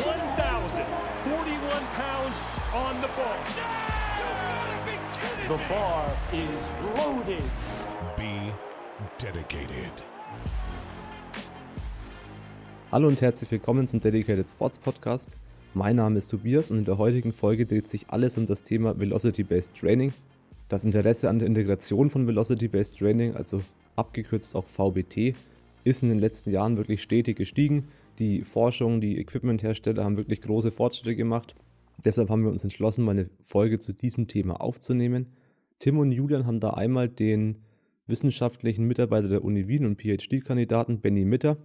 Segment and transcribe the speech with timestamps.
[0.00, 2.36] 1,041 pounds
[2.74, 3.36] on the bar.
[5.46, 7.44] The bar is loaded.
[8.16, 8.50] Be
[9.18, 9.92] dedicated.
[12.90, 15.36] Hallo und herzlich willkommen zum Dedicated Sports Podcast.
[15.74, 18.98] Mein Name ist Tobias und in der heutigen Folge dreht sich alles um das Thema
[18.98, 20.14] Velocity-Based Training.
[20.70, 23.60] Das Interesse an der Integration von Velocity-Based Training, also
[23.96, 25.34] abgekürzt auch VBT,
[25.84, 27.88] ist in den letzten Jahren wirklich stetig gestiegen.
[28.20, 31.54] Die Forschung, die Equipmenthersteller haben wirklich große Fortschritte gemacht.
[32.04, 35.32] Deshalb haben wir uns entschlossen, mal eine Folge zu diesem Thema aufzunehmen.
[35.78, 37.62] Tim und Julian haben da einmal den
[38.06, 41.56] wissenschaftlichen Mitarbeiter der Uni Wien und PhD-Kandidaten Benny Mitter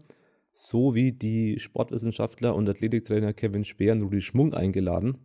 [0.54, 5.18] sowie die Sportwissenschaftler und Athletiktrainer Kevin Speer und Rudi Schmung eingeladen,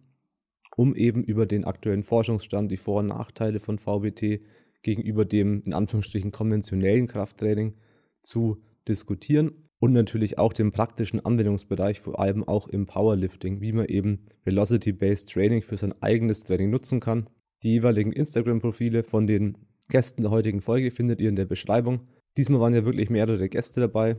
[0.74, 4.40] um eben über den aktuellen Forschungsstand, die Vor- und Nachteile von VBT
[4.82, 7.76] gegenüber dem in Anführungsstrichen konventionellen Krafttraining
[8.20, 13.86] zu diskutieren und natürlich auch den praktischen Anwendungsbereich, vor allem auch im Powerlifting, wie man
[13.86, 17.28] eben Velocity-Based Training für sein eigenes Training nutzen kann.
[17.62, 19.58] Die jeweiligen Instagram-Profile von den
[19.88, 22.00] Gästen der heutigen Folge findet ihr in der Beschreibung.
[22.36, 24.16] Diesmal waren ja wirklich mehrere Gäste dabei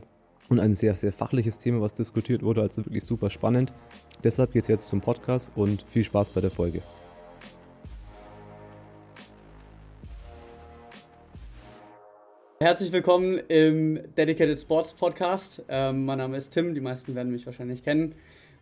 [0.48, 3.72] und ein sehr, sehr fachliches Thema, was diskutiert wurde, also wirklich super spannend.
[4.22, 6.82] Deshalb geht es jetzt zum Podcast und viel Spaß bei der Folge.
[12.62, 15.64] Herzlich willkommen im Dedicated Sports Podcast.
[15.68, 18.14] Ähm, mein Name ist Tim, die meisten werden mich wahrscheinlich kennen.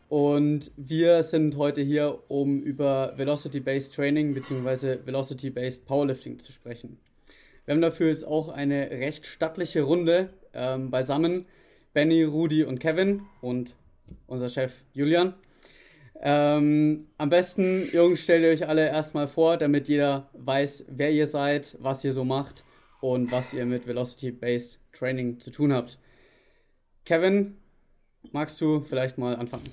[0.08, 5.00] Und wir sind heute hier, um über Velocity-Based Training bzw.
[5.04, 6.98] Velocity-Based Powerlifting zu sprechen.
[7.66, 11.44] Wir haben dafür jetzt auch eine recht stattliche Runde ähm, beisammen.
[11.92, 13.76] Benny, Rudi und Kevin und
[14.26, 15.34] unser Chef Julian.
[16.22, 21.26] Ähm, am besten, Jungs, stellt ihr euch alle erstmal vor, damit jeder weiß, wer ihr
[21.26, 22.64] seid, was ihr so macht
[23.00, 25.98] und was ihr mit Velocity-Based Training zu tun habt.
[27.04, 27.56] Kevin,
[28.32, 29.64] magst du vielleicht mal anfangen?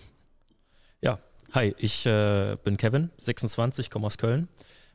[1.02, 1.20] Ja,
[1.52, 4.48] hi, ich äh, bin Kevin, 26, komme aus Köln.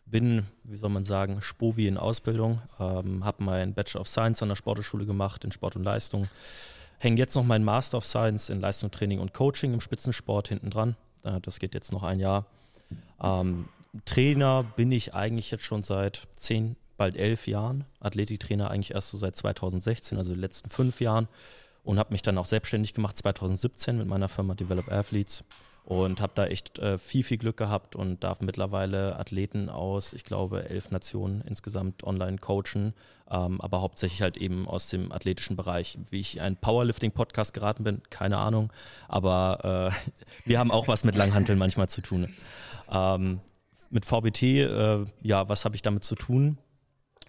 [0.07, 4.49] Bin, wie soll man sagen, Spovi in Ausbildung, ähm, habe meinen Bachelor of Science an
[4.49, 6.29] der Sporteschule gemacht in Sport und Leistung.
[6.99, 10.71] Hänge jetzt noch meinen Master of Science in Leistung, Training und Coaching im Spitzensport hinten
[10.71, 10.97] dran.
[11.25, 12.47] Äh, das geht jetzt noch ein Jahr.
[13.23, 13.69] Ähm,
[14.05, 17.85] Trainer bin ich eigentlich jetzt schon seit zehn, bald elf Jahren.
[17.99, 21.27] Athletiktrainer eigentlich erst so seit 2016, also die letzten fünf Jahren.
[21.83, 25.43] Und habe mich dann auch selbstständig gemacht 2017 mit meiner Firma Develop Athletes
[25.85, 30.23] und habe da echt äh, viel, viel Glück gehabt und darf mittlerweile Athleten aus, ich
[30.23, 32.95] glaube, elf Nationen insgesamt online coachen,
[33.29, 35.99] ähm, aber hauptsächlich halt eben aus dem athletischen Bereich.
[36.09, 38.73] Wie ich einen Powerlifting-Podcast geraten bin, keine Ahnung,
[39.09, 40.13] aber äh,
[40.49, 42.33] wir haben auch was mit Langhanteln manchmal zu tun.
[42.89, 43.41] Ähm,
[43.91, 46.59] mit VBT, äh, ja, was habe ich damit zu tun?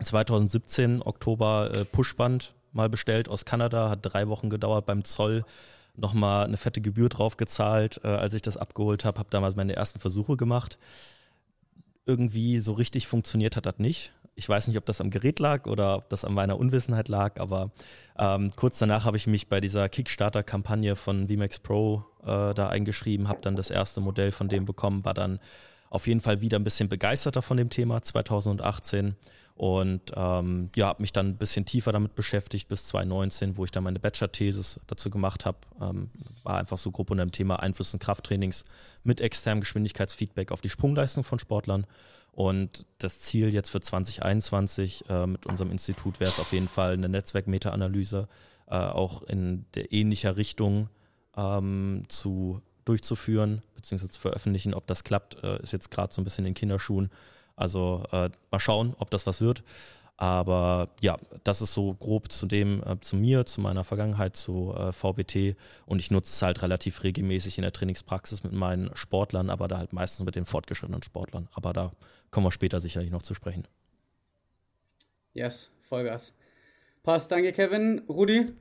[0.02, 5.46] 2017, Oktober, äh, Pushband mal bestellt aus Kanada, hat drei Wochen gedauert beim Zoll
[5.96, 9.20] nochmal eine fette Gebühr drauf gezahlt, äh, als ich das abgeholt habe.
[9.20, 10.78] Habe damals meine ersten Versuche gemacht.
[12.06, 14.12] Irgendwie so richtig funktioniert hat das nicht.
[14.36, 17.40] Ich weiß nicht, ob das am Gerät lag oder ob das an meiner Unwissenheit lag,
[17.40, 17.70] aber
[18.18, 23.28] ähm, kurz danach habe ich mich bei dieser Kickstarter-Kampagne von VMAX Pro äh, da eingeschrieben,
[23.28, 25.40] habe dann das erste Modell von dem bekommen, war dann
[25.92, 29.16] auf jeden Fall wieder ein bisschen begeisterter von dem Thema 2018
[29.56, 33.72] und ähm, ja, habe mich dann ein bisschen tiefer damit beschäftigt bis 2019, wo ich
[33.72, 35.60] dann meine Bachelor-Thesis dazu gemacht habe.
[35.80, 36.10] Ähm,
[36.42, 38.66] war einfach so grob unter dem Thema Einfluss in Krafttrainings
[39.04, 41.86] mit externem Geschwindigkeitsfeedback auf die Sprungleistung von Sportlern.
[42.32, 46.94] Und das Ziel jetzt für 2021 äh, mit unserem Institut wäre es auf jeden Fall
[46.94, 48.28] eine Netzwerk-Meta-Analyse
[48.68, 50.90] äh, auch in der ähnlicher Richtung
[51.38, 54.08] ähm, zu durchzuführen bzw.
[54.08, 54.74] zu veröffentlichen.
[54.74, 57.12] Ob das klappt, äh, ist jetzt gerade so ein bisschen in Kinderschuhen.
[57.56, 59.64] Also äh, mal schauen, ob das was wird.
[60.18, 64.74] Aber ja, das ist so grob zu dem, äh, zu mir, zu meiner Vergangenheit, zu
[64.74, 65.58] äh, VBT.
[65.86, 69.80] Und ich nutze es halt relativ regelmäßig in der Trainingspraxis mit meinen Sportlern, aber da
[69.80, 71.50] halt meistens mit den fortgeschrittenen Sportlern.
[71.54, 71.92] Aber da
[72.32, 73.68] kommen wir später sicherlich noch zu sprechen.
[75.34, 76.34] Yes, Vollgas.
[77.02, 78.04] Passt, danke Kevin.
[78.08, 78.54] Rudi?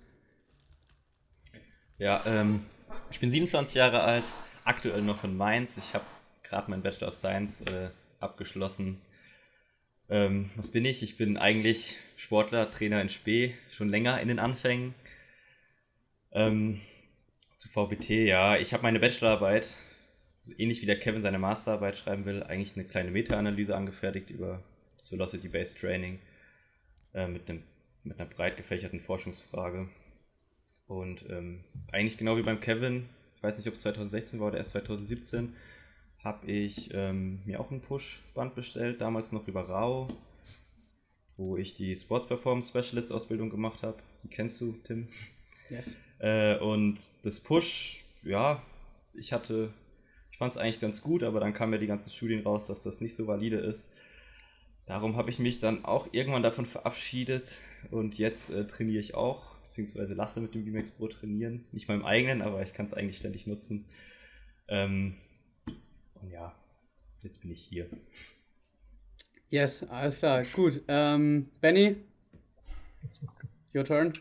[1.99, 2.65] Ja, ähm,
[3.11, 4.25] ich bin 27 Jahre alt,
[4.65, 5.77] aktuell noch in Mainz.
[5.77, 6.05] Ich habe
[6.43, 7.91] gerade meinen Bachelor of Science äh,
[8.23, 8.99] abgeschlossen.
[10.09, 11.03] Ähm, was bin ich?
[11.03, 14.95] Ich bin eigentlich Sportler, Trainer in Spee, schon länger in den Anfängen.
[16.33, 16.81] Ähm,
[17.57, 19.77] zu VBT, ja, ich habe meine Bachelorarbeit,
[20.41, 24.63] so ähnlich wie der Kevin seine Masterarbeit schreiben will, eigentlich eine kleine Meta-Analyse angefertigt über
[24.97, 26.19] das Velocity-Based Training
[27.15, 27.63] äh, mit, einem,
[28.03, 29.89] mit einer breit gefächerten Forschungsfrage.
[30.89, 34.59] Und ähm, eigentlich genau wie beim Kevin, ich weiß nicht, ob es 2016 war oder
[34.59, 35.55] erst 2017,
[36.25, 40.13] habe ich ähm, mir auch ein Push-Band bestellt, damals noch über RAW,
[41.37, 43.99] wo ich die Sports Performance Specialist Ausbildung gemacht habe.
[44.23, 45.09] Die kennst du, Tim?
[45.69, 45.97] Yes.
[46.23, 48.63] Äh, und das Push, ja,
[49.13, 49.75] ich hatte,
[50.31, 52.85] ich fand es eigentlich ganz gut, aber dann kamen ja die ganzen Studien raus, dass
[52.85, 53.91] das nicht so valide ist.
[54.87, 57.59] Darum habe ich mich dann auch irgendwann davon verabschiedet
[57.91, 61.65] und jetzt äh, trainiere ich auch, beziehungsweise lasse mit dem VMAX Pro trainieren.
[61.73, 63.85] Nicht meinem eigenen, aber ich kann es eigentlich ständig nutzen.
[64.69, 65.17] Ähm,
[66.23, 66.55] und ja,
[67.23, 67.89] jetzt bin ich hier.
[69.49, 70.83] Yes, alles klar, gut.
[70.89, 71.97] Ähm, Benny,
[73.75, 74.13] your turn.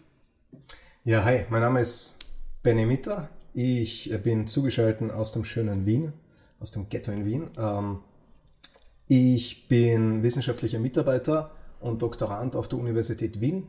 [1.04, 2.20] Ja, hi, mein Name ist
[2.64, 3.30] Benny Mitter.
[3.54, 6.14] Ich bin zugeschaltet aus dem schönen Wien,
[6.60, 7.50] aus dem Ghetto in Wien.
[7.58, 8.00] Ähm,
[9.08, 13.68] ich bin wissenschaftlicher Mitarbeiter und Doktorand auf der Universität Wien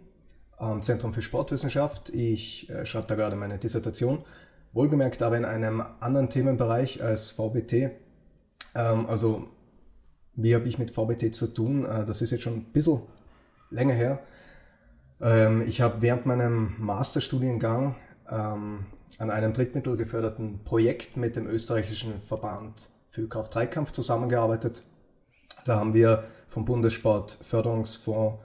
[0.57, 2.11] am Zentrum für Sportwissenschaft.
[2.11, 4.25] Ich äh, schreibe da gerade meine Dissertation,
[4.73, 7.91] wohlgemerkt aber in einem anderen Themenbereich als VBT.
[8.75, 9.49] Ähm, also
[10.35, 11.85] wie habe ich mit VBT zu tun?
[11.85, 13.03] Äh, das ist jetzt schon ein bisschen
[13.71, 14.23] länger her.
[15.21, 17.97] Ähm, ich habe während meinem Masterstudiengang
[18.31, 18.87] ähm,
[19.19, 24.83] an einem drittmittelgeförderten Projekt mit dem österreichischen Verband für Kraft-3-Kampf zusammengearbeitet.
[25.65, 28.43] Da haben wir vom Bundessportförderungsfonds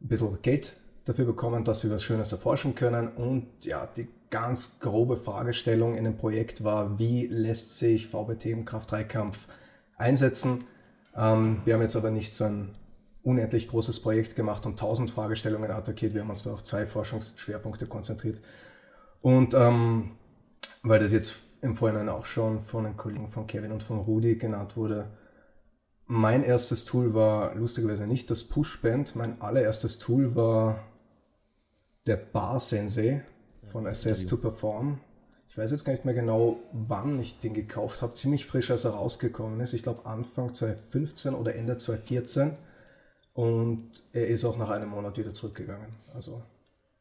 [0.00, 0.74] ein bisschen Geld
[1.04, 3.08] dafür bekommen, dass wir was Schönes erforschen können.
[3.08, 8.64] Und ja, die ganz grobe Fragestellung in dem Projekt war, wie lässt sich VBT im
[8.64, 9.46] Kraft-3-Kampf
[9.96, 10.64] einsetzen?
[11.16, 12.70] Ähm, wir haben jetzt aber nicht so ein
[13.22, 16.14] unendlich großes Projekt gemacht und 1000 Fragestellungen attackiert.
[16.14, 18.40] Wir haben uns da auf zwei Forschungsschwerpunkte konzentriert.
[19.20, 20.12] Und ähm,
[20.82, 24.36] weil das jetzt im Vorhinein auch schon von den Kollegen von Kevin und von Rudi
[24.36, 25.10] genannt wurde,
[26.06, 29.16] mein erstes Tool war lustigerweise nicht das Pushband.
[29.16, 30.84] Mein allererstes Tool war
[32.06, 33.24] der Bar Sensei
[33.66, 35.00] von Assess to Perform.
[35.48, 38.12] Ich weiß jetzt gar nicht mehr genau, wann ich den gekauft habe.
[38.12, 39.72] Ziemlich frisch, als er rausgekommen ist.
[39.72, 42.56] Ich glaube Anfang 2015 oder Ende 2014.
[43.32, 45.88] Und er ist auch nach einem Monat wieder zurückgegangen.
[46.14, 46.42] Also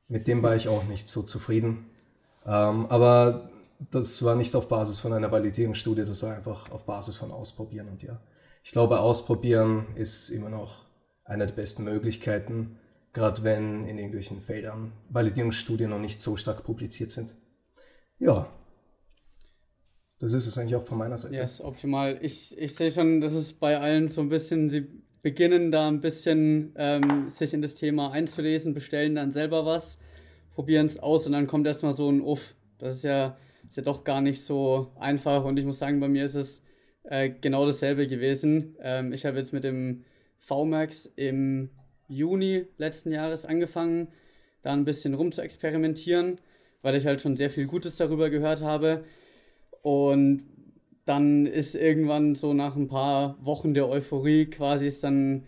[0.08, 1.86] mit dem war ich auch nicht so zufrieden.
[2.46, 3.50] Ähm, aber
[3.92, 7.88] das war nicht auf Basis von einer Validierungsstudie, das war einfach auf Basis von Ausprobieren.
[7.90, 8.20] Und ja,
[8.64, 10.84] ich glaube, Ausprobieren ist immer noch
[11.26, 12.78] eine der besten Möglichkeiten,
[13.16, 17.34] gerade wenn in irgendwelchen Feldern Validierungsstudien noch nicht so stark publiziert sind.
[18.20, 18.48] Ja,
[20.20, 21.36] das ist es eigentlich auch von meiner Seite.
[21.36, 22.20] Ja, yes, optimal.
[22.22, 24.88] Ich, ich sehe schon, das ist bei allen so ein bisschen, sie
[25.22, 29.98] beginnen da ein bisschen ähm, sich in das Thema einzulesen, bestellen dann selber was,
[30.54, 32.56] probieren es aus und dann kommt erstmal so ein Uff.
[32.78, 33.38] Das ist ja,
[33.68, 36.62] ist ja doch gar nicht so einfach und ich muss sagen, bei mir ist es
[37.04, 38.76] äh, genau dasselbe gewesen.
[38.82, 40.04] Ähm, ich habe jetzt mit dem
[40.40, 41.70] VMAX im
[42.08, 44.10] Juni letzten Jahres angefangen,
[44.62, 46.40] da ein bisschen rum zu experimentieren,
[46.82, 49.04] weil ich halt schon sehr viel Gutes darüber gehört habe.
[49.82, 50.44] Und
[51.06, 55.46] dann ist irgendwann so nach ein paar Wochen der Euphorie quasi ist dann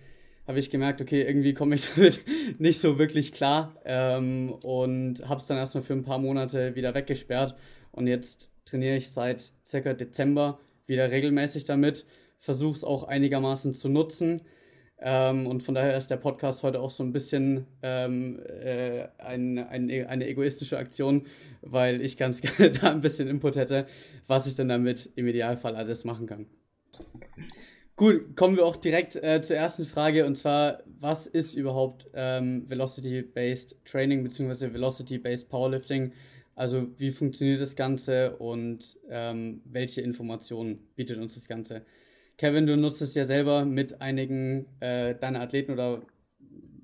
[0.47, 2.21] habe ich gemerkt, okay, irgendwie komme ich damit
[2.57, 6.95] nicht so wirklich klar ähm, und habe es dann erstmal für ein paar Monate wieder
[6.95, 7.55] weggesperrt
[7.91, 12.05] und jetzt trainiere ich seit circa Dezember wieder regelmäßig damit,
[12.37, 14.41] versuche es auch einigermaßen zu nutzen
[14.99, 19.59] ähm, und von daher ist der Podcast heute auch so ein bisschen ähm, äh, ein,
[19.59, 21.27] ein, eine egoistische Aktion,
[21.61, 23.85] weil ich ganz gerne da ein bisschen Input hätte,
[24.25, 26.47] was ich denn damit im Idealfall alles machen kann.
[27.95, 32.69] Gut, kommen wir auch direkt äh, zur ersten Frage und zwar, was ist überhaupt ähm,
[32.69, 34.73] Velocity-Based Training bzw.
[34.73, 36.11] Velocity-Based Powerlifting?
[36.55, 41.85] Also wie funktioniert das Ganze und ähm, welche Informationen bietet uns das Ganze?
[42.37, 46.03] Kevin, du nutzt es ja selber mit einigen äh, deiner Athleten oder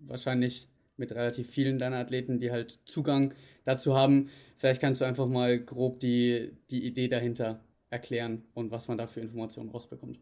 [0.01, 0.67] wahrscheinlich
[0.97, 3.33] mit relativ vielen deiner Athleten, die halt Zugang
[3.63, 4.29] dazu haben.
[4.57, 9.05] Vielleicht kannst du einfach mal grob die, die Idee dahinter erklären und was man da
[9.05, 10.19] für Informationen rausbekommt.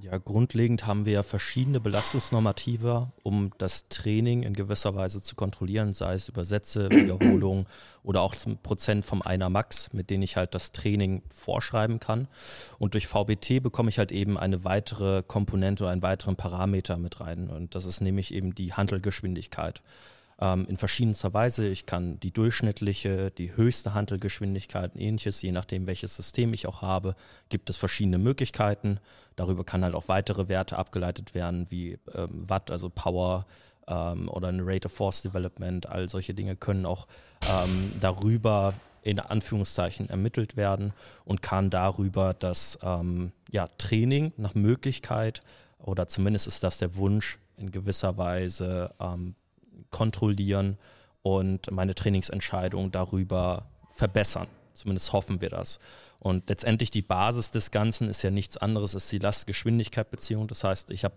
[0.00, 5.92] Ja, grundlegend haben wir ja verschiedene Belastungsnormative, um das Training in gewisser Weise zu kontrollieren,
[5.92, 7.66] sei es über Sätze, Wiederholungen
[8.02, 12.26] oder auch zum Prozent vom Einer Max, mit denen ich halt das Training vorschreiben kann.
[12.80, 17.20] Und durch VBT bekomme ich halt eben eine weitere Komponente oder einen weiteren Parameter mit
[17.20, 17.48] rein.
[17.48, 19.80] Und das ist nämlich eben die Handelgeschwindigkeit
[20.44, 21.66] ähm, in verschiedenster Weise.
[21.66, 26.82] Ich kann die durchschnittliche, die höchste Handelgeschwindigkeit und ähnliches, je nachdem welches System ich auch
[26.82, 27.16] habe,
[27.48, 29.00] gibt es verschiedene Möglichkeiten.
[29.36, 33.46] Darüber kann halt auch weitere Werte abgeleitet werden, wie ähm, Watt, also Power
[33.88, 35.86] ähm, oder eine Rate of Force Development.
[35.86, 37.06] All solche Dinge können auch
[37.48, 40.92] ähm, darüber in Anführungszeichen ermittelt werden
[41.24, 45.40] und kann darüber das ähm, ja, Training nach Möglichkeit
[45.78, 49.34] oder zumindest ist das der Wunsch in gewisser Weise ähm,
[49.94, 50.76] kontrollieren
[51.22, 54.48] und meine Trainingsentscheidung darüber verbessern.
[54.72, 55.78] Zumindest hoffen wir das.
[56.18, 60.48] Und letztendlich die Basis des Ganzen ist ja nichts anderes als die Last-Geschwindigkeit-Beziehung.
[60.48, 61.14] Das heißt, ich habe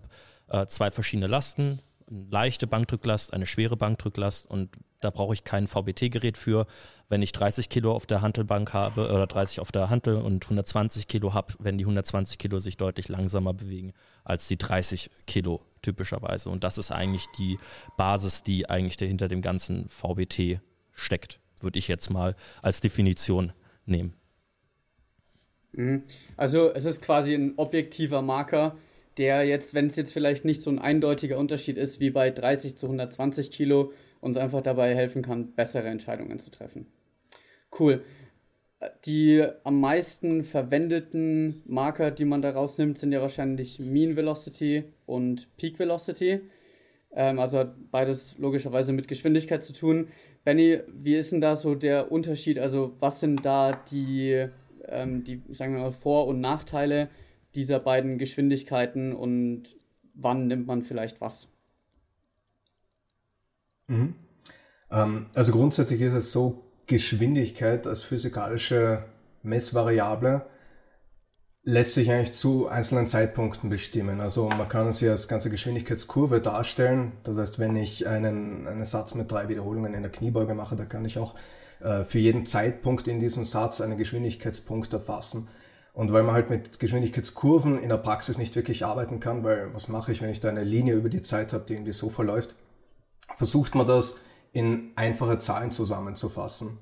[0.49, 4.69] äh, zwei verschiedene Lasten, leichte Bankdrücklast, eine schwere Bankdrücklast und
[5.01, 6.65] da brauche ich kein VBT-Gerät für.
[7.09, 11.07] Wenn ich 30 Kilo auf der Hantelbank habe oder 30 auf der Hantel und 120
[11.07, 16.49] Kilo habe, wenn die 120 Kilo sich deutlich langsamer bewegen als die 30 Kilo typischerweise.
[16.49, 17.59] Und das ist eigentlich die
[17.97, 20.59] Basis, die eigentlich hinter dem ganzen VBT
[20.91, 23.53] steckt, würde ich jetzt mal als Definition
[23.85, 24.13] nehmen.
[25.73, 26.03] Mhm.
[26.35, 28.75] Also es ist quasi ein objektiver Marker,
[29.17, 32.77] der jetzt, wenn es jetzt vielleicht nicht so ein eindeutiger Unterschied ist wie bei 30
[32.77, 36.87] zu 120 Kilo, uns einfach dabei helfen kann, bessere Entscheidungen zu treffen.
[37.77, 38.03] Cool.
[39.05, 45.55] Die am meisten verwendeten Marker, die man daraus nimmt, sind ja wahrscheinlich Mean Velocity und
[45.57, 46.41] Peak Velocity.
[47.11, 50.09] Ähm, also hat beides logischerweise mit Geschwindigkeit zu tun.
[50.43, 52.59] Benny, wie ist denn da so der Unterschied?
[52.59, 54.47] Also was sind da die,
[54.87, 57.09] ähm, die sagen wir mal, Vor- und Nachteile
[57.57, 59.75] dieser beiden Geschwindigkeiten und
[60.13, 61.49] wann nimmt man vielleicht was?
[63.87, 64.15] Mhm.
[64.91, 69.03] Ähm, also grundsätzlich ist es so, Geschwindigkeit als physikalische
[69.43, 70.45] Messvariable
[71.63, 74.21] lässt sich eigentlich zu einzelnen Zeitpunkten bestimmen.
[74.21, 77.11] Also man kann sie als ganze Geschwindigkeitskurve darstellen.
[77.23, 80.87] Das heißt, wenn ich einen, einen Satz mit drei Wiederholungen in der Kniebeuge mache, dann
[80.87, 81.35] kann ich auch
[81.81, 85.49] äh, für jeden Zeitpunkt in diesem Satz einen Geschwindigkeitspunkt erfassen.
[85.97, 89.87] Und weil man halt mit Geschwindigkeitskurven in der Praxis nicht wirklich arbeiten kann, weil was
[89.87, 92.55] mache ich, wenn ich da eine Linie über die Zeit habe, die irgendwie so verläuft,
[93.35, 94.19] versucht man das
[94.51, 96.77] in einfache Zahlen zusammenzufassen.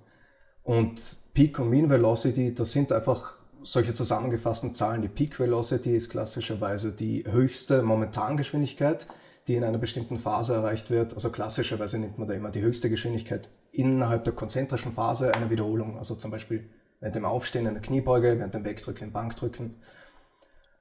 [0.63, 5.01] Und Peak und Mean Velocity, das sind einfach solche zusammengefassten Zahlen.
[5.01, 9.05] Die Peak Velocity ist klassischerweise die höchste Momentangeschwindigkeit,
[9.47, 11.13] die in einer bestimmten Phase erreicht wird.
[11.13, 15.97] Also klassischerweise nimmt man da immer die höchste Geschwindigkeit innerhalb der konzentrischen Phase einer Wiederholung.
[15.97, 19.81] Also zum Beispiel während dem Aufstehen in der Kniebeuge, während dem Wegdrücken im Bankdrücken.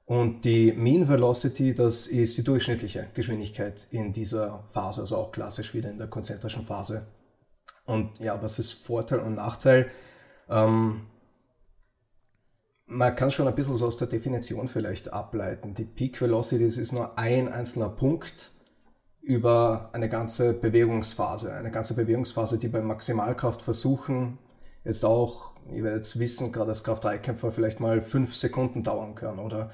[0.05, 5.73] Und die Mean Velocity, das ist die durchschnittliche Geschwindigkeit in dieser Phase, also auch klassisch
[5.73, 7.07] wieder in der konzentrischen Phase.
[7.85, 9.89] Und ja, was ist Vorteil und Nachteil?
[10.47, 11.07] Ähm,
[12.87, 15.73] man kann schon ein bisschen so aus der Definition vielleicht ableiten.
[15.73, 18.51] Die Peak Velocity ist nur ein einzelner Punkt
[19.21, 21.53] über eine ganze Bewegungsphase.
[21.53, 24.37] Eine ganze Bewegungsphase, die beim Maximalkraftversuchen
[24.83, 29.71] jetzt auch ihr werdet wissen, gerade als Kraft-3-Kämpfer vielleicht mal fünf Sekunden dauern kann oder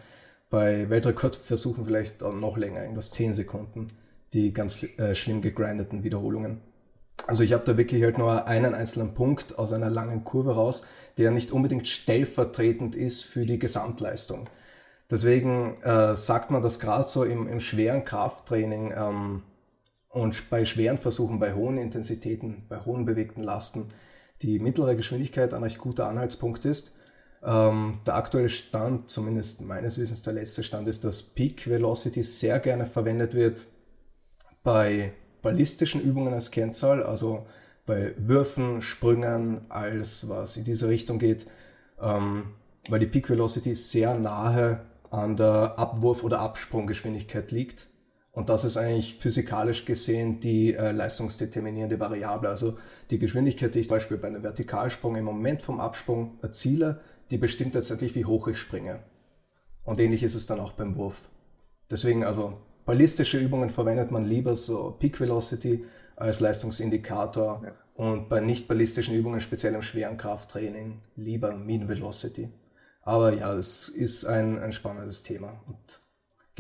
[0.49, 3.87] bei Weltrekordversuchen vielleicht noch länger, irgendwas zehn Sekunden,
[4.33, 6.61] die ganz äh, schlimm gegrindeten Wiederholungen.
[7.27, 10.83] Also ich habe da wirklich halt nur einen einzelnen Punkt aus einer langen Kurve raus,
[11.17, 14.49] der nicht unbedingt stellvertretend ist für die Gesamtleistung.
[15.09, 19.43] Deswegen äh, sagt man das gerade so im, im, schweren Krafttraining ähm,
[20.09, 23.89] und bei schweren Versuchen, bei hohen Intensitäten, bei hohen bewegten Lasten,
[24.43, 26.95] die mittlere Geschwindigkeit ein recht guter Anhaltspunkt ist.
[27.43, 32.59] Ähm, der aktuelle Stand, zumindest meines Wissens der letzte Stand, ist, dass Peak Velocity sehr
[32.59, 33.65] gerne verwendet wird
[34.63, 37.47] bei ballistischen Übungen als Kennzahl, also
[37.85, 41.47] bei Würfen, Sprüngen, alles was in diese Richtung geht,
[41.99, 42.53] ähm,
[42.89, 47.89] weil die Peak Velocity sehr nahe an der Abwurf- oder Absprunggeschwindigkeit liegt.
[48.31, 52.49] Und das ist eigentlich physikalisch gesehen die äh, leistungsdeterminierende Variable.
[52.49, 52.77] Also
[53.09, 57.37] die Geschwindigkeit, die ich zum Beispiel bei einem Vertikalsprung im Moment vom Absprung erziele, die
[57.37, 58.99] bestimmt letztendlich, wie hoch ich springe.
[59.83, 61.29] Und ähnlich ist es dann auch beim Wurf.
[61.89, 62.53] Deswegen, also
[62.85, 65.83] ballistische Übungen verwendet man lieber so Peak Velocity
[66.15, 67.71] als Leistungsindikator ja.
[67.95, 72.49] und bei nicht ballistischen Übungen, speziell im schweren Krafttraining, lieber Mean Velocity.
[73.01, 76.01] Aber ja, es ist ein, ein spannendes Thema und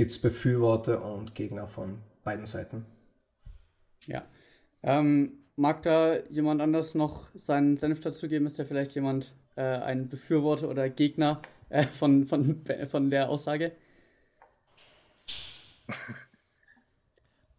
[0.01, 2.87] gibt es Befürworter und Gegner von beiden Seiten.
[4.07, 4.25] Ja.
[4.81, 8.47] Ähm, mag da jemand anders noch seinen Senf dazu geben?
[8.47, 13.73] Ist da vielleicht jemand äh, ein Befürworter oder Gegner äh, von, von, von der Aussage?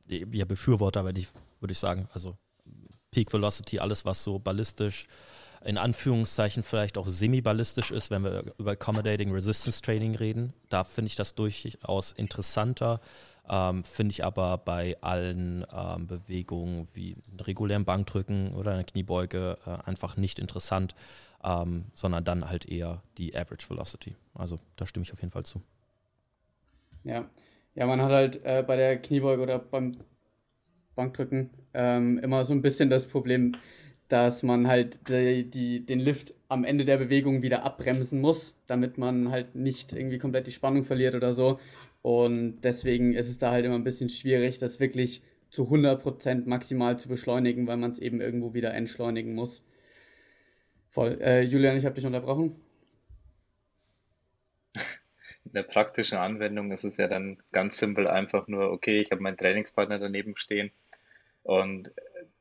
[0.08, 1.28] Ja, Befürworter, würde ich,
[1.60, 2.08] würde ich sagen.
[2.12, 2.36] Also
[3.12, 5.06] Peak Velocity, alles, was so ballistisch
[5.64, 10.52] in Anführungszeichen vielleicht auch semi-ballistisch ist, wenn wir über Accommodating Resistance Training reden.
[10.68, 13.00] Da finde ich das durchaus interessanter.
[13.48, 19.88] Ähm, finde ich aber bei allen ähm, Bewegungen wie regulären Bankdrücken oder einer Kniebeuge äh,
[19.88, 20.94] einfach nicht interessant,
[21.42, 24.14] ähm, sondern dann halt eher die Average Velocity.
[24.34, 25.60] Also da stimme ich auf jeden Fall zu.
[27.02, 27.28] Ja,
[27.74, 29.96] ja man hat halt äh, bei der Kniebeuge oder beim
[30.94, 33.52] Bankdrücken ähm, immer so ein bisschen das Problem,
[34.12, 38.98] dass man halt die, die, den Lift am Ende der Bewegung wieder abbremsen muss, damit
[38.98, 41.58] man halt nicht irgendwie komplett die Spannung verliert oder so.
[42.02, 46.98] Und deswegen ist es da halt immer ein bisschen schwierig, das wirklich zu 100% maximal
[46.98, 49.64] zu beschleunigen, weil man es eben irgendwo wieder entschleunigen muss.
[50.90, 51.18] Voll.
[51.22, 52.60] Äh, Julian, ich habe dich unterbrochen.
[55.46, 59.22] In der praktischen Anwendung ist es ja dann ganz simpel einfach nur, okay, ich habe
[59.22, 60.70] meinen Trainingspartner daneben stehen
[61.44, 61.90] und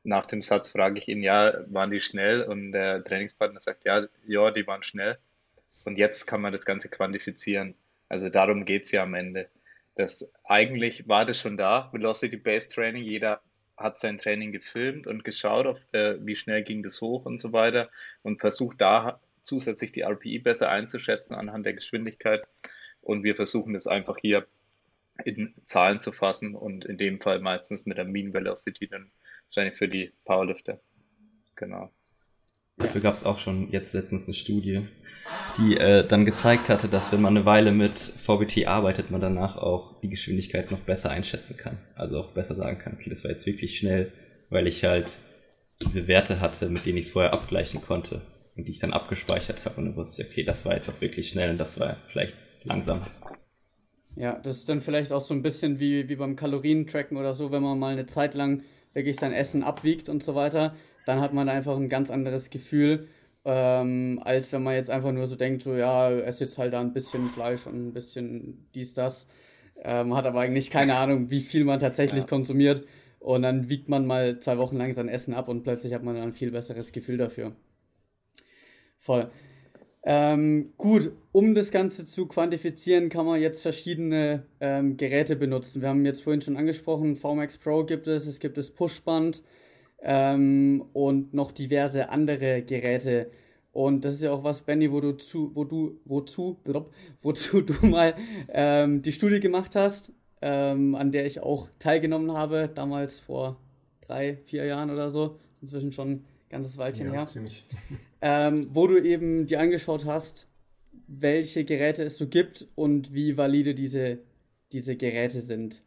[0.04, 2.42] nach dem Satz frage ich ihn, ja, waren die schnell?
[2.42, 5.18] Und der Trainingspartner sagt, ja, ja, die waren schnell.
[5.84, 7.74] Und jetzt kann man das Ganze quantifizieren.
[8.08, 9.48] Also darum geht es ja am Ende.
[9.94, 13.04] Das, eigentlich war das schon da, Velocity-Based Training.
[13.04, 13.40] Jeder
[13.76, 17.52] hat sein Training gefilmt und geschaut, auf, äh, wie schnell ging das hoch und so
[17.52, 17.90] weiter
[18.22, 22.44] und versucht da zusätzlich die RPI besser einzuschätzen anhand der Geschwindigkeit.
[23.00, 24.46] Und wir versuchen das einfach hier
[25.24, 29.10] in Zahlen zu fassen und in dem Fall meistens mit der Mean Velocity dann
[29.52, 30.80] wahrscheinlich für die Powerlifter.
[31.56, 31.90] Genau.
[32.78, 34.88] Dafür gab es auch schon jetzt letztens eine Studie,
[35.58, 39.56] die äh, dann gezeigt hatte, dass wenn man eine Weile mit VBT arbeitet, man danach
[39.56, 41.78] auch die Geschwindigkeit noch besser einschätzen kann.
[41.94, 44.10] Also auch besser sagen kann, okay, das war jetzt wirklich schnell,
[44.48, 45.08] weil ich halt
[45.82, 48.22] diese Werte hatte, mit denen ich es vorher abgleichen konnte
[48.56, 51.00] und die ich dann abgespeichert habe und dann wusste ich, okay, das war jetzt auch
[51.00, 53.02] wirklich schnell und das war vielleicht langsam.
[54.16, 57.50] Ja, das ist dann vielleicht auch so ein bisschen wie, wie beim Kalorientracken oder so,
[57.52, 58.62] wenn man mal eine Zeit lang
[58.94, 60.74] wirklich sein Essen abwiegt und so weiter,
[61.06, 63.08] dann hat man einfach ein ganz anderes Gefühl,
[63.44, 66.80] ähm, als wenn man jetzt einfach nur so denkt, so ja, esse jetzt halt da
[66.80, 69.26] ein bisschen Fleisch und ein bisschen dies, das.
[69.84, 72.28] Ähm, hat aber eigentlich keine Ahnung, wie viel man tatsächlich ja.
[72.28, 72.86] konsumiert.
[73.18, 76.14] Und dann wiegt man mal zwei Wochen lang sein Essen ab und plötzlich hat man
[76.14, 77.52] dann ein viel besseres Gefühl dafür.
[78.98, 79.30] Voll.
[80.04, 85.80] Ähm, gut, um das Ganze zu quantifizieren, kann man jetzt verschiedene ähm, Geräte benutzen.
[85.80, 89.42] Wir haben jetzt vorhin schon angesprochen, VMAX Pro gibt es, es gibt das Pushband
[90.02, 93.30] ähm, und noch diverse andere Geräte.
[93.70, 96.58] Und das ist ja auch was, Benny, wo du zu, wo du, wozu,
[97.22, 98.14] wozu du mal
[98.48, 103.56] ähm, die Studie gemacht hast, ähm, an der ich auch teilgenommen habe, damals vor
[104.00, 105.38] drei, vier Jahren oder so.
[105.62, 107.26] Inzwischen schon ein ganzes Weilchen ja, her.
[107.26, 107.64] Ziemlich
[108.22, 110.46] ähm, wo du eben dir angeschaut hast,
[111.08, 114.20] welche Geräte es so gibt und wie valide diese,
[114.70, 115.82] diese Geräte sind.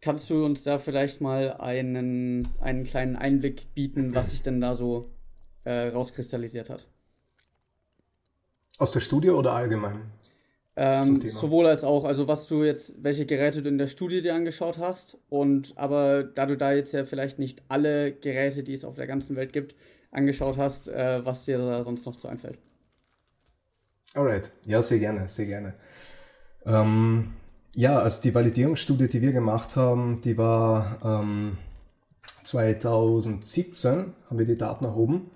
[0.00, 4.74] Kannst du uns da vielleicht mal einen, einen kleinen Einblick bieten, was sich denn da
[4.74, 5.10] so
[5.64, 6.88] äh, rauskristallisiert hat?
[8.78, 10.10] Aus der Studie oder allgemein?
[10.76, 14.34] Ähm, sowohl als auch, also was du jetzt, welche Geräte du in der Studie dir
[14.34, 18.84] angeschaut hast und aber da du da jetzt ja vielleicht nicht alle Geräte, die es
[18.84, 19.76] auf der ganzen Welt gibt,
[20.14, 22.58] angeschaut hast, äh, was dir da sonst noch zu einfällt.
[24.14, 25.74] Alright, ja, sehr gerne, sehr gerne.
[26.64, 27.34] Ähm,
[27.74, 31.58] ja, also die Validierungsstudie, die wir gemacht haben, die war ähm,
[32.44, 35.30] 2017, haben wir die Daten erhoben.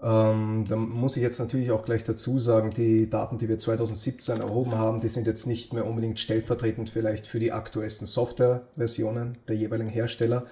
[0.00, 4.40] Ähm, da muss ich jetzt natürlich auch gleich dazu sagen, die Daten, die wir 2017
[4.40, 9.56] erhoben haben, die sind jetzt nicht mehr unbedingt stellvertretend vielleicht für die aktuellsten Softwareversionen der
[9.56, 10.46] jeweiligen Hersteller.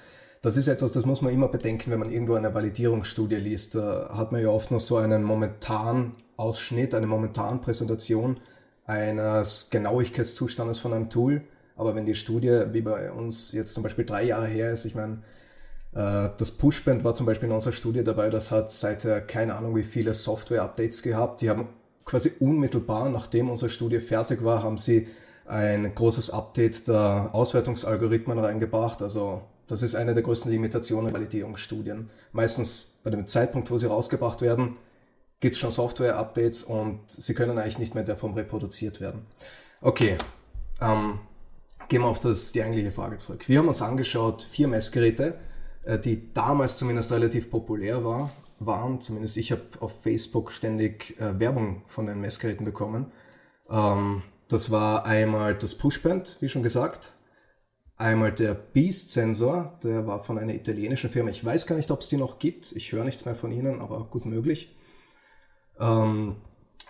[0.44, 3.76] Das ist etwas, das muss man immer bedenken, wenn man irgendwo eine Validierungsstudie liest.
[3.76, 8.36] Da hat man ja oft noch so einen momentanen Ausschnitt, eine momentanen Präsentation
[8.84, 11.44] eines Genauigkeitszustandes von einem Tool.
[11.76, 14.94] Aber wenn die Studie, wie bei uns jetzt zum Beispiel drei Jahre her ist, ich
[14.94, 15.22] meine,
[15.94, 19.74] äh, das Pushband war zum Beispiel in unserer Studie dabei, das hat seither keine Ahnung
[19.74, 21.40] wie viele Software-Updates gehabt.
[21.40, 21.68] Die haben
[22.04, 25.08] quasi unmittelbar, nachdem unsere Studie fertig war, haben sie
[25.46, 29.00] ein großes Update der Auswertungsalgorithmen reingebracht.
[29.00, 32.10] Also das ist eine der größten Limitationen der Validierungsstudien.
[32.32, 34.76] Meistens bei dem Zeitpunkt, wo sie rausgebracht werden,
[35.40, 39.26] gibt es schon Software-Updates und sie können eigentlich nicht mehr Form reproduziert werden.
[39.80, 40.16] Okay,
[40.80, 41.18] ähm,
[41.88, 43.48] gehen wir auf das, die eigentliche Frage zurück.
[43.48, 45.38] Wir haben uns angeschaut vier Messgeräte,
[45.84, 49.00] äh, die damals zumindest relativ populär war, waren.
[49.00, 53.12] Zumindest ich habe auf Facebook ständig äh, Werbung von den Messgeräten bekommen.
[53.68, 57.12] Ähm, das war einmal das Pushband, wie schon gesagt,
[57.96, 61.30] Einmal der Beast-Sensor, der war von einer italienischen Firma.
[61.30, 62.72] Ich weiß gar nicht, ob es die noch gibt.
[62.72, 64.76] Ich höre nichts mehr von ihnen, aber gut möglich.
[65.78, 66.36] Ähm,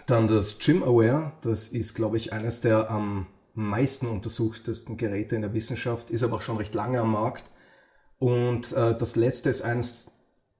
[0.07, 5.43] dann das Gym Aware, das ist, glaube ich, eines der am meisten untersuchtesten Geräte in
[5.43, 7.45] der Wissenschaft, ist aber auch schon recht lange am Markt.
[8.19, 10.13] Und äh, das letzte ist eines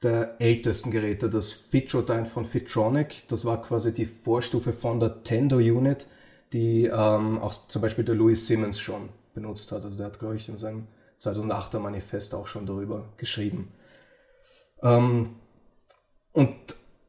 [0.03, 3.27] der ältesten Geräte, das Fitrodyne von Fitronic.
[3.29, 6.07] Das war quasi die Vorstufe von der Tendo Unit,
[6.53, 9.85] die ähm, auch zum Beispiel der Louis Simmons schon benutzt hat.
[9.85, 10.87] Also der hat, glaube ich, in seinem
[11.21, 13.73] 2008er Manifest auch schon darüber geschrieben.
[14.83, 15.37] Ähm,
[16.33, 16.55] und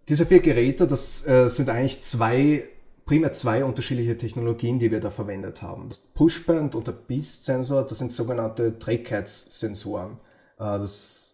[0.07, 2.67] diese vier Geräte, das äh, sind eigentlich zwei,
[3.05, 5.89] primär zwei unterschiedliche Technologien, die wir da verwendet haben.
[5.89, 10.19] Das Pushband und der Beast-Sensor, das sind sogenannte Trägheitssensoren.
[10.57, 11.33] Äh, das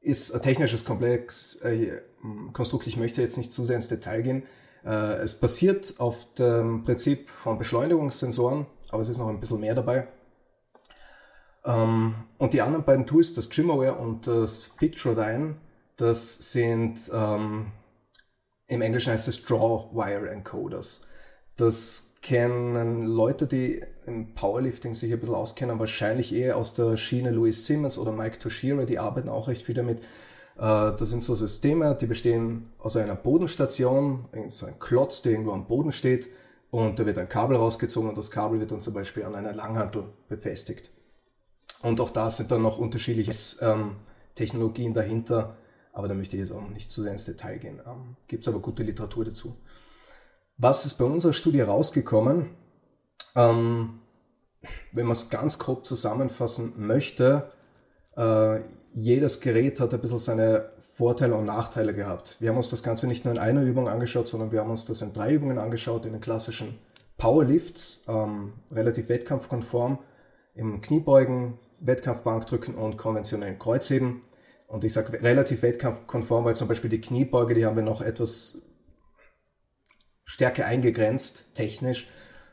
[0.00, 2.00] ist ein technisches Komplex, äh,
[2.52, 4.42] Konstrukt, ich möchte jetzt nicht zu sehr ins Detail gehen.
[4.84, 9.74] Äh, es basiert auf dem Prinzip von Beschleunigungssensoren, aber es ist noch ein bisschen mehr
[9.74, 10.08] dabei.
[11.64, 15.56] Ähm, und die anderen beiden Tools, das Trimaware und das Fitrodyne,
[15.96, 17.72] das sind ähm,
[18.68, 21.06] im Englischen heißt es Drawwire Encoders.
[21.56, 27.30] Das kennen Leute, die im Powerlifting sich ein bisschen auskennen, wahrscheinlich eher aus der Schiene
[27.30, 30.00] Louis Simmons oder Mike Toshiro, die arbeiten auch recht viel damit.
[30.00, 30.02] Äh,
[30.58, 35.66] das sind so Systeme, die bestehen aus einer Bodenstation, so ein Klotz, der irgendwo am
[35.66, 36.28] Boden steht
[36.70, 39.52] und da wird ein Kabel rausgezogen und das Kabel wird dann zum Beispiel an einer
[39.52, 40.90] Langhantel befestigt.
[41.82, 43.32] Und auch da sind dann noch unterschiedliche
[43.64, 43.96] ähm,
[44.34, 45.56] Technologien dahinter,
[45.92, 47.80] aber da möchte ich jetzt auch nicht zu sehr ins Detail gehen.
[47.86, 49.56] Ähm, Gibt es aber gute Literatur dazu.
[50.58, 52.50] Was ist bei unserer Studie rausgekommen?
[53.34, 54.00] Ähm,
[54.92, 57.50] wenn man es ganz grob zusammenfassen möchte,
[58.16, 58.60] äh,
[58.94, 62.38] jedes Gerät hat ein bisschen seine Vorteile und Nachteile gehabt.
[62.40, 64.86] Wir haben uns das Ganze nicht nur in einer Übung angeschaut, sondern wir haben uns
[64.86, 66.78] das in drei Übungen angeschaut, in den klassischen
[67.18, 69.98] Powerlifts, ähm, relativ wettkampfkonform,
[70.54, 74.22] im Kniebeugen, Wettkampfbankdrücken und konventionellen Kreuzheben.
[74.68, 78.70] Und ich sage relativ wettkampfkonform, weil zum Beispiel die Kniebeuge, die haben wir noch etwas
[80.24, 82.08] stärker eingegrenzt, technisch,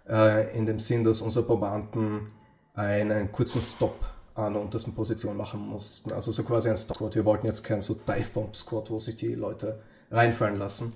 [0.05, 2.33] äh, in dem Sinn, dass unsere Probanden
[2.73, 3.95] einen kurzen Stop
[4.35, 6.11] an der untersten Position machen mussten.
[6.11, 7.15] Also so quasi ein Squat.
[7.15, 10.93] Wir wollten jetzt keinen so Dive Bomb Squat, wo sich die Leute reinfallen lassen.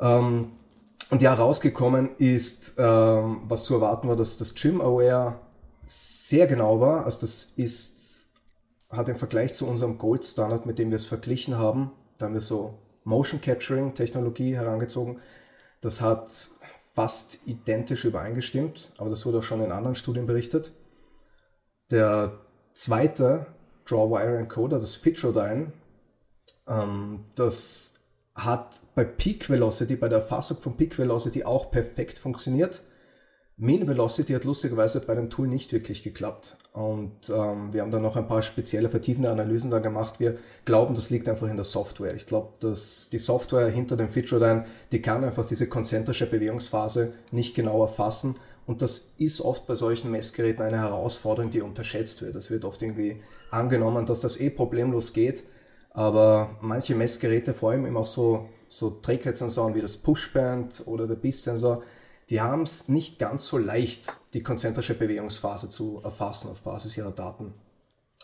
[0.00, 0.52] Ähm,
[1.10, 5.40] und ja, rausgekommen ist, ähm, was zu erwarten war, dass das Gym Aware
[5.84, 7.04] sehr genau war.
[7.04, 8.28] Also das ist,
[8.88, 12.34] hat im Vergleich zu unserem Gold Standard, mit dem wir es verglichen haben, da haben
[12.34, 15.20] wir so Motion Capturing Technologie herangezogen.
[15.80, 16.30] Das hat
[16.94, 20.72] fast identisch übereingestimmt, aber das wurde auch schon in anderen Studien berichtet.
[21.92, 22.32] Der
[22.72, 23.46] zweite
[23.84, 25.72] Drawwire Encoder, das Fitrodyne,
[26.66, 28.00] ähm, das
[28.34, 32.82] hat bei Peak Velocity, bei der Erfassung von Peak Velocity auch perfekt funktioniert.
[33.58, 36.56] Mean Velocity hat lustigerweise bei dem Tool nicht wirklich geklappt.
[36.72, 40.18] Und ähm, wir haben dann noch ein paar spezielle vertiefende Analysen da gemacht.
[40.18, 42.14] Wir glauben, das liegt einfach in der Software.
[42.14, 47.54] Ich glaube, dass die Software hinter dem Featureline, die kann einfach diese konzentrische Bewegungsphase nicht
[47.54, 48.36] genau erfassen.
[48.66, 52.36] Und das ist oft bei solchen Messgeräten eine Herausforderung, die unterschätzt wird.
[52.36, 53.20] Es wird oft irgendwie
[53.50, 55.42] angenommen, dass das eh problemlos geht.
[55.90, 61.16] Aber manche Messgeräte, vor allem eben auch so, so Trägheitssensoren wie das Pushband oder der
[61.16, 61.82] BIS-Sensor,
[62.30, 67.10] die haben es nicht ganz so leicht, die konzentrische Bewegungsphase zu erfassen auf Basis ihrer
[67.10, 67.52] Daten.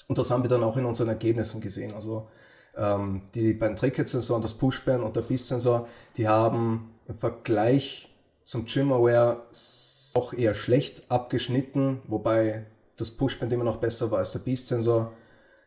[0.06, 1.92] Und das haben wir dann auch in unseren Ergebnissen gesehen.
[1.92, 2.28] Also
[2.76, 8.07] ähm, die beiden Trägheitssensoren, das Pushband und der Beast-Sensor, die haben im Vergleich
[8.48, 9.42] zum GymAware
[10.14, 12.64] auch eher schlecht abgeschnitten, wobei
[12.96, 15.12] das Pushband immer noch besser war als der Beast-Sensor.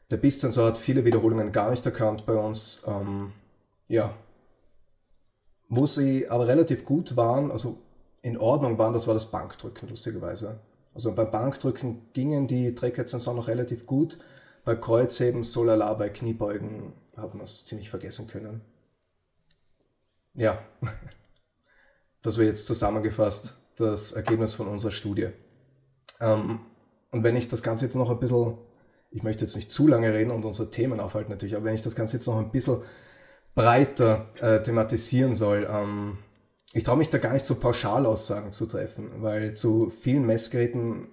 [0.09, 2.81] Der Beast-Sensor hat viele Wiederholungen gar nicht erkannt bei uns.
[2.87, 3.33] Ähm,
[3.87, 4.15] ja.
[5.69, 7.77] Wo sie aber relativ gut waren, also
[8.23, 10.59] in Ordnung waren, das war das Bankdrücken, lustigerweise.
[10.95, 14.17] Also beim Bankdrücken gingen die Trägheitssensoren noch relativ gut.
[14.65, 18.61] Bei Kreuzheben, so lala, bei Kniebeugen hat man es ziemlich vergessen können.
[20.33, 20.63] Ja,
[22.21, 25.29] das wäre jetzt zusammengefasst das Ergebnis von unserer Studie.
[26.19, 26.59] Ähm,
[27.11, 28.57] und wenn ich das Ganze jetzt noch ein bisschen,
[29.09, 31.83] ich möchte jetzt nicht zu lange reden und unsere Themen aufhalten natürlich, aber wenn ich
[31.83, 32.81] das Ganze jetzt noch ein bisschen
[33.55, 36.17] breiter äh, thematisieren soll, ähm,
[36.73, 41.09] ich traue mich da gar nicht so Pauschalaussagen zu treffen, weil zu vielen Messgeräten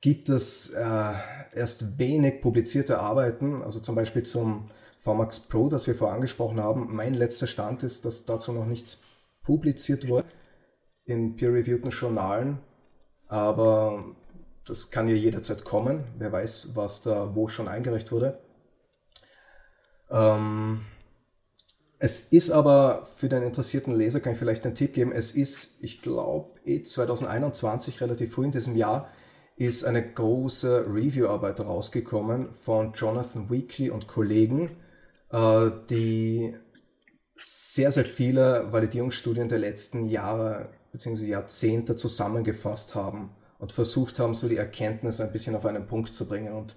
[0.00, 1.12] gibt es äh,
[1.54, 4.68] erst wenig publizierte Arbeiten, also zum Beispiel zum
[5.00, 6.94] VMAX Pro, das wir vorher angesprochen haben.
[6.94, 9.02] Mein letzter Stand ist, dass dazu noch nichts
[9.46, 10.26] publiziert wurde
[11.04, 12.58] in peer-reviewten Journalen,
[13.28, 14.16] aber
[14.66, 16.04] das kann ja jederzeit kommen.
[16.18, 18.40] Wer weiß, was da wo schon eingereicht wurde.
[20.10, 20.80] Ähm,
[21.98, 25.82] es ist aber für den interessierten Leser, kann ich vielleicht einen Tipp geben, es ist,
[25.82, 29.08] ich glaube, eh 2021, relativ früh in diesem Jahr,
[29.56, 34.76] ist eine große Review-Arbeit rausgekommen von Jonathan Weekly und Kollegen,
[35.30, 36.54] äh, die
[37.36, 41.26] sehr, sehr viele Validierungsstudien der letzten Jahre bzw.
[41.26, 46.26] Jahrzehnte zusammengefasst haben und versucht haben, so die Erkenntnisse ein bisschen auf einen Punkt zu
[46.26, 46.54] bringen.
[46.54, 46.76] Und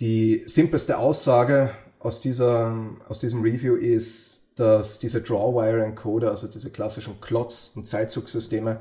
[0.00, 2.76] die simpelste Aussage aus, dieser,
[3.08, 8.80] aus diesem Review ist, dass diese Drawwire-Encoder, also diese klassischen Klotz- und Zeitzugsysteme,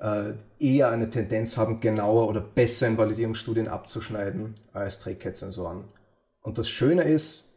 [0.00, 5.84] äh, eher eine Tendenz haben, genauer oder besser in Validierungsstudien abzuschneiden als Trägheitssensoren.
[6.40, 7.47] Und das Schöne ist,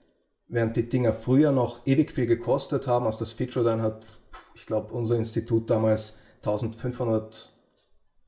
[0.51, 4.17] während die Dinger früher noch ewig viel gekostet haben, also das Feature dann hat,
[4.53, 7.49] ich glaube, unser Institut damals 1500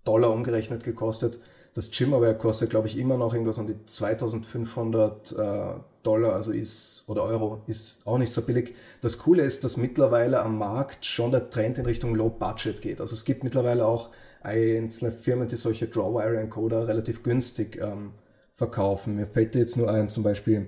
[0.05, 1.39] Dollar umgerechnet gekostet,
[1.75, 5.63] das Gymaware kostet, glaube ich, immer noch irgendwas um die 2500 äh,
[6.03, 8.75] Dollar, also ist, oder Euro, ist auch nicht so billig.
[9.01, 13.01] Das Coole ist, dass mittlerweile am Markt schon der Trend in Richtung Low Budget geht.
[13.01, 18.11] Also es gibt mittlerweile auch einzelne Firmen, die solche Drawwire Encoder relativ günstig ähm,
[18.53, 19.15] verkaufen.
[19.15, 20.67] Mir fällt jetzt nur ein, zum Beispiel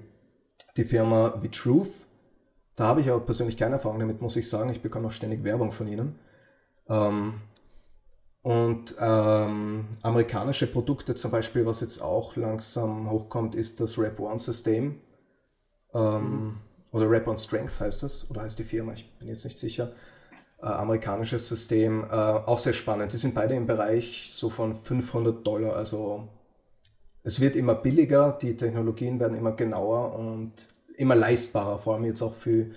[0.77, 1.91] die Firma Vitruth.
[2.75, 4.69] Da habe ich aber persönlich keine Erfahrung damit, muss ich sagen.
[4.69, 6.19] Ich bekomme auch ständig Werbung von ihnen.
[6.89, 7.35] Ähm,
[8.41, 14.39] und ähm, amerikanische Produkte zum Beispiel, was jetzt auch langsam hochkommt, ist das Rap One
[14.39, 14.99] System.
[15.93, 16.57] Ähm.
[16.95, 19.91] Oder Rap One Strength heißt das, oder heißt die Firma, ich bin jetzt nicht sicher.
[20.61, 23.11] Äh, amerikanisches System, äh, auch sehr spannend.
[23.11, 26.29] Die sind beide im Bereich so von 500 Dollar, also
[27.25, 30.53] es wird immer billiger, die Technologien werden immer genauer und
[30.95, 32.67] immer leistbarer, vor allem jetzt auch für,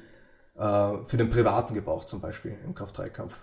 [0.56, 3.38] äh, für den privaten Gebrauch zum Beispiel im Kraft-3-Kampf.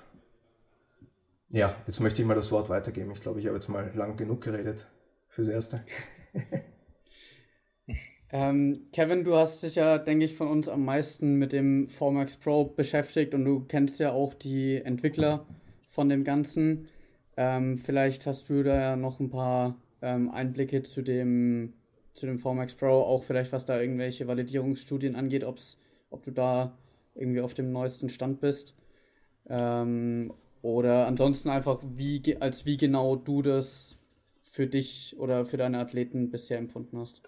[1.51, 3.11] Ja, jetzt möchte ich mal das Wort weitergeben.
[3.11, 4.87] Ich glaube, ich habe jetzt mal lang genug geredet
[5.27, 5.81] fürs Erste.
[8.31, 12.35] ähm, Kevin, du hast dich ja, denke ich, von uns am meisten mit dem Formax
[12.37, 15.45] Pro beschäftigt und du kennst ja auch die Entwickler
[15.87, 16.87] von dem Ganzen.
[17.37, 21.73] Ähm, vielleicht hast du da ja noch ein paar ähm, Einblicke zu dem,
[22.13, 25.79] zu dem Formax Pro, auch vielleicht was da irgendwelche Validierungsstudien angeht, ob's,
[26.11, 26.77] ob du da
[27.15, 28.75] irgendwie auf dem neuesten Stand bist.
[29.47, 33.97] Ähm, oder ansonsten einfach, wie, als wie genau du das
[34.43, 37.23] für dich oder für deine Athleten bisher empfunden hast.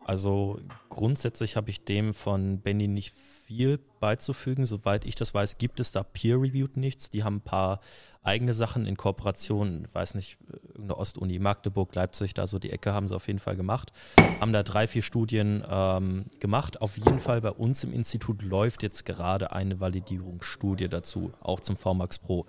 [0.00, 3.14] Also grundsätzlich habe ich dem von Benny nicht
[3.46, 4.66] viel beizufügen.
[4.66, 7.10] Soweit ich das weiß, gibt es da Peer-Reviewed nichts.
[7.10, 7.80] Die haben ein paar
[8.22, 10.36] eigene Sachen in Kooperation, weiß nicht,
[10.68, 13.92] irgendeine Ostuni, Magdeburg, Leipzig, da so die Ecke haben sie auf jeden Fall gemacht.
[14.40, 16.80] Haben da drei, vier Studien ähm, gemacht.
[16.82, 21.76] Auf jeden Fall bei uns im Institut läuft jetzt gerade eine Validierungsstudie dazu, auch zum
[21.76, 22.46] VMAX Pro.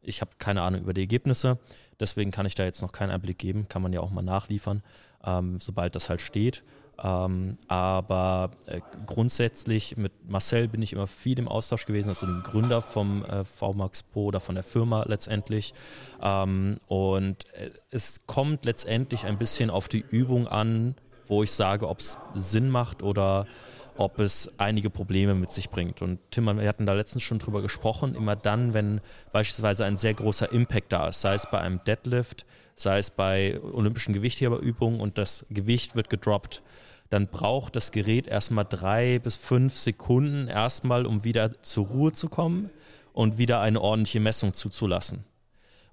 [0.00, 1.58] Ich habe keine Ahnung über die Ergebnisse,
[2.00, 3.68] deswegen kann ich da jetzt noch keinen Einblick geben.
[3.68, 4.82] Kann man ja auch mal nachliefern,
[5.24, 6.64] ähm, sobald das halt steht.
[7.02, 12.42] Ähm, aber äh, grundsätzlich mit Marcel bin ich immer viel im Austausch gewesen, also dem
[12.42, 15.74] Gründer vom äh, VMAX Pro oder von der Firma letztendlich.
[16.20, 20.96] Ähm, und äh, es kommt letztendlich ein bisschen auf die Übung an,
[21.28, 23.46] wo ich sage, ob es Sinn macht oder
[23.96, 26.02] ob es einige Probleme mit sich bringt.
[26.02, 29.00] Und Tim, wir hatten da letztens schon drüber gesprochen, immer dann, wenn
[29.32, 33.60] beispielsweise ein sehr großer Impact da ist, sei es bei einem Deadlift, sei es bei
[33.60, 36.62] olympischen Gewichtheberübungen und das Gewicht wird gedroppt,
[37.10, 42.28] dann braucht das Gerät erstmal drei bis fünf Sekunden erstmal, um wieder zur Ruhe zu
[42.28, 42.70] kommen
[43.12, 45.24] und wieder eine ordentliche Messung zuzulassen.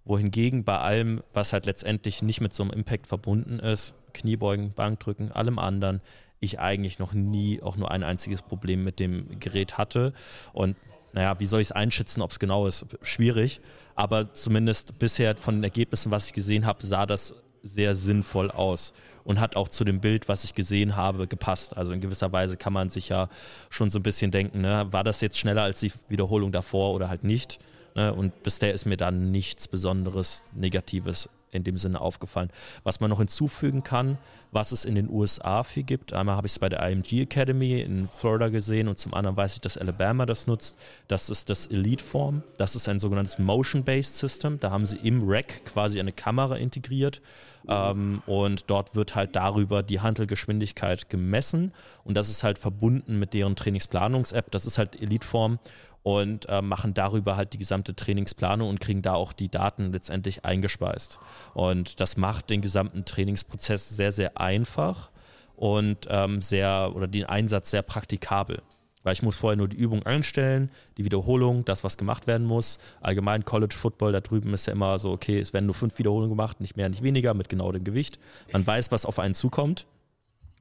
[0.03, 5.31] Wohingegen bei allem, was halt letztendlich nicht mit so einem Impact verbunden ist, Kniebeugen, Bankdrücken,
[5.31, 6.01] allem anderen,
[6.39, 10.13] ich eigentlich noch nie auch nur ein einziges Problem mit dem Gerät hatte.
[10.53, 10.75] Und
[11.13, 12.85] naja, wie soll ich es einschätzen, ob es genau ist?
[13.01, 13.61] Schwierig.
[13.95, 17.33] Aber zumindest bisher von den Ergebnissen, was ich gesehen habe, sah das
[17.65, 21.75] sehr sinnvoll aus und hat auch zu dem Bild, was ich gesehen habe, gepasst.
[21.75, 23.27] Also in gewisser Weise kann man sich ja
[23.69, 27.09] schon so ein bisschen denken, ne, war das jetzt schneller als die Wiederholung davor oder
[27.09, 27.59] halt nicht?
[27.95, 28.13] Ne?
[28.13, 32.49] Und bisher ist mir da nichts Besonderes Negatives in dem Sinne aufgefallen.
[32.83, 34.17] Was man noch hinzufügen kann,
[34.51, 36.13] was es in den USA viel gibt.
[36.13, 39.55] Einmal habe ich es bei der IMG Academy in Florida gesehen und zum anderen weiß
[39.55, 40.77] ich, dass Alabama das nutzt.
[41.07, 42.41] Das ist das Elite Form.
[42.57, 44.59] Das ist ein sogenanntes Motion-Based System.
[44.59, 47.21] Da haben sie im Rack quasi eine Kamera integriert
[47.67, 53.33] ähm, und dort wird halt darüber die Handelgeschwindigkeit gemessen und das ist halt verbunden mit
[53.33, 54.51] deren Trainingsplanungs-App.
[54.51, 55.59] Das ist halt Elite Form
[56.05, 60.45] und äh, machen darüber halt die gesamte Trainingsplanung und kriegen da auch die Daten letztendlich
[60.45, 61.17] eingespeist.
[61.55, 65.09] Und das macht den gesamten Trainingsprozess sehr, sehr einfach
[65.55, 68.61] und ähm, sehr oder den Einsatz sehr praktikabel.
[69.01, 72.77] Weil ich muss vorher nur die Übung einstellen, die Wiederholung, das, was gemacht werden muss.
[73.01, 76.29] Allgemein College Football, da drüben ist ja immer so, okay, es werden nur fünf Wiederholungen
[76.29, 78.19] gemacht, nicht mehr, nicht weniger, mit genau dem Gewicht.
[78.53, 79.87] Man weiß, was auf einen zukommt.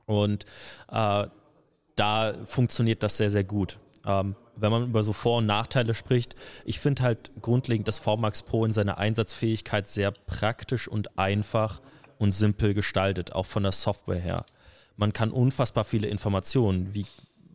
[0.06, 0.46] Und
[0.90, 1.26] äh,
[1.96, 3.78] da funktioniert das sehr, sehr gut.
[4.06, 8.42] Ähm, wenn man über so Vor- und Nachteile spricht, ich finde halt grundlegend das VMAX
[8.42, 11.80] Pro in seiner Einsatzfähigkeit sehr praktisch und einfach
[12.18, 14.44] und simpel gestaltet, auch von der Software her.
[14.96, 17.06] Man kann unfassbar viele Informationen, wie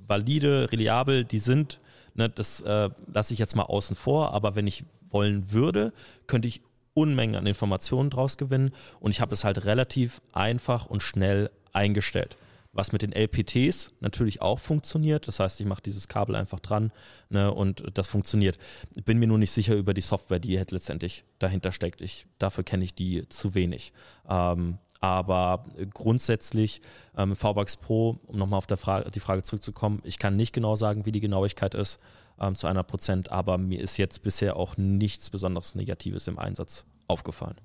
[0.07, 1.79] valide, reliabel die sind,
[2.15, 5.93] ne, das äh, lasse ich jetzt mal außen vor, aber wenn ich wollen würde,
[6.27, 6.61] könnte ich
[6.93, 12.35] Unmengen an Informationen draus gewinnen und ich habe es halt relativ einfach und schnell eingestellt
[12.71, 15.27] was mit den LPTs natürlich auch funktioniert.
[15.27, 16.91] Das heißt, ich mache dieses Kabel einfach dran
[17.29, 18.57] ne, und das funktioniert.
[19.05, 22.01] Bin mir nur nicht sicher über die Software, die halt letztendlich dahinter steckt.
[22.01, 23.91] Ich, dafür kenne ich die zu wenig.
[24.29, 26.81] Ähm, aber grundsätzlich
[27.17, 31.05] ähm, VBUX Pro, um nochmal auf Frage, die Frage zurückzukommen, ich kann nicht genau sagen,
[31.05, 31.99] wie die Genauigkeit ist
[32.39, 36.85] ähm, zu einer Prozent, aber mir ist jetzt bisher auch nichts besonders Negatives im Einsatz
[37.07, 37.55] aufgefallen.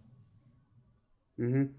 [1.36, 1.74] Mhm.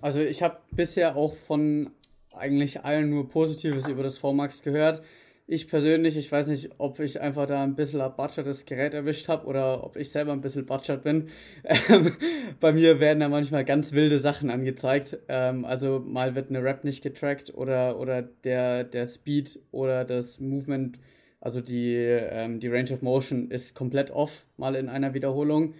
[0.00, 1.90] Also ich habe bisher auch von
[2.34, 5.02] eigentlich allen nur Positives über das VMAX gehört.
[5.46, 9.28] Ich persönlich, ich weiß nicht, ob ich einfach da ein bisschen ein butchertes Gerät erwischt
[9.28, 11.28] habe oder ob ich selber ein bisschen butchert bin.
[11.64, 12.12] Ähm,
[12.60, 15.18] bei mir werden da manchmal ganz wilde Sachen angezeigt.
[15.28, 20.40] Ähm, also mal wird eine Rap nicht getrackt oder, oder der, der Speed oder das
[20.40, 20.98] Movement
[21.40, 25.74] Also die, ähm, die Range of Motion ist komplett off, mal in einer Wiederholung.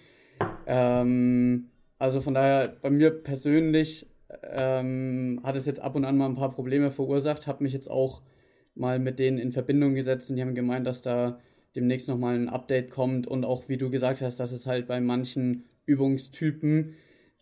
[0.66, 4.06] Ähm, also von daher, bei mir persönlich
[4.50, 7.90] ähm, hat es jetzt ab und an mal ein paar Probleme verursacht, habe mich jetzt
[7.90, 8.22] auch
[8.74, 11.38] mal mit denen in Verbindung gesetzt und die haben gemeint, dass da
[11.76, 15.00] demnächst nochmal ein Update kommt und auch wie du gesagt hast, dass es halt bei
[15.00, 16.94] manchen Übungstypen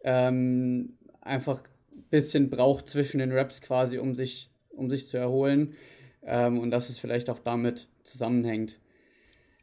[0.04, 5.74] ähm, einfach ein bisschen braucht zwischen den Raps quasi, um sich, um sich zu erholen
[6.22, 8.78] ähm, und dass es vielleicht auch damit zusammenhängt.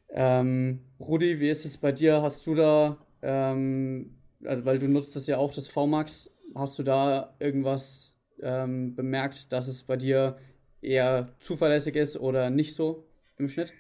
[0.10, 2.21] Ähm, Rudi, wie ist es bei dir?
[2.21, 6.84] Hast du da, ähm, also weil du nutzt das ja auch, das VMAX, hast du
[6.84, 10.38] da irgendwas ähm, bemerkt, dass es bei dir
[10.82, 13.08] eher zuverlässig ist oder nicht so
[13.38, 13.74] im Schnitt?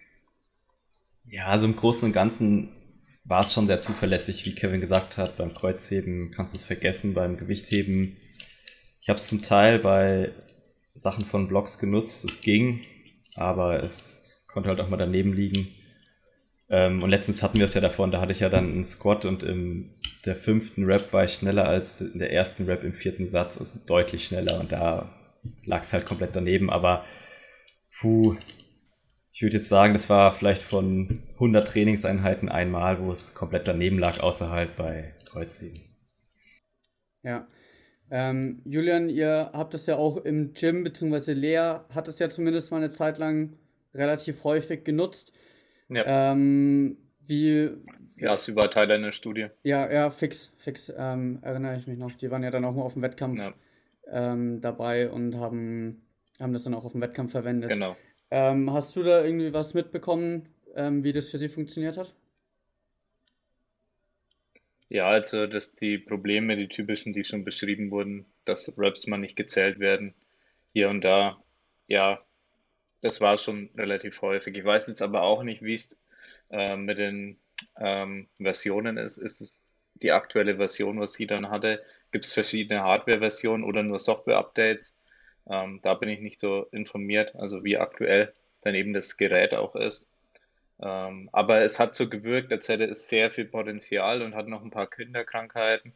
[1.25, 2.69] Ja, also im Großen und Ganzen
[3.25, 5.37] war es schon sehr zuverlässig, wie Kevin gesagt hat.
[5.37, 8.17] Beim Kreuzheben kannst du es vergessen, beim Gewichtheben.
[9.01, 10.31] Ich habe es zum Teil bei
[10.95, 12.81] Sachen von Blocks genutzt, es ging,
[13.35, 15.67] aber es konnte halt auch mal daneben liegen.
[16.69, 19.25] Ähm, und letztens hatten wir es ja davon, da hatte ich ja dann einen Squat
[19.25, 19.93] und im
[20.25, 23.79] der fünften Rap war ich schneller als in der ersten Rap im vierten Satz, also
[23.85, 25.09] deutlich schneller und da
[25.65, 27.05] lag es halt komplett daneben, aber
[27.97, 28.35] puh,
[29.31, 33.99] ich würde jetzt sagen, das war vielleicht von 100 Trainingseinheiten einmal, wo es komplett daneben
[33.99, 35.79] lag, außer halt bei Kreuzheben.
[37.23, 37.47] Ja.
[38.09, 42.71] Ähm, Julian, ihr habt es ja auch im Gym, beziehungsweise Lea hat es ja zumindest
[42.71, 43.53] mal eine Zeit lang
[43.93, 45.33] relativ häufig genutzt.
[45.89, 46.31] Ja.
[46.31, 47.69] Ähm, wie.
[48.17, 49.47] Ja, ist über Teil deiner Studie.
[49.63, 52.11] Ja, ja, fix, fix, ähm, erinnere ich mich noch.
[52.13, 53.53] Die waren ja dann auch mal auf dem Wettkampf ja.
[54.11, 56.01] ähm, dabei und haben,
[56.39, 57.69] haben das dann auch auf dem Wettkampf verwendet.
[57.69, 57.95] Genau.
[58.31, 62.13] Ähm, hast du da irgendwie was mitbekommen, ähm, wie das für sie funktioniert hat?
[64.89, 69.35] Ja, also dass die Probleme, die typischen, die schon beschrieben wurden, dass Raps mal nicht
[69.35, 70.13] gezählt werden,
[70.73, 71.41] hier und da,
[71.87, 72.19] ja,
[73.01, 74.57] das war schon relativ häufig.
[74.57, 75.99] Ich weiß jetzt aber auch nicht, wie es
[76.49, 77.37] äh, mit den
[77.77, 79.17] ähm, Versionen ist.
[79.17, 79.63] Ist es
[79.95, 81.83] die aktuelle Version, was sie dann hatte?
[82.11, 84.97] Gibt es verschiedene Hardware-Versionen oder nur Software-Updates?
[85.49, 89.75] Ähm, da bin ich nicht so informiert, also wie aktuell dann eben das Gerät auch
[89.75, 90.09] ist.
[90.79, 94.63] Ähm, aber es hat so gewirkt, als hätte es sehr viel Potenzial und hat noch
[94.63, 95.93] ein paar Kinderkrankheiten.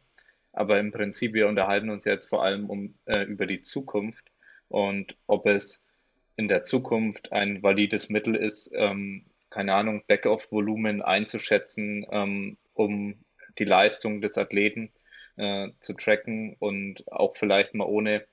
[0.52, 4.24] Aber im Prinzip, wir unterhalten uns jetzt vor allem um, äh, über die Zukunft
[4.68, 5.84] und ob es
[6.36, 13.16] in der Zukunft ein valides Mittel ist, ähm, keine Ahnung, Backoff-Volumen einzuschätzen, ähm, um
[13.58, 14.90] die Leistung des Athleten
[15.36, 18.24] äh, zu tracken und auch vielleicht mal ohne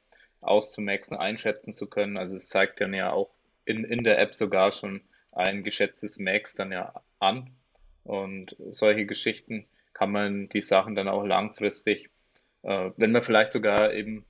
[0.41, 2.17] auszumaxen einschätzen zu können.
[2.17, 3.29] Also es zeigt dann ja auch
[3.65, 7.51] in, in der App sogar schon ein geschätztes Max dann ja an.
[8.03, 12.09] Und solche Geschichten kann man die Sachen dann auch langfristig,
[12.63, 14.25] äh, wenn man vielleicht sogar eben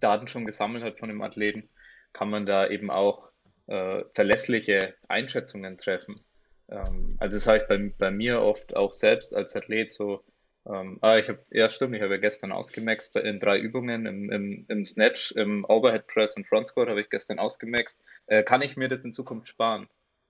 [0.00, 1.68] Daten schon gesammelt hat von dem Athleten,
[2.12, 3.28] kann man da eben auch
[3.66, 6.20] äh, verlässliche Einschätzungen treffen.
[6.68, 10.24] Ähm, also das habe ich bei, bei mir oft auch selbst als Athlet so,
[10.66, 14.30] ähm, ah, ich habe, ja stimmt, ich habe ja gestern ausgemaxt in drei Übungen, im,
[14.30, 17.98] im, im Snatch, im Overhead Press und Front Squat habe ich gestern ausgemaxt.
[18.26, 19.88] Äh, kann ich mir das in Zukunft sparen?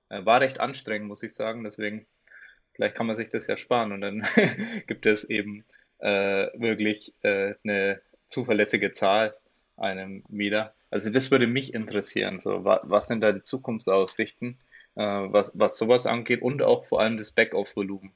[0.09, 2.07] Äh, war recht anstrengend, muss ich sagen, deswegen
[2.75, 4.27] vielleicht kann man sich das ja sparen und dann
[4.87, 5.64] gibt es eben
[5.99, 9.37] äh, wirklich äh, eine zuverlässige Zahl
[9.77, 10.75] einem wieder.
[10.92, 12.38] Also das würde mich interessieren.
[12.38, 14.59] So, was sind da die Zukunftsaussichten,
[14.94, 18.12] äh, was, was sowas angeht und auch vor allem das Backoff-Volumen.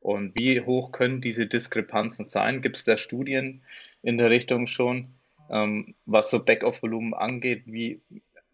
[0.00, 2.62] Und wie hoch können diese Diskrepanzen sein?
[2.62, 3.62] Gibt es da Studien
[4.02, 5.14] in der Richtung schon,
[5.50, 7.62] ähm, was so Backoff-Volumen angeht?
[7.66, 8.00] Wie,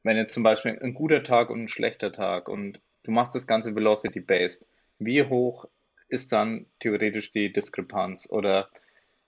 [0.03, 3.47] wenn jetzt zum Beispiel ein guter Tag und ein schlechter Tag und du machst das
[3.47, 4.67] Ganze Velocity-based,
[4.99, 5.67] wie hoch
[6.09, 8.29] ist dann theoretisch die Diskrepanz?
[8.31, 8.69] Oder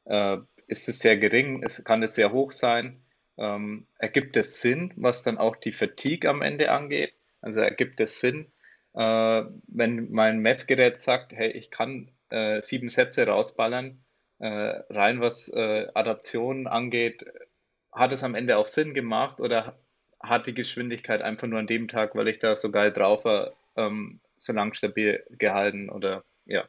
[0.04, 1.62] äh, ist es sehr gering?
[1.62, 3.00] Es, kann es sehr hoch sein?
[3.36, 7.14] Ähm, ergibt es Sinn, was dann auch die Fatigue am Ende angeht?
[7.40, 8.46] Also ergibt es Sinn,
[8.94, 14.04] äh, wenn mein Messgerät sagt, hey, ich kann äh, sieben Sätze rausballern,
[14.38, 14.46] äh,
[14.90, 17.24] rein was äh, Adaptionen angeht,
[17.92, 19.78] hat es am Ende auch Sinn gemacht oder
[20.20, 23.52] hat die Geschwindigkeit einfach nur an dem Tag, weil ich da so geil drauf war,
[23.76, 26.64] ähm, so lang stabil gehalten oder ja,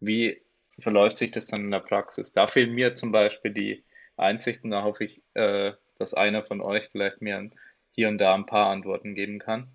[0.00, 0.42] wie
[0.78, 2.32] verläuft sich das dann in der Praxis?
[2.32, 3.84] Da fehlen mir zum Beispiel die
[4.16, 4.70] Einsichten.
[4.70, 7.50] Da hoffe ich, äh, dass einer von euch vielleicht mir
[7.90, 9.68] hier und da ein paar Antworten geben kann.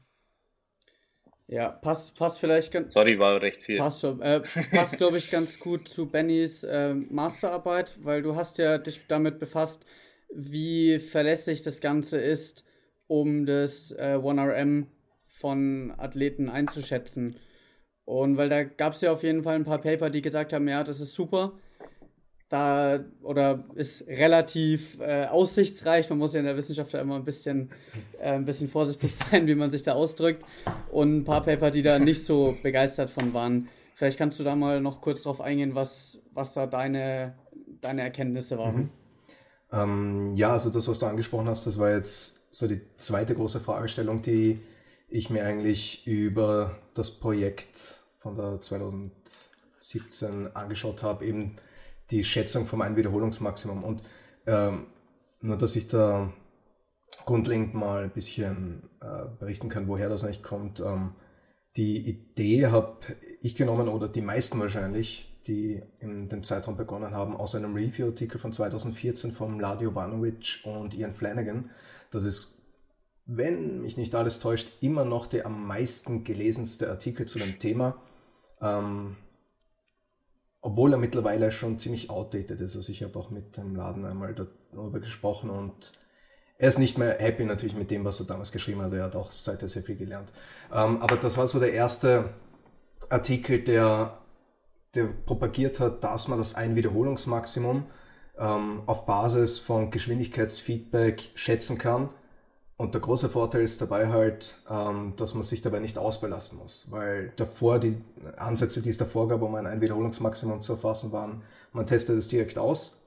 [1.48, 2.94] Ja, passt, passt vielleicht ganz.
[2.94, 3.78] Sorry, war recht viel.
[3.78, 4.22] Passt schon.
[4.22, 4.40] Äh,
[4.72, 9.38] passt, glaube ich, ganz gut zu Bennys äh, Masterarbeit, weil du hast ja dich damit
[9.38, 9.86] befasst,
[10.34, 12.66] wie verlässlich das Ganze ist,
[13.08, 14.86] um das äh, 1RM
[15.28, 17.36] von Athleten einzuschätzen.
[18.06, 20.70] Und weil da gab es ja auf jeden Fall ein paar Paper, die gesagt haben,
[20.70, 21.60] ja, das ist super.
[22.52, 26.10] Da oder ist relativ äh, aussichtsreich.
[26.10, 27.72] Man muss ja in der Wissenschaft ja immer ein bisschen,
[28.20, 30.44] äh, ein bisschen vorsichtig sein, wie man sich da ausdrückt.
[30.92, 33.70] Und ein paar Paper, die da nicht so begeistert von waren.
[33.96, 37.36] Vielleicht kannst du da mal noch kurz drauf eingehen, was, was da deine,
[37.80, 38.76] deine Erkenntnisse waren.
[38.76, 38.90] Mhm.
[39.72, 43.62] Ähm, ja, also das, was du angesprochen hast, das war jetzt so die zweite große
[43.62, 44.60] Fragestellung, die
[45.08, 51.56] ich mir eigentlich über das Projekt von der 2017 angeschaut habe, eben
[52.12, 53.84] die Schätzung vom Einwiederholungsmaximum.
[53.84, 54.04] Und
[54.46, 54.88] ähm,
[55.42, 56.32] nur, dass ich da
[57.26, 60.80] grundlegend mal ein bisschen äh, berichten kann, woher das eigentlich kommt.
[60.80, 61.14] Ähm,
[61.78, 62.98] die Idee habe
[63.42, 68.40] ich genommen oder die meisten wahrscheinlich, die in dem Zeitraum begonnen haben, aus einem Review-Artikel
[68.40, 71.72] von 2014 von Ladi Jovanovic und Ian Flanagan.
[72.12, 72.62] Das ist,
[73.26, 78.02] wenn mich nicht alles täuscht, immer noch der am meisten gelesenste Artikel zu dem Thema.
[78.62, 79.16] Ähm,
[80.62, 82.76] obwohl er mittlerweile schon ziemlich outdated ist.
[82.76, 84.36] Also ich habe auch mit dem Laden einmal
[84.72, 85.92] darüber gesprochen und
[86.58, 88.94] er ist nicht mehr happy natürlich mit dem, was er damals geschrieben hat.
[88.94, 90.32] Er hat auch seither sehr viel gelernt.
[90.72, 92.36] Ähm, aber das war so der erste
[93.10, 94.20] Artikel, der,
[94.94, 97.88] der propagiert hat, dass man das Einwiederholungsmaximum
[98.38, 102.10] ähm, auf Basis von Geschwindigkeitsfeedback schätzen kann
[102.82, 106.88] und der große Vorteil ist dabei halt, ähm, dass man sich dabei nicht ausbelasten muss,
[106.90, 107.96] weil davor die
[108.38, 112.58] Ansätze, die es davor gab, um ein Einwiederholungsmaximum zu erfassen, waren, man testet es direkt
[112.58, 113.04] aus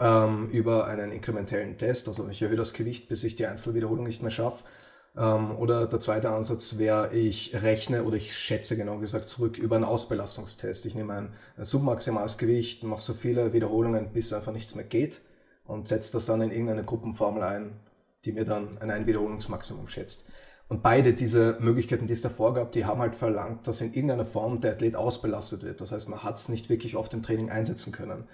[0.00, 4.22] ähm, über einen inkrementellen Test, also ich erhöhe das Gewicht, bis ich die Einzelwiederholung nicht
[4.22, 4.64] mehr schaffe.
[5.16, 9.76] Ähm, oder der zweite Ansatz wäre, ich rechne oder ich schätze genau gesagt zurück über
[9.76, 10.84] einen Ausbelastungstest.
[10.84, 15.20] Ich nehme ein, ein submaximales Gewicht, mache so viele Wiederholungen, bis einfach nichts mehr geht
[15.64, 17.72] und setze das dann in irgendeine Gruppenformel ein,
[18.26, 20.26] die mir dann ein Einwiederholungsmaximum schätzt.
[20.68, 24.24] Und beide diese Möglichkeiten, die es davor gab, die haben halt verlangt, dass in irgendeiner
[24.24, 25.80] Form der Athlet ausbelastet wird.
[25.80, 28.24] Das heißt, man hat es nicht wirklich auf dem Training einsetzen können.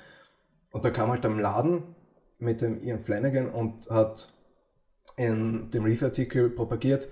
[0.71, 1.83] Und da kam halt am Laden
[2.39, 4.33] mit dem Ian Flanagan und hat
[5.17, 7.09] in dem Review-Artikel propagiert,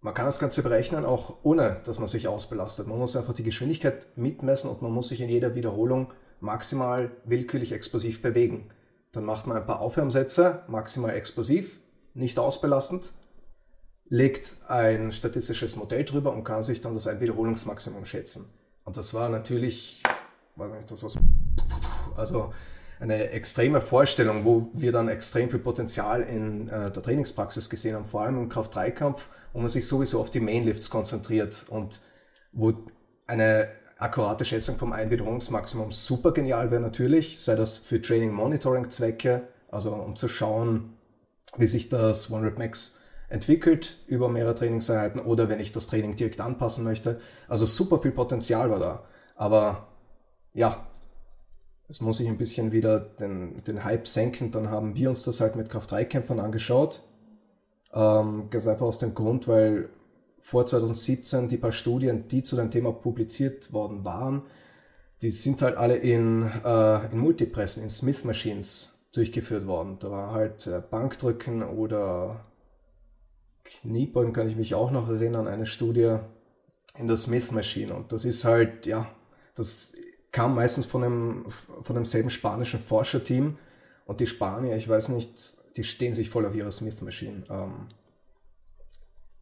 [0.00, 2.86] man kann das Ganze berechnen, auch ohne, dass man sich ausbelastet.
[2.86, 7.72] Man muss einfach die Geschwindigkeit mitmessen und man muss sich in jeder Wiederholung maximal willkürlich
[7.72, 8.70] explosiv bewegen.
[9.10, 11.80] Dann macht man ein paar Aufwärmsätze, maximal explosiv,
[12.18, 13.12] nicht ausbelastend,
[14.08, 18.52] legt ein statistisches Modell drüber und kann sich dann das Einwiederholungsmaximum schätzen.
[18.84, 20.02] Und das war natürlich,
[20.56, 21.22] das war
[22.16, 22.52] also
[23.00, 28.04] eine extreme Vorstellung, wo wir dann extrem viel Potenzial in äh, der Trainingspraxis gesehen haben,
[28.04, 32.00] vor allem im Kraft-3-Kampf, wo man sich sowieso auf die Mainlifts konzentriert und
[32.52, 32.72] wo
[33.26, 40.16] eine akkurate Schätzung vom Einwiederholungsmaximum super genial wäre natürlich, sei das für Training-Monitoring-Zwecke, also um
[40.16, 40.97] zu schauen,
[41.58, 42.98] wie sich das One Rep Max
[43.28, 47.20] entwickelt über mehrere Trainingseinheiten oder wenn ich das Training direkt anpassen möchte.
[47.46, 49.04] Also super viel Potenzial war da.
[49.36, 49.88] Aber
[50.54, 50.86] ja,
[51.88, 54.50] es muss ich ein bisschen wieder den, den Hype senken.
[54.50, 57.02] Dann haben wir uns das halt mit Kraft-3-Kämpfern angeschaut.
[57.92, 59.88] Ähm, ganz einfach aus dem Grund, weil
[60.40, 64.42] vor 2017 die paar Studien, die zu dem Thema publiziert worden waren,
[65.22, 69.98] die sind halt alle in, äh, in Multipressen, in Smith Machines durchgeführt worden.
[70.00, 72.44] Da war halt äh, Bankdrücken oder
[73.64, 76.18] Kniebeugen, kann ich mich auch noch erinnern, eine Studie
[76.96, 77.94] in der Smith Machine.
[77.94, 79.10] Und das ist halt, ja,
[79.54, 79.94] das
[80.32, 83.58] kam meistens von, einem, von demselben spanischen Forscherteam.
[84.06, 87.44] Und die Spanier, ich weiß nicht, die stehen sich voll auf ihre Smith Machine.
[87.50, 87.88] Ähm,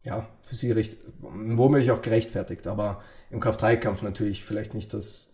[0.03, 5.33] ja, für sie recht, womöglich auch gerechtfertigt, aber im Kraft-3-Kampf natürlich vielleicht nicht das,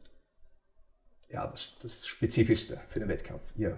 [1.29, 3.43] ja, das, das Spezifischste für den Wettkampf.
[3.55, 3.77] Ihr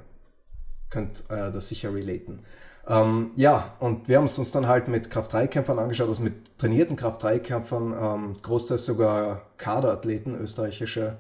[0.90, 2.44] könnt äh, das sicher relaten.
[2.88, 6.96] Ähm, ja, und wir haben es uns dann halt mit Kraft-3-Kämpfern angeschaut, also mit trainierten
[6.96, 11.18] Kraft-3-Kämpfern, ähm, großteils sogar Kaderathleten, österreichische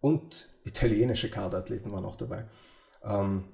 [0.00, 2.44] und italienische Kaderathleten waren auch dabei.
[3.02, 3.44] Ähm,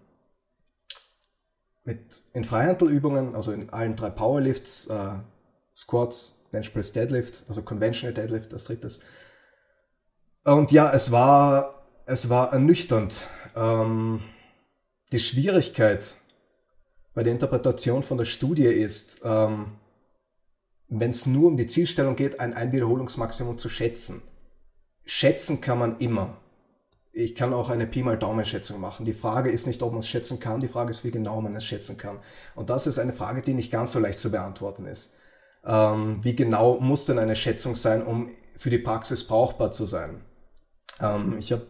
[1.84, 5.18] mit in Freihandelübungen, also in allen drei Powerlifts, äh,
[5.76, 9.04] Squats, Bench Press Deadlift, also Conventional Deadlift als drittes.
[10.44, 13.22] Und ja, es war, es war ernüchternd.
[13.54, 14.22] Ähm,
[15.14, 16.16] die Schwierigkeit
[17.14, 19.78] bei der Interpretation von der Studie ist, ähm,
[20.88, 24.22] wenn es nur um die Zielstellung geht, ein Einwiederholungsmaximum zu schätzen.
[25.04, 26.36] Schätzen kann man immer.
[27.12, 29.06] Ich kann auch eine Pi mal Daumen-Schätzung machen.
[29.06, 31.54] Die Frage ist nicht, ob man es schätzen kann, die Frage ist, wie genau man
[31.54, 32.18] es schätzen kann.
[32.56, 35.14] Und das ist eine Frage, die nicht ganz so leicht zu beantworten ist.
[35.64, 40.22] Ähm, wie genau muss denn eine Schätzung sein, um für die Praxis brauchbar zu sein?
[41.00, 41.66] Ähm, ich habe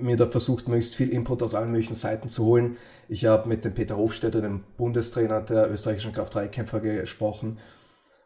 [0.00, 2.76] mir da versucht, möglichst viel Input aus allen möglichen Seiten zu holen.
[3.08, 7.58] Ich habe mit dem Peter Hofstetter, dem Bundestrainer der österreichischen Kraft-3-Kämpfer, gesprochen.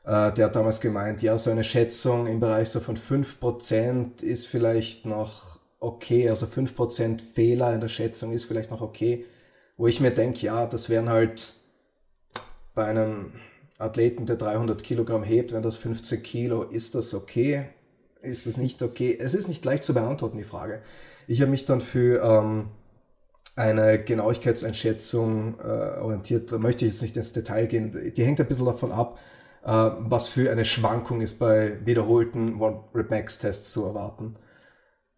[0.05, 4.47] Äh, der hat damals gemeint, ja, so eine Schätzung im Bereich so von 5% ist
[4.47, 6.29] vielleicht noch okay.
[6.29, 9.25] Also 5% Fehler in der Schätzung ist vielleicht noch okay.
[9.77, 11.55] Wo ich mir denke, ja, das wären halt
[12.75, 13.33] bei einem
[13.79, 17.67] Athleten, der 300 Kilogramm hebt, wenn das 15 Kilo, ist das okay?
[18.23, 19.17] Ist das nicht okay?
[19.21, 20.83] Es ist nicht leicht zu beantworten, die Frage.
[21.27, 22.69] Ich habe mich dann für ähm,
[23.57, 26.53] eine Genauigkeitseinschätzung äh, orientiert.
[26.53, 28.13] Da möchte ich jetzt nicht ins Detail gehen.
[28.15, 29.19] Die hängt ein bisschen davon ab,
[29.65, 34.37] äh, was für eine Schwankung ist bei wiederholten One-Rep-Max-Tests zu erwarten.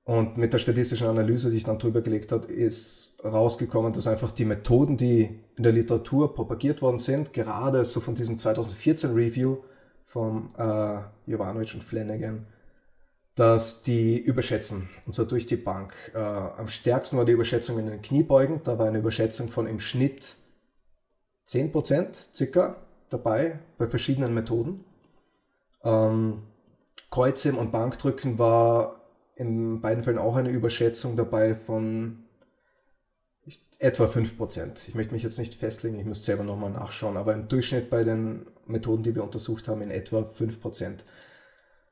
[0.05, 4.31] Und mit der statistischen Analyse, die ich dann drüber gelegt habe, ist rausgekommen, dass einfach
[4.31, 9.59] die Methoden, die in der Literatur propagiert worden sind, gerade so von diesem 2014 Review
[10.07, 11.01] von äh,
[11.31, 12.47] Jovanovic und Flanagan,
[13.39, 15.95] dass die überschätzen, und zwar durch die Bank.
[16.13, 19.79] Äh, am stärksten war die Überschätzung in den Kniebeugen, da war eine Überschätzung von im
[19.79, 20.35] Schnitt
[21.47, 22.77] 10% circa
[23.11, 24.85] dabei bei verschiedenen Methoden.
[25.85, 26.43] Ähm,
[27.13, 29.03] Kreuzheben und Bankdrücken war
[29.37, 32.25] in beiden Fällen auch eine Überschätzung dabei von
[33.79, 34.89] etwa 5%.
[34.89, 38.03] Ich möchte mich jetzt nicht festlegen, ich muss selber nochmal nachschauen, aber im Durchschnitt bei
[38.03, 41.05] den Methoden, die wir untersucht haben, in etwa 5%.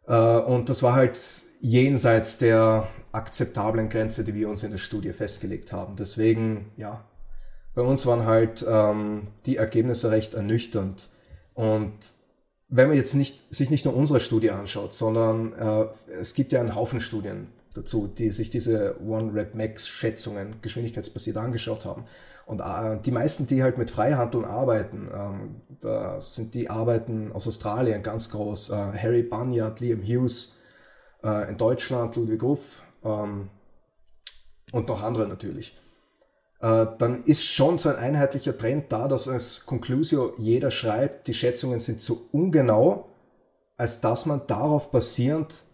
[0.07, 1.19] Äh, und das war halt
[1.61, 5.97] jenseits der akzeptablen Grenze, die wir uns in der Studie festgelegt haben.
[5.97, 7.05] Deswegen, ja,
[7.75, 11.09] bei uns waren halt ähm, die Ergebnisse recht ernüchternd.
[11.55, 11.95] Und
[12.69, 15.87] wenn man jetzt nicht, sich nicht nur unsere Studie anschaut, sondern äh,
[16.19, 22.05] es gibt ja einen Haufen Studien dazu, die sich diese One-Rep-Max-Schätzungen geschwindigkeitsbasiert angeschaut haben.
[22.47, 27.49] Und äh, die meisten, die halt mit Freihandeln arbeiten, ähm, da sind die Arbeiten aus
[27.49, 28.71] Australien ganz groß.
[28.71, 30.55] Äh, Harry Bunyard, Liam Hughes,
[31.25, 32.61] äh, in Deutschland Ludwig Ruff
[33.05, 33.51] ähm,
[34.73, 35.77] und noch andere natürlich.
[36.59, 41.79] Dann ist schon so ein einheitlicher Trend da, dass als Conclusio jeder schreibt, die Schätzungen
[41.79, 43.11] sind zu ungenau,
[43.77, 45.65] als dass man darauf basierend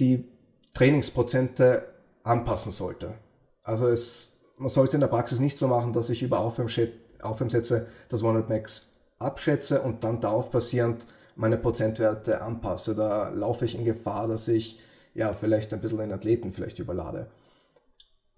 [0.00, 0.28] die
[0.74, 1.86] Trainingsprozente
[2.24, 3.14] anpassen sollte.
[3.62, 8.22] Also es, man sollte in der Praxis nicht so machen, dass ich über Aufwärmsätze das
[8.22, 11.04] One Max abschätze und dann darauf basierend
[11.34, 12.94] meine Prozentwerte anpasse.
[12.94, 14.78] Da laufe ich in Gefahr, dass ich
[15.14, 17.26] ja vielleicht ein bisschen den Athleten vielleicht überlade.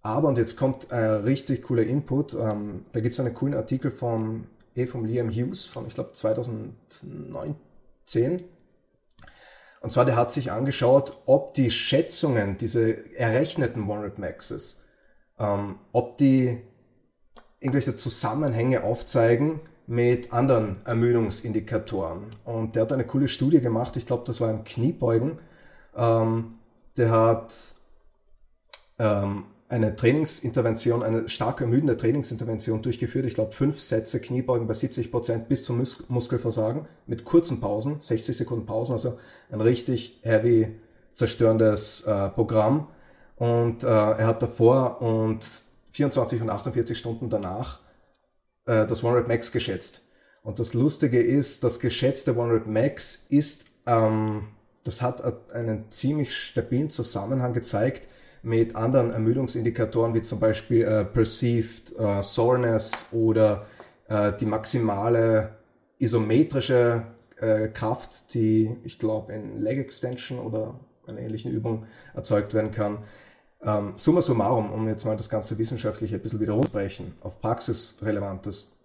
[0.01, 3.91] Aber, und jetzt kommt ein richtig cooler Input, ähm, da gibt es einen coolen Artikel
[3.91, 8.45] vom, eh vom Liam Hughes von, ich glaube, 2019.
[9.81, 14.84] Und zwar, der hat sich angeschaut, ob die Schätzungen, diese errechneten One-Rep Maxes,
[15.39, 16.61] ähm, ob die
[17.61, 22.27] irgendwelche Zusammenhänge aufzeigen mit anderen Ermüdungsindikatoren.
[22.45, 25.39] Und der hat eine coole Studie gemacht, ich glaube, das war im Kniebeugen.
[25.97, 26.55] Ähm,
[26.97, 27.75] der hat
[28.99, 33.25] ähm, eine Trainingsintervention, eine stark ermüdende Trainingsintervention durchgeführt.
[33.25, 38.01] Ich glaube, fünf Sätze Kniebeugen bei 70 Prozent bis zum Mus Muskelversagen mit kurzen Pausen,
[38.01, 39.19] 60 Sekunden Pausen, also
[39.51, 40.77] ein richtig heavy
[41.13, 42.89] zerstörendes äh, Programm.
[43.37, 45.45] Und äh, er hat davor und
[45.91, 47.81] 24 und 48 Stunden danach
[48.67, 50.03] äh, das One Rep Max geschätzt.
[50.43, 54.49] Und das Lustige ist, das geschätzte One Rep Max ist, ähm,
[54.85, 58.09] das hat einen ziemlich stabilen Zusammenhang gezeigt
[58.43, 63.67] mit anderen Ermüdungsindikatoren wie zum Beispiel äh, Perceived äh, Soreness oder
[64.09, 65.57] äh, die maximale
[65.99, 67.07] isometrische
[67.39, 72.99] äh, Kraft, die ich glaube in Leg Extension oder einer ähnlichen Übung erzeugt werden kann.
[73.65, 78.77] Ähm, summa summarum, um jetzt mal das ganze Wissenschaftliche ein bisschen wieder runterbrechen, auf Praxisrelevantes.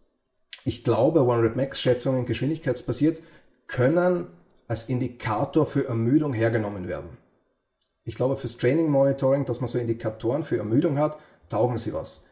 [0.64, 3.22] Ich glaube, One-Rep-Max-Schätzungen geschwindigkeitsbasiert
[3.68, 4.28] können
[4.68, 7.18] als Indikator für Ermüdung hergenommen werden.
[8.04, 11.18] Ich glaube, fürs Training Monitoring, dass man so Indikatoren für Ermüdung hat,
[11.50, 12.28] taugen sie was.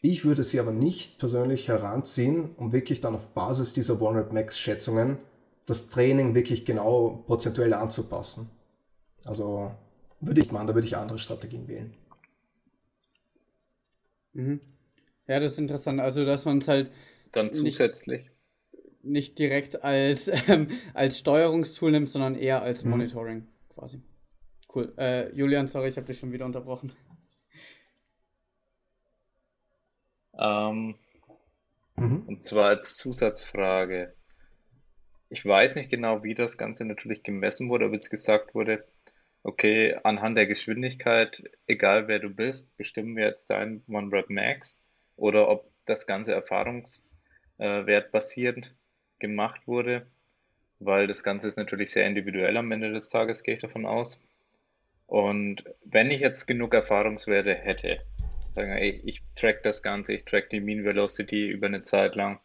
[0.00, 5.18] Ich würde sie aber nicht persönlich heranziehen, um wirklich dann auf Basis dieser One-Rep-Max-Schätzungen
[5.66, 8.50] das Training wirklich genau prozentuell anzupassen.
[9.24, 9.70] Also
[10.22, 11.94] würde ich machen, da würde ich andere Strategien wählen.
[14.32, 14.60] Mhm.
[15.26, 16.00] Ja, das ist interessant.
[16.00, 16.90] Also, dass man es halt.
[17.32, 18.30] Dann zusätzlich.
[19.02, 22.90] Nicht, nicht direkt als, ähm, als Steuerungstool nimmt, sondern eher als mhm.
[22.90, 23.48] Monitoring mhm.
[23.74, 24.02] quasi.
[24.74, 24.94] Cool.
[24.96, 26.92] Äh, Julian, sorry, ich habe dich schon wieder unterbrochen.
[30.38, 30.94] Ähm,
[31.96, 32.22] mhm.
[32.26, 34.14] Und zwar als Zusatzfrage.
[35.28, 38.84] Ich weiß nicht genau, wie das Ganze natürlich gemessen wurde, ob jetzt gesagt wurde,
[39.42, 44.80] okay, anhand der Geschwindigkeit, egal wer du bist, bestimmen wir jetzt dein One Rep Max
[45.16, 48.74] oder ob das Ganze erfahrungswert basierend
[49.18, 50.06] gemacht wurde,
[50.78, 54.18] weil das Ganze ist natürlich sehr individuell am Ende des Tages, gehe ich davon aus.
[55.06, 58.00] Und wenn ich jetzt genug Erfahrungswerte hätte,
[58.54, 62.14] sagen wir, ich, ich track das Ganze, ich track die Mean Velocity über eine Zeit
[62.14, 62.40] lang,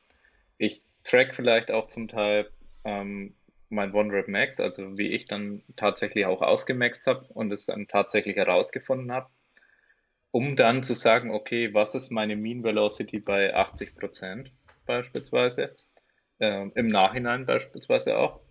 [0.57, 2.49] ich track vielleicht auch zum Teil
[2.83, 3.33] ähm,
[3.69, 7.87] mein One Rep Max, also wie ich dann tatsächlich auch ausgemaxt habe und es dann
[7.87, 9.29] tatsächlich herausgefunden habe.
[10.31, 14.51] um dann zu sagen, okay, was ist meine Mean Velocity bei 80%
[14.85, 15.75] beispielsweise,
[16.39, 18.41] ähm, im Nachhinein beispielsweise auch,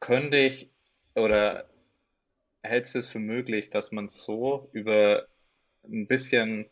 [0.00, 0.70] könnte ich
[1.14, 1.68] oder
[2.62, 5.28] hältst du es für möglich, dass man so über
[5.84, 6.68] ein bisschen,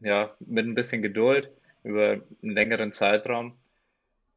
[0.00, 1.50] ja, mit ein bisschen Geduld,
[1.84, 2.12] über
[2.42, 3.58] einen längeren Zeitraum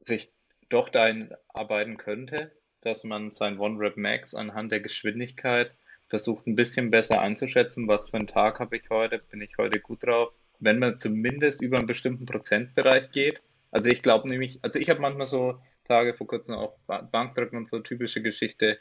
[0.02, 0.32] sich
[0.74, 2.52] doch dahin arbeiten könnte,
[2.82, 5.76] dass man sein One-Rep Max anhand der Geschwindigkeit
[6.08, 9.80] versucht ein bisschen besser einzuschätzen, was für einen Tag habe ich heute, bin ich heute
[9.80, 10.34] gut drauf.
[10.60, 13.42] Wenn man zumindest über einen bestimmten Prozentbereich geht.
[13.72, 17.68] Also ich glaube nämlich, also ich habe manchmal so Tage vor kurzem auch Bankdrücken und
[17.68, 18.78] so typische Geschichte,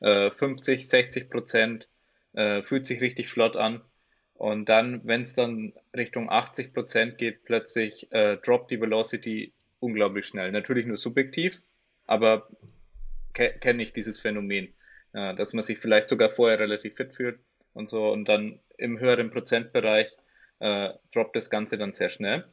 [0.00, 1.88] äh, 50, 60 Prozent,
[2.34, 3.80] äh, fühlt sich richtig flott an.
[4.34, 10.26] Und dann, wenn es dann Richtung 80 Prozent geht, plötzlich äh, droppt die Velocity unglaublich
[10.26, 10.52] schnell.
[10.52, 11.60] Natürlich nur subjektiv,
[12.06, 12.48] aber
[13.32, 14.74] ke kenne ich dieses Phänomen
[15.16, 17.40] ja, dass man sich vielleicht sogar vorher relativ fit fühlt
[17.72, 20.14] und so und dann im höheren Prozentbereich
[20.58, 22.44] äh, droppt das Ganze dann sehr schnell.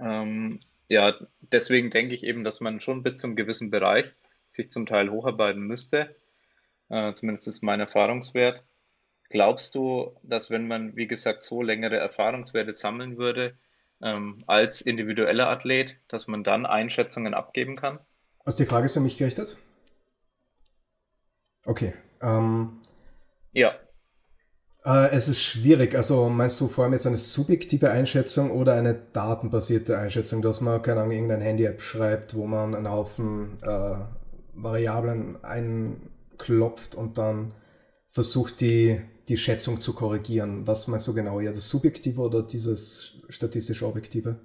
[0.00, 0.58] Ähm,
[0.88, 4.14] ja, deswegen denke ich eben, dass man schon bis zum gewissen Bereich
[4.48, 6.16] sich zum Teil hocharbeiten müsste.
[6.88, 8.62] Äh, zumindest ist mein Erfahrungswert.
[9.28, 13.58] Glaubst du, dass wenn man, wie gesagt, so längere Erfahrungswerte sammeln würde,
[14.02, 17.98] ähm, als individueller Athlet, dass man dann Einschätzungen abgeben kann?
[18.44, 19.58] Also die Frage ist an mich gerichtet?
[21.64, 21.94] Okay.
[22.22, 22.80] Ähm,
[23.52, 23.74] ja.
[24.84, 25.96] Äh, es ist schwierig.
[25.96, 30.80] Also meinst du vor allem jetzt eine subjektive Einschätzung oder eine datenbasierte Einschätzung, dass man,
[30.80, 33.96] keine Ahnung, irgendein Handy-App schreibt, wo man einen Haufen äh,
[34.54, 37.52] Variablen einklopft und dann
[38.08, 40.66] versucht, die, die Schätzung zu korrigieren.
[40.66, 41.40] Was meinst du genau?
[41.40, 44.38] Ja, das Subjektive oder dieses statistische Objektive?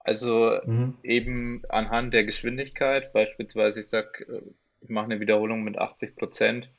[0.00, 0.96] Also mhm.
[1.02, 4.40] eben anhand der Geschwindigkeit, beispielsweise, ich sag, äh,
[4.80, 6.70] ich mache eine Wiederholung mit 80 Prozent.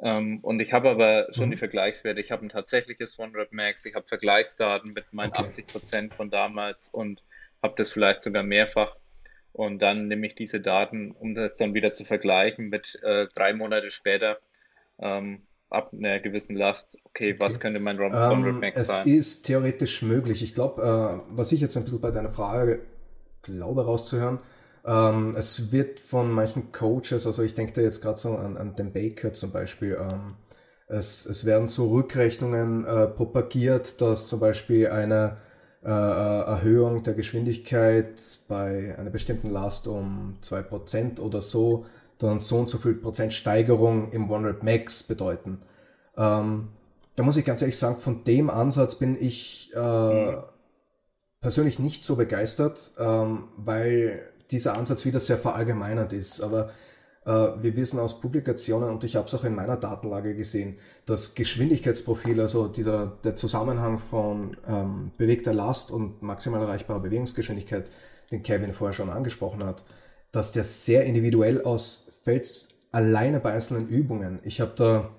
[0.00, 1.52] Ähm, und ich habe aber schon mhm.
[1.52, 2.20] die Vergleichswerte.
[2.20, 5.48] Ich habe ein tatsächliches One-Rep Max, ich habe Vergleichsdaten mit meinen okay.
[5.48, 7.22] 80 Prozent von damals und
[7.62, 8.96] habe das vielleicht sogar mehrfach.
[9.52, 13.52] Und dann nehme ich diese Daten, um das dann wieder zu vergleichen mit äh, drei
[13.52, 14.38] Monate später
[15.00, 16.96] ähm, ab einer gewissen Last.
[17.04, 17.40] Okay, okay.
[17.40, 19.02] was könnte mein One-Rep Max ähm, sein?
[19.02, 20.42] Es ist theoretisch möglich.
[20.42, 22.80] Ich glaube, äh, was ich jetzt ein bisschen bei deiner Frage
[23.42, 24.38] glaube rauszuhören,
[24.84, 28.74] ähm, es wird von manchen Coaches, also ich denke da jetzt gerade so an, an
[28.76, 30.34] den Baker zum Beispiel, ähm,
[30.86, 35.36] es, es werden so Rückrechnungen äh, propagiert, dass zum Beispiel eine
[35.84, 41.84] äh, äh Erhöhung der Geschwindigkeit bei einer bestimmten Last um 2% oder so
[42.18, 45.60] dann so und so viel Prozent Steigerung im One Rep Max bedeuten.
[46.16, 46.68] Ähm,
[47.16, 50.36] da muss ich ganz ehrlich sagen, von dem Ansatz bin ich äh,
[51.40, 56.40] persönlich nicht so begeistert, ähm, weil dieser Ansatz wieder sehr verallgemeinert ist.
[56.40, 56.70] Aber
[57.24, 61.34] äh, wir wissen aus Publikationen, und ich habe es auch in meiner Datenlage gesehen, dass
[61.34, 67.90] Geschwindigkeitsprofil, also dieser, der Zusammenhang von ähm, bewegter Last und maximal erreichbarer Bewegungsgeschwindigkeit,
[68.30, 69.84] den Kevin vorher schon angesprochen hat,
[70.32, 71.62] dass der sehr individuell
[72.28, 74.40] ausfällt, alleine bei einzelnen Übungen.
[74.42, 75.10] Ich habe da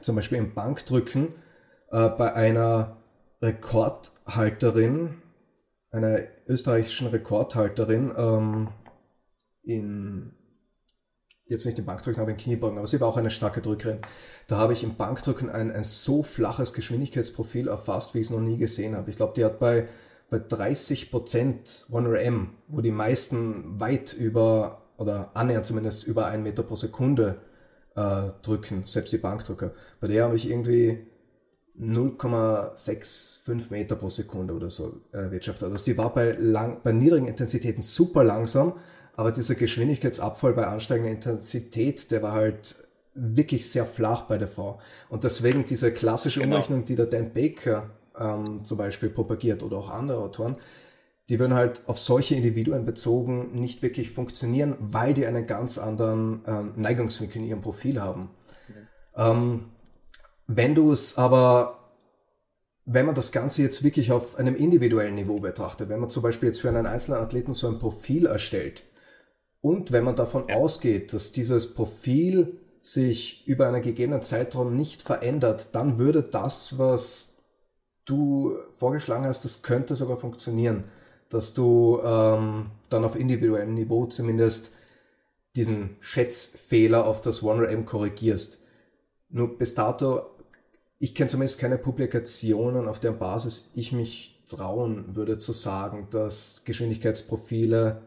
[0.00, 1.28] zum Beispiel im Bankdrücken
[1.90, 2.96] äh, bei einer
[3.42, 5.22] Rekordhalterin,
[5.90, 8.68] einer österreichischen Rekordhalterin ähm,
[9.62, 10.32] in,
[11.46, 13.98] jetzt nicht im Bankdrücken, aber im Kniebeugen, aber sie war auch eine starke Drückerin.
[14.46, 18.40] Da habe ich im Bankdrücken ein, ein so flaches Geschwindigkeitsprofil erfasst, wie ich es noch
[18.40, 19.10] nie gesehen habe.
[19.10, 19.88] Ich glaube, die hat bei,
[20.30, 26.76] bei 30% 1RM, wo die meisten weit über, oder annähernd zumindest über 1 Meter pro
[26.76, 27.36] Sekunde
[27.96, 29.72] äh, drücken, selbst die Bankdrücker.
[29.98, 31.06] Bei der habe ich irgendwie
[31.80, 35.70] 0,65 Meter pro Sekunde oder so erwirtschaftet.
[35.70, 38.74] Also die war bei, lang, bei niedrigen Intensitäten super langsam,
[39.16, 42.76] aber dieser Geschwindigkeitsabfall bei ansteigender Intensität, der war halt
[43.14, 44.80] wirklich sehr flach bei der Frau.
[45.08, 46.56] Und deswegen diese klassische genau.
[46.56, 47.88] Umrechnung, die der Dan Baker
[48.18, 50.56] ähm, zum Beispiel propagiert oder auch andere Autoren,
[51.30, 56.42] die würden halt auf solche Individuen bezogen nicht wirklich funktionieren, weil die einen ganz anderen
[56.44, 58.30] ähm, Neigungswinkel in ihrem Profil haben.
[58.68, 58.74] Mhm.
[59.16, 59.64] Ähm,
[60.48, 61.92] wenn du es aber,
[62.84, 66.48] wenn man das Ganze jetzt wirklich auf einem individuellen Niveau betrachtet, wenn man zum Beispiel
[66.48, 68.82] jetzt für einen einzelnen Athleten so ein Profil erstellt
[69.60, 70.56] und wenn man davon ja.
[70.56, 77.44] ausgeht, dass dieses Profil sich über einen gegebenen Zeitraum nicht verändert, dann würde das, was
[78.04, 80.90] du vorgeschlagen hast, das könnte sogar funktionieren,
[81.30, 84.72] dass du ähm, dann auf individuellem Niveau zumindest
[85.56, 88.62] diesen Schätzfehler auf das 1RM korrigierst.
[89.30, 90.26] Nur bis dato
[91.02, 96.64] ich kenne zumindest keine Publikationen, auf deren Basis ich mich trauen würde zu sagen, dass
[96.66, 98.02] Geschwindigkeitsprofile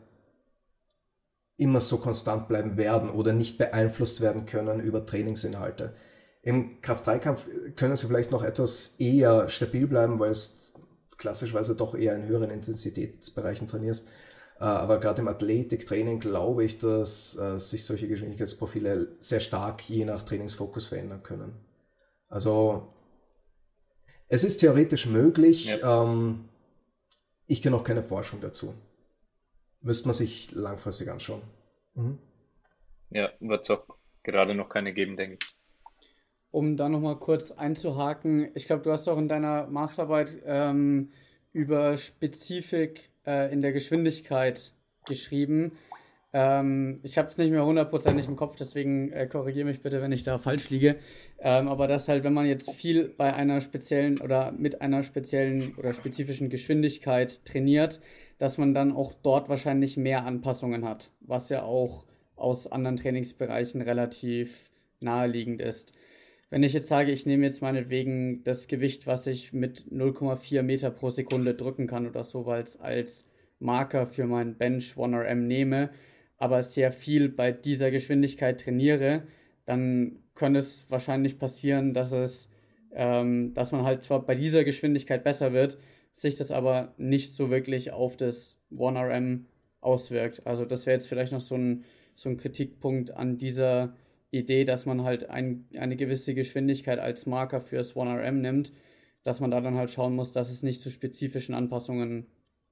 [1.58, 5.96] immer so konstant bleiben werden oder nicht beeinflusst werden können über Trainingsinhalte.
[6.44, 10.73] Im Kraft-3-Kampf können sie vielleicht noch etwas eher stabil bleiben, weil es
[11.18, 14.08] klassischerweise doch eher in höheren Intensitätsbereichen trainierst.
[14.60, 20.06] Äh, aber gerade im Athletiktraining glaube ich, dass äh, sich solche Geschwindigkeitsprofile sehr stark je
[20.06, 21.54] nach Trainingsfokus verändern können.
[22.30, 22.94] Also
[24.28, 25.66] es ist theoretisch möglich.
[25.66, 26.04] Ja.
[26.04, 26.50] Ähm,
[27.46, 28.74] ich kenne auch keine Forschung dazu.
[29.82, 31.42] Müsste man sich langfristig anschauen.
[31.94, 32.18] Mhm.
[33.10, 33.86] Ja, wird es auch
[34.24, 35.53] gerade noch keine geben, denke ich.
[36.54, 41.10] Um da nochmal kurz einzuhaken, ich glaube, du hast auch in deiner Masterarbeit ähm,
[41.52, 44.72] über Spezifik äh, in der Geschwindigkeit
[45.08, 45.72] geschrieben.
[46.32, 50.12] Ähm, ich habe es nicht mehr hundertprozentig im Kopf, deswegen äh, korrigiere mich bitte, wenn
[50.12, 50.98] ich da falsch liege.
[51.40, 55.74] Ähm, aber das halt, wenn man jetzt viel bei einer speziellen oder mit einer speziellen
[55.74, 58.00] oder spezifischen Geschwindigkeit trainiert,
[58.38, 63.82] dass man dann auch dort wahrscheinlich mehr Anpassungen hat, was ja auch aus anderen Trainingsbereichen
[63.82, 65.94] relativ naheliegend ist.
[66.54, 70.92] Wenn ich jetzt sage, ich nehme jetzt meinetwegen das Gewicht, was ich mit 0,4 Meter
[70.92, 73.26] pro Sekunde drücken kann oder so, weil es als
[73.58, 75.90] Marker für mein Bench 1RM nehme,
[76.38, 79.24] aber sehr viel bei dieser Geschwindigkeit trainiere,
[79.66, 82.50] dann könnte es wahrscheinlich passieren, dass es,
[82.92, 85.80] ähm, dass man halt zwar bei dieser Geschwindigkeit besser wird,
[86.12, 89.46] sich das aber nicht so wirklich auf das 1RM
[89.82, 90.46] auswirkt.
[90.46, 91.84] Also das wäre jetzt vielleicht noch so ein,
[92.14, 93.96] so ein Kritikpunkt an dieser
[94.34, 98.74] Idee, dass man halt ein, eine gewisse Geschwindigkeit als Marker fürs 1RM nimmt,
[99.24, 102.28] dass man da dann halt schauen muss, dass es nicht zu spezifischen Anpassungen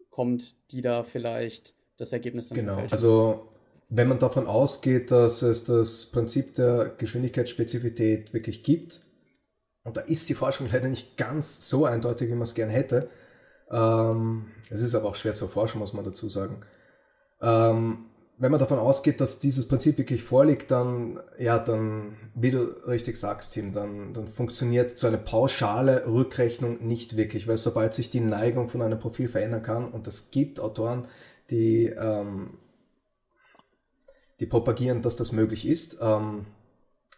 [0.09, 3.47] kommt, die da vielleicht das Ergebnis dann Genau, also
[3.89, 9.01] wenn man davon ausgeht, dass es das Prinzip der Geschwindigkeitsspezifität wirklich gibt,
[9.83, 13.09] und da ist die Forschung leider nicht ganz so eindeutig, wie man es gern hätte,
[13.71, 16.61] ähm, es ist aber auch schwer zu erforschen, muss man dazu sagen.
[17.41, 18.05] Ähm,
[18.41, 23.15] wenn man davon ausgeht, dass dieses Prinzip wirklich vorliegt, dann, ja, dann, wie du richtig
[23.15, 28.19] sagst, Tim, dann, dann funktioniert so eine pauschale Rückrechnung nicht wirklich, weil sobald sich die
[28.19, 31.07] Neigung von einem Profil verändern kann, und es gibt Autoren,
[31.51, 32.57] die, ähm,
[34.39, 36.47] die propagieren, dass das möglich ist, ähm,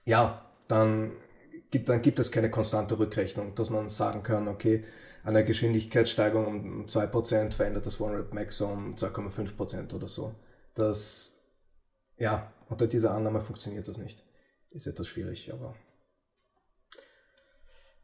[0.03, 1.13] ja, dann
[1.71, 4.83] gibt, dann gibt es keine konstante Rückrechnung, dass man sagen kann, okay,
[5.23, 10.35] eine Geschwindigkeitssteigerung um 2% verändert das One-Rep-Max um 2,5% oder so.
[10.73, 11.53] Das,
[12.17, 14.23] ja, unter dieser Annahme funktioniert das nicht.
[14.71, 15.75] Ist etwas schwierig, aber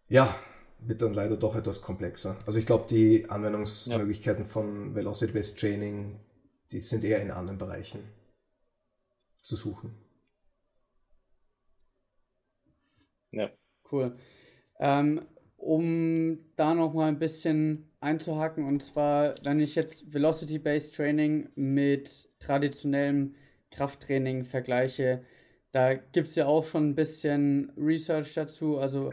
[0.08, 0.36] ja,
[0.80, 2.38] wird dann leider doch etwas komplexer.
[2.46, 4.50] Also ich glaube, die Anwendungsmöglichkeiten ja.
[4.50, 6.20] von Velocity-Based Training,
[6.72, 8.00] die sind eher in anderen Bereichen
[9.42, 9.96] zu suchen.
[13.32, 13.50] Ja.
[13.92, 14.18] Cool.
[14.80, 15.28] Ähm,
[15.60, 22.30] um da noch mal ein bisschen einzuhaken, und zwar, wenn ich jetzt Velocity-Based Training mit
[22.40, 23.36] traditionellem
[23.72, 25.22] Krafttraining vergleiche,
[25.72, 28.78] da gibt es ja auch schon ein bisschen Research dazu.
[28.80, 29.12] Also,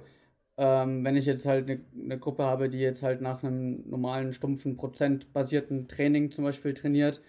[0.56, 4.32] ähm, wenn ich jetzt halt eine ne Gruppe habe, die jetzt halt nach einem normalen,
[4.32, 7.20] stumpfen, prozentbasierten Training zum Beispiel trainiert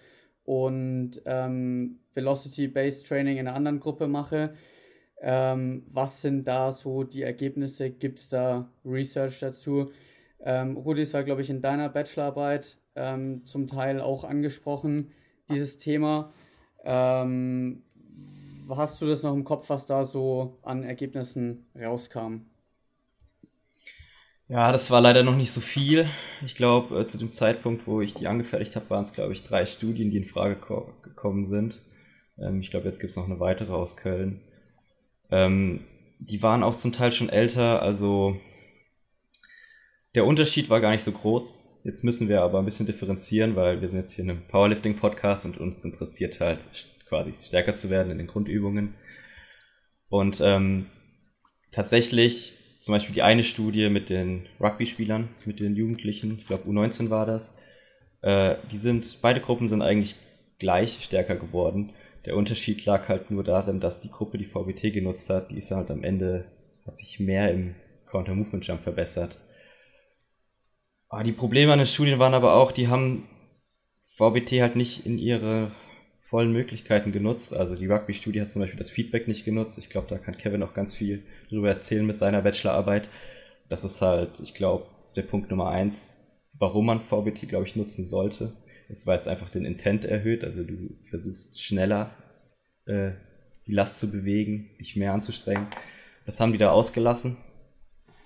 [0.44, 4.54] und ähm, Velocity-Based Training in einer anderen Gruppe mache,
[5.20, 7.90] ähm, was sind da so die Ergebnisse?
[7.90, 9.90] Gibt es da Research dazu?
[10.40, 15.12] Ähm, Rudi, es war, glaube ich, in deiner Bachelorarbeit ähm, zum Teil auch angesprochen,
[15.50, 16.32] dieses Thema.
[16.84, 17.82] Ähm,
[18.70, 22.42] hast du das noch im Kopf, was da so an Ergebnissen rauskam?
[24.48, 26.08] Ja, das war leider noch nicht so viel.
[26.44, 29.42] Ich glaube, äh, zu dem Zeitpunkt, wo ich die angefertigt habe, waren es, glaube ich,
[29.44, 30.56] drei Studien, die in Frage
[31.02, 31.78] gekommen sind.
[32.38, 34.40] Ähm, ich glaube, jetzt gibt es noch eine weitere aus Köln.
[35.30, 35.84] Ähm,
[36.18, 38.40] die waren auch zum Teil schon älter, also
[40.14, 41.54] der Unterschied war gar nicht so groß.
[41.84, 45.44] Jetzt müssen wir aber ein bisschen differenzieren, weil wir sind jetzt hier in einem Powerlifting-Podcast
[45.44, 46.66] und uns interessiert halt
[47.08, 48.94] quasi stärker zu werden in den Grundübungen.
[50.08, 50.86] Und ähm,
[51.70, 57.10] tatsächlich, zum Beispiel die eine Studie mit den Rugby-Spielern, mit den Jugendlichen, ich glaube U19
[57.10, 57.56] war das,
[58.22, 60.16] äh, die sind, beide Gruppen sind eigentlich
[60.58, 61.92] gleich stärker geworden.
[62.28, 65.70] Der Unterschied lag halt nur darin, dass die Gruppe, die VBT genutzt hat, die ist
[65.70, 66.44] halt am Ende,
[66.84, 67.74] hat sich mehr im
[68.10, 69.38] Counter-Movement-Jump verbessert.
[71.08, 73.24] Ah, die Probleme an den Studien waren aber auch, die haben
[74.14, 75.72] VBT halt nicht in ihre
[76.20, 77.56] vollen Möglichkeiten genutzt.
[77.56, 79.78] Also die Rugby-Studie hat zum Beispiel das Feedback nicht genutzt.
[79.78, 83.08] Ich glaube, da kann Kevin auch ganz viel darüber erzählen mit seiner Bachelorarbeit.
[83.70, 84.84] Das ist halt, ich glaube,
[85.16, 86.20] der Punkt Nummer eins,
[86.58, 88.52] warum man VBT, glaube ich, nutzen sollte
[88.88, 90.44] ist, weil es einfach den Intent erhöht.
[90.44, 92.10] Also du versuchst schneller
[92.86, 93.12] äh,
[93.66, 95.66] die Last zu bewegen, dich mehr anzustrengen.
[96.26, 97.36] Das haben die da ausgelassen.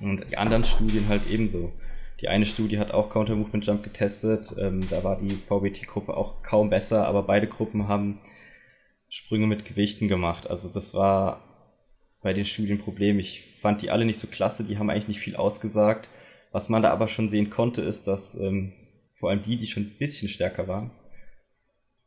[0.01, 1.73] Und die anderen Studien halt ebenso.
[2.21, 4.55] Die eine Studie hat auch Counter Movement Jump getestet.
[4.59, 8.21] Ähm, da war die VBT-Gruppe auch kaum besser, aber beide Gruppen haben
[9.09, 10.49] Sprünge mit Gewichten gemacht.
[10.49, 11.43] Also das war
[12.23, 13.19] bei den Studien Problem.
[13.19, 16.09] Ich fand die alle nicht so klasse, die haben eigentlich nicht viel ausgesagt.
[16.53, 18.73] Was man da aber schon sehen konnte, ist, dass ähm,
[19.23, 20.91] vor allem die, die schon ein bisschen stärker waren,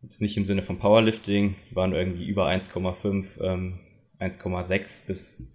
[0.01, 3.79] jetzt nicht im Sinne von Powerlifting, die waren irgendwie über 1,5, ähm,
[4.19, 5.47] 1,6 bis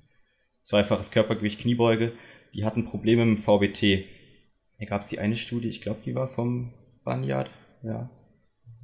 [0.62, 2.12] zweifaches Körpergewicht Kniebeuge,
[2.54, 4.06] die hatten Probleme mit dem VBT.
[4.78, 6.72] Da gab es die eine Studie, ich glaube, die war vom
[7.04, 7.50] Banyard,
[7.82, 8.08] ja,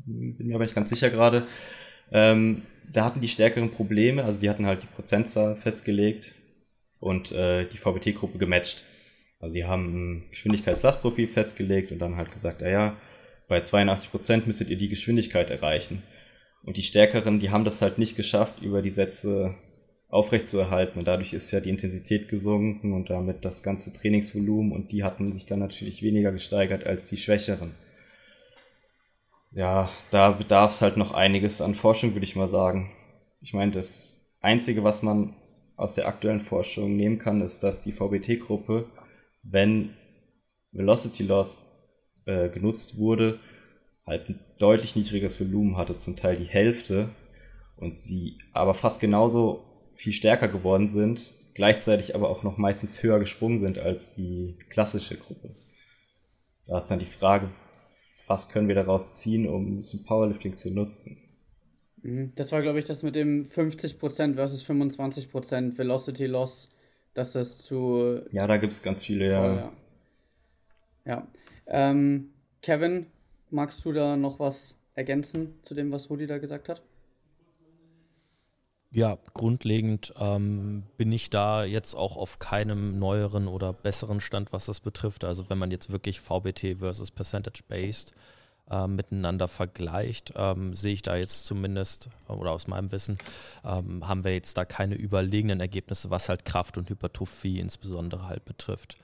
[0.04, 1.46] bin mir aber nicht ganz sicher gerade.
[2.12, 2.60] Ähm,
[2.92, 6.34] da hatten die stärkeren Probleme, also die hatten halt die Prozentzahl festgelegt
[7.00, 8.84] und äh, die VBT-Gruppe gematcht.
[9.38, 12.94] Also die haben ein Geschwindigkeitslastprofil festgelegt und dann halt gesagt, naja,
[13.48, 16.02] bei 82% müsstet ihr die Geschwindigkeit erreichen.
[16.62, 19.54] Und die Stärkeren, die haben das halt nicht geschafft, über die Sätze
[20.08, 20.98] aufrechtzuerhalten.
[20.98, 25.32] Und dadurch ist ja die Intensität gesunken und damit das ganze Trainingsvolumen und die hatten
[25.32, 27.74] sich dann natürlich weniger gesteigert als die Schwächeren.
[29.52, 32.90] Ja, da bedarf es halt noch einiges an Forschung, würde ich mal sagen.
[33.40, 35.34] Ich meine, das Einzige, was man
[35.76, 38.86] aus der aktuellen Forschung nehmen kann, ist, dass die VBT-Gruppe,
[39.50, 39.94] wenn
[40.72, 41.70] Velocity Loss
[42.26, 43.40] äh, genutzt wurde,
[44.06, 47.10] halt ein deutlich niedrigeres Volumen hatte, zum Teil die Hälfte,
[47.76, 49.62] und sie aber fast genauso
[49.96, 55.16] viel stärker geworden sind, gleichzeitig aber auch noch meistens höher gesprungen sind als die klassische
[55.16, 55.54] Gruppe.
[56.66, 57.50] Da ist dann die Frage,
[58.26, 61.16] was können wir daraus ziehen, um zum Powerlifting zu nutzen?
[62.02, 62.32] Mhm.
[62.34, 66.70] Das war, glaube ich, das mit dem 50% versus 25% Velocity Loss,
[67.16, 68.22] dass das zu.
[68.30, 69.72] Ja, da gibt es ganz viele, voll, ja.
[71.06, 71.26] Ja.
[71.66, 72.30] Ähm,
[72.62, 73.06] Kevin,
[73.50, 76.82] magst du da noch was ergänzen zu dem, was Rudi da gesagt hat?
[78.90, 84.66] Ja, grundlegend ähm, bin ich da jetzt auch auf keinem neueren oder besseren Stand, was
[84.66, 85.24] das betrifft.
[85.24, 88.14] Also wenn man jetzt wirklich VBT versus Percentage Based
[88.70, 93.18] äh, miteinander vergleicht, ähm, sehe ich da jetzt zumindest, oder aus meinem Wissen,
[93.64, 98.44] ähm, haben wir jetzt da keine überlegenen Ergebnisse, was halt Kraft und Hypertrophie insbesondere halt
[98.44, 98.98] betrifft.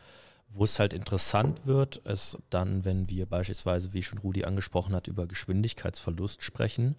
[0.55, 5.07] Wo es halt interessant wird, ist dann, wenn wir beispielsweise, wie schon Rudi angesprochen hat,
[5.07, 6.97] über Geschwindigkeitsverlust sprechen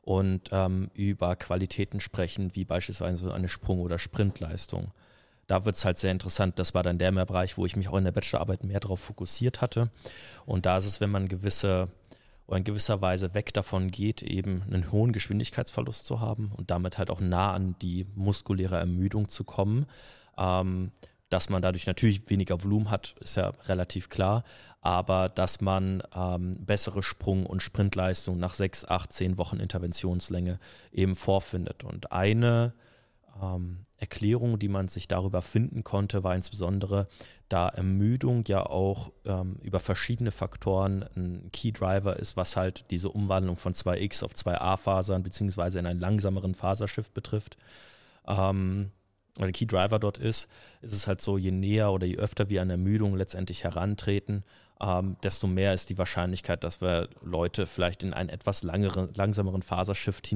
[0.00, 4.86] und ähm, über Qualitäten sprechen, wie beispielsweise eine Sprung- oder Sprintleistung.
[5.46, 6.58] Da wird es halt sehr interessant.
[6.58, 9.60] Das war dann der Bereich, wo ich mich auch in der Bachelorarbeit mehr darauf fokussiert
[9.60, 9.90] hatte.
[10.46, 11.88] Und da ist es, wenn man gewisse
[12.46, 16.98] oder in gewisser Weise weg davon geht, eben einen hohen Geschwindigkeitsverlust zu haben und damit
[16.98, 19.86] halt auch nah an die muskuläre Ermüdung zu kommen.
[20.36, 20.90] Ähm,
[21.30, 24.44] dass man dadurch natürlich weniger Volumen hat, ist ja relativ klar,
[24.82, 30.60] aber dass man ähm, bessere Sprung- und Sprintleistung nach sechs, acht, zehn Wochen Interventionslänge
[30.92, 31.82] eben vorfindet.
[31.82, 32.74] Und eine
[33.40, 37.08] ähm, Erklärung, die man sich darüber finden konnte, war insbesondere,
[37.48, 43.08] da Ermüdung ja auch ähm, über verschiedene Faktoren ein Key Driver ist, was halt diese
[43.10, 47.56] Umwandlung von 2x auf 2a-Fasern beziehungsweise in einen langsameren Fasershift betrifft.
[48.26, 48.90] Ähm,
[49.38, 50.48] oder Key Driver dort ist,
[50.82, 54.44] ist es halt so, je näher oder je öfter wir an Ermüdung letztendlich herantreten,
[54.80, 59.62] ähm, desto mehr ist die Wahrscheinlichkeit, dass wir Leute vielleicht in einen etwas langeren, langsameren
[59.62, 60.26] Fasershift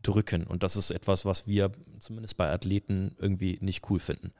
[0.00, 0.46] hineindrücken.
[0.46, 4.32] Und das ist etwas, was wir zumindest bei Athleten irgendwie nicht cool finden.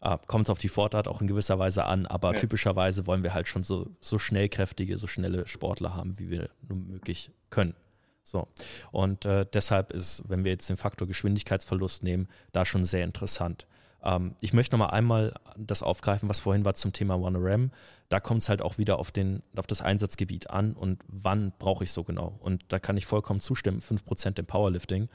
[0.00, 2.38] Äh, kommt auf die Sportart auch in gewisser Weise an, aber ja.
[2.38, 6.78] typischerweise wollen wir halt schon so, so schnellkräftige, so schnelle Sportler haben, wie wir nur
[6.78, 7.74] möglich können.
[8.22, 8.46] So.
[8.92, 13.66] Und äh, deshalb ist, wenn wir jetzt den Faktor Geschwindigkeitsverlust nehmen, da schon sehr interessant.
[14.08, 17.70] Ähm, ich möchte noch mal einmal das aufgreifen, was vorhin war zum Thema One RAM.
[18.08, 21.84] Da kommt es halt auch wieder auf, den, auf das Einsatzgebiet an und wann brauche
[21.84, 22.38] ich so genau.
[22.40, 25.08] Und da kann ich vollkommen zustimmen, 5% im Powerlifting.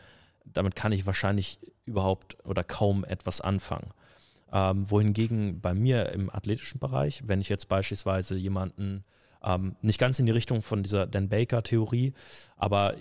[0.46, 3.92] Damit kann ich wahrscheinlich überhaupt oder kaum etwas anfangen.
[4.52, 9.04] Ähm, wohingegen bei mir im athletischen Bereich, wenn ich jetzt beispielsweise jemanden
[9.44, 12.14] ähm, nicht ganz in die Richtung von dieser Dan Baker-Theorie,
[12.56, 12.94] aber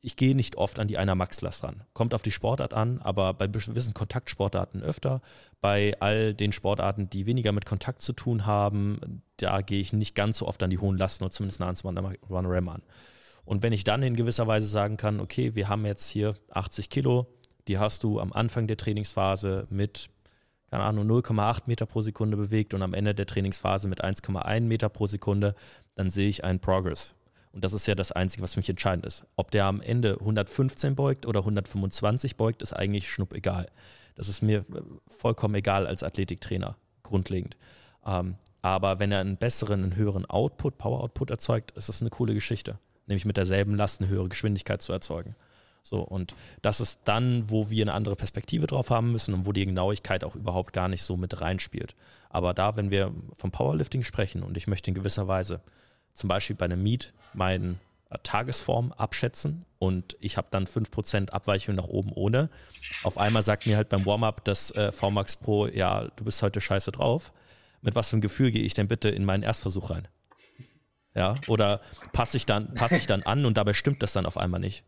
[0.00, 1.82] ich gehe nicht oft an die einer Max-Last ran.
[1.92, 5.20] Kommt auf die Sportart an, aber bei gewissen Kontaktsportarten öfter.
[5.60, 10.14] Bei all den Sportarten, die weniger mit Kontakt zu tun haben, da gehe ich nicht
[10.14, 12.82] ganz so oft an die hohen Lasten oder zumindest nah ans One Ram an.
[13.44, 16.88] Und wenn ich dann in gewisser Weise sagen kann, okay, wir haben jetzt hier 80
[16.88, 17.26] Kilo,
[17.66, 20.10] die hast du am Anfang der Trainingsphase mit
[20.70, 24.88] keine Ahnung, 0,8 Meter pro Sekunde bewegt und am Ende der Trainingsphase mit 1,1 Meter
[24.88, 25.54] pro Sekunde,
[25.96, 27.14] dann sehe ich einen Progress.
[27.52, 29.24] Und das ist ja das Einzige, was für mich entscheidend ist.
[29.36, 33.68] Ob der am Ende 115 beugt oder 125 beugt, ist eigentlich schnupp egal.
[34.14, 34.64] Das ist mir
[35.06, 37.56] vollkommen egal als Athletiktrainer, grundlegend.
[38.06, 42.34] Ähm, aber wenn er einen besseren, einen höheren Output, Power-Output erzeugt, ist das eine coole
[42.34, 42.78] Geschichte.
[43.06, 45.34] Nämlich mit derselben Last eine höhere Geschwindigkeit zu erzeugen.
[45.82, 49.52] So, und das ist dann, wo wir eine andere Perspektive drauf haben müssen und wo
[49.52, 51.96] die Genauigkeit auch überhaupt gar nicht so mit reinspielt.
[52.30, 55.60] Aber da, wenn wir vom Powerlifting sprechen und ich möchte in gewisser Weise
[56.14, 57.80] zum Beispiel bei einem Meet meinen
[58.22, 62.50] Tagesform abschätzen und ich habe dann 5% Abweichung nach oben ohne.
[63.02, 66.60] Auf einmal sagt mir halt beim Warm-up das äh, VMAX Pro, ja, du bist heute
[66.60, 67.32] scheiße drauf.
[67.80, 70.08] Mit was für einem Gefühl gehe ich denn bitte in meinen Erstversuch rein?
[71.14, 71.80] Ja, oder
[72.12, 74.84] passe ich dann, ich dann an und dabei stimmt das dann auf einmal nicht.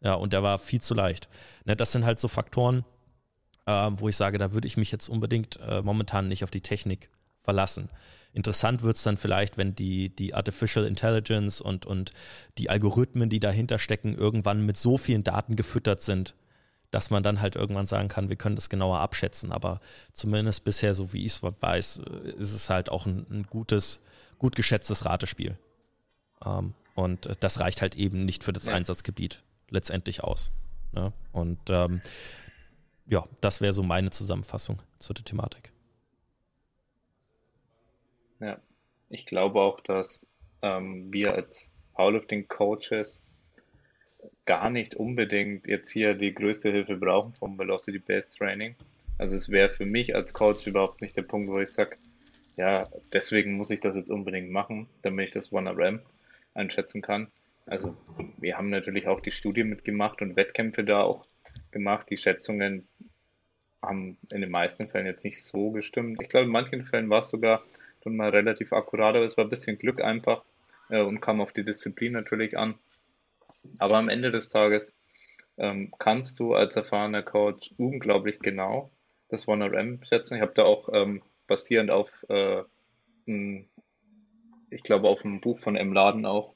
[0.00, 1.28] Ja, und der war viel zu leicht.
[1.64, 2.84] Ne, das sind halt so Faktoren,
[3.66, 6.62] äh, wo ich sage, da würde ich mich jetzt unbedingt äh, momentan nicht auf die
[6.62, 7.10] Technik
[7.40, 7.88] verlassen.
[8.32, 12.12] Interessant wird es dann vielleicht, wenn die, die Artificial Intelligence und, und
[12.58, 16.34] die Algorithmen, die dahinter stecken, irgendwann mit so vielen Daten gefüttert sind,
[16.90, 19.52] dass man dann halt irgendwann sagen kann, wir können das genauer abschätzen.
[19.52, 19.80] Aber
[20.12, 21.98] zumindest bisher, so wie ich es weiß,
[22.38, 24.00] ist es halt auch ein, ein gutes,
[24.38, 25.58] gut geschätztes Ratespiel.
[26.44, 28.74] Ähm, und das reicht halt eben nicht für das ja.
[28.74, 30.50] Einsatzgebiet letztendlich aus.
[30.92, 31.12] Ne?
[31.32, 32.00] Und ähm,
[33.06, 35.72] ja, das wäre so meine Zusammenfassung zu der Thematik.
[38.40, 38.58] Ja,
[39.10, 40.26] ich glaube auch, dass
[40.62, 43.22] ähm, wir als Powerlifting-Coaches
[44.46, 48.74] gar nicht unbedingt jetzt hier die größte Hilfe brauchen vom Velocity-Based Training.
[49.18, 51.98] Also es wäre für mich als Coach überhaupt nicht der Punkt, wo ich sage,
[52.56, 56.00] ja, deswegen muss ich das jetzt unbedingt machen, damit ich das One-RAM
[56.54, 57.28] einschätzen kann.
[57.66, 57.96] Also
[58.38, 61.26] wir haben natürlich auch die Studie mitgemacht und Wettkämpfe da auch
[61.70, 62.06] gemacht.
[62.10, 62.88] Die Schätzungen
[63.82, 66.20] haben in den meisten Fällen jetzt nicht so gestimmt.
[66.22, 67.62] Ich glaube, in manchen Fällen war es sogar
[68.02, 70.44] dann mal relativ akkurat, aber es war ein bisschen Glück einfach
[70.88, 72.74] äh, und kam auf die Disziplin natürlich an.
[73.78, 74.94] Aber am Ende des Tages
[75.58, 78.90] ähm, kannst du als erfahrener Coach unglaublich genau
[79.28, 80.36] das 1RM schätzen.
[80.36, 82.62] Ich habe da auch ähm, basierend auf, äh,
[83.26, 83.68] ein,
[84.70, 85.92] ich glaube, auf einem Buch von M.
[85.92, 86.54] Laden auch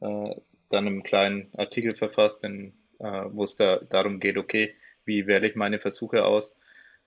[0.00, 0.34] äh,
[0.68, 5.46] dann einen kleinen Artikel verfasst, in, äh, wo es da darum geht, okay, wie wähle
[5.46, 6.56] ich meine Versuche aus,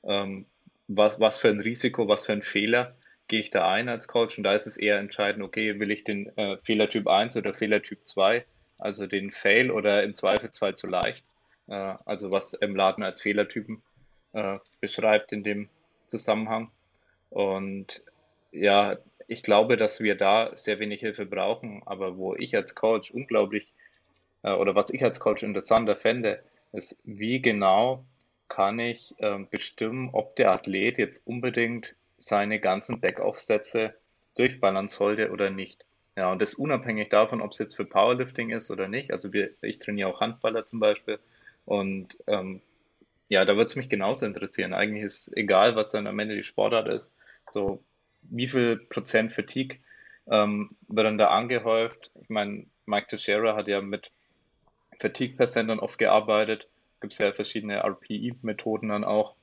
[0.04, 0.46] ähm,
[0.88, 2.96] was, was für ein Risiko, was für ein Fehler
[3.28, 6.04] gehe ich da ein als Coach und da ist es eher entscheidend, okay, will ich
[6.04, 8.46] den äh, Fehlertyp 1 oder Fehlertyp 2,
[8.78, 11.26] also den Fail oder im Zweifelsfall zu leicht,
[11.68, 13.82] äh, also was im Laden als Fehlertypen
[14.34, 15.70] äh, beschreibt in dem
[16.08, 16.72] Zusammenhang.
[17.30, 18.02] Und
[18.52, 18.98] ja,
[19.28, 23.74] ich glaube, dass wir da sehr wenig Hilfe brauchen, aber wo ich als Coach unglaublich
[24.44, 28.06] äh, oder was ich als Coach interessanter fände, ist, wie genau
[28.48, 33.94] kann ich äh, bestimmen, ob der Athlet jetzt unbedingt seine ganzen Backoff-Sätze
[34.36, 35.86] durchballern sollte oder nicht.
[36.16, 39.12] Ja, und das unabhängig davon, ob es jetzt für Powerlifting ist oder nicht.
[39.12, 41.20] Also wir, ich trainiere auch Handballer zum Beispiel.
[41.66, 42.62] Und ähm,
[43.30, 44.74] ja, da würde es mich genauso interessieren.
[44.74, 47.14] Eigentlich ist egal, was dann am Ende die Sportart ist.
[47.52, 47.84] So,
[48.24, 49.78] wie viel Prozent Fatigue
[50.30, 52.12] ähm, wird dann da angehäuft?
[52.22, 54.12] Ich meine, Mike Teixeira hat ja mit
[55.00, 56.68] Fatigue-Percentern oft gearbeitet.
[57.00, 59.36] Gibt es ja verschiedene RPE-Methoden dann auch.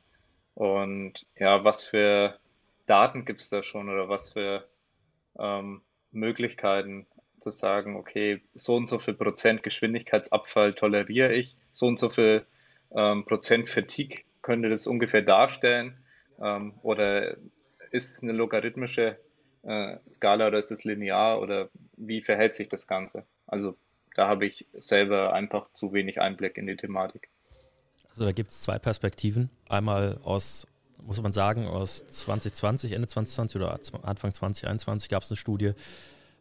[0.55, 2.39] Und ja, was für
[2.87, 4.67] Daten gibt es da schon oder was für
[5.39, 5.83] ähm,
[6.13, 7.07] Möglichkeiten
[7.39, 12.47] zu sagen, okay, so und so viel Prozent Geschwindigkeitsabfall toleriere ich, so und so viel
[12.95, 15.99] ähm, Prozent Fatigue könnte das ungefähr darstellen
[16.41, 17.37] ähm, oder
[17.91, 19.19] ist es eine logarithmische
[19.63, 23.25] äh, Skala oder ist es linear oder wie verhält sich das Ganze?
[23.47, 23.77] Also
[24.15, 27.29] da habe ich selber einfach zu wenig Einblick in die Thematik.
[28.09, 29.51] Also da gibt es zwei Perspektiven.
[29.69, 30.69] Einmal aus
[31.03, 35.73] muss man sagen, aus 2020, Ende 2020 oder Anfang 2021 gab es eine Studie,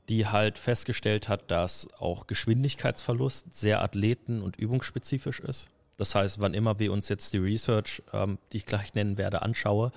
[0.10, 5.70] die halt festgestellt hat, dass auch Geschwindigkeitsverlust sehr athleten- und übungsspezifisch ist.
[5.98, 9.42] Das heißt, wann immer wir uns jetzt die Research, ähm, die ich gleich nennen werde,
[9.42, 9.92] anschaue,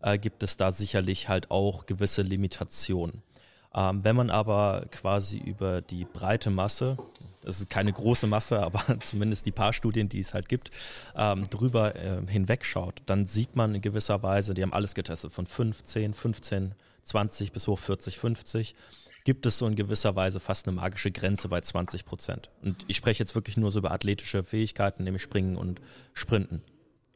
[0.00, 3.22] äh, gibt es da sicherlich halt auch gewisse Limitationen.
[3.74, 6.98] Ähm, wenn man aber quasi über die breite Masse,
[7.40, 10.70] das ist keine große Masse, aber zumindest die paar Studien, die es halt gibt,
[11.16, 15.46] ähm, drüber äh, hinwegschaut, dann sieht man in gewisser Weise, die haben alles getestet, von
[15.46, 18.74] 15, 15, 20 bis hoch 40, 50,
[19.24, 22.50] gibt es so in gewisser Weise fast eine magische Grenze bei 20 Prozent.
[22.62, 25.80] Und ich spreche jetzt wirklich nur so über athletische Fähigkeiten, nämlich Springen und
[26.12, 26.62] Sprinten.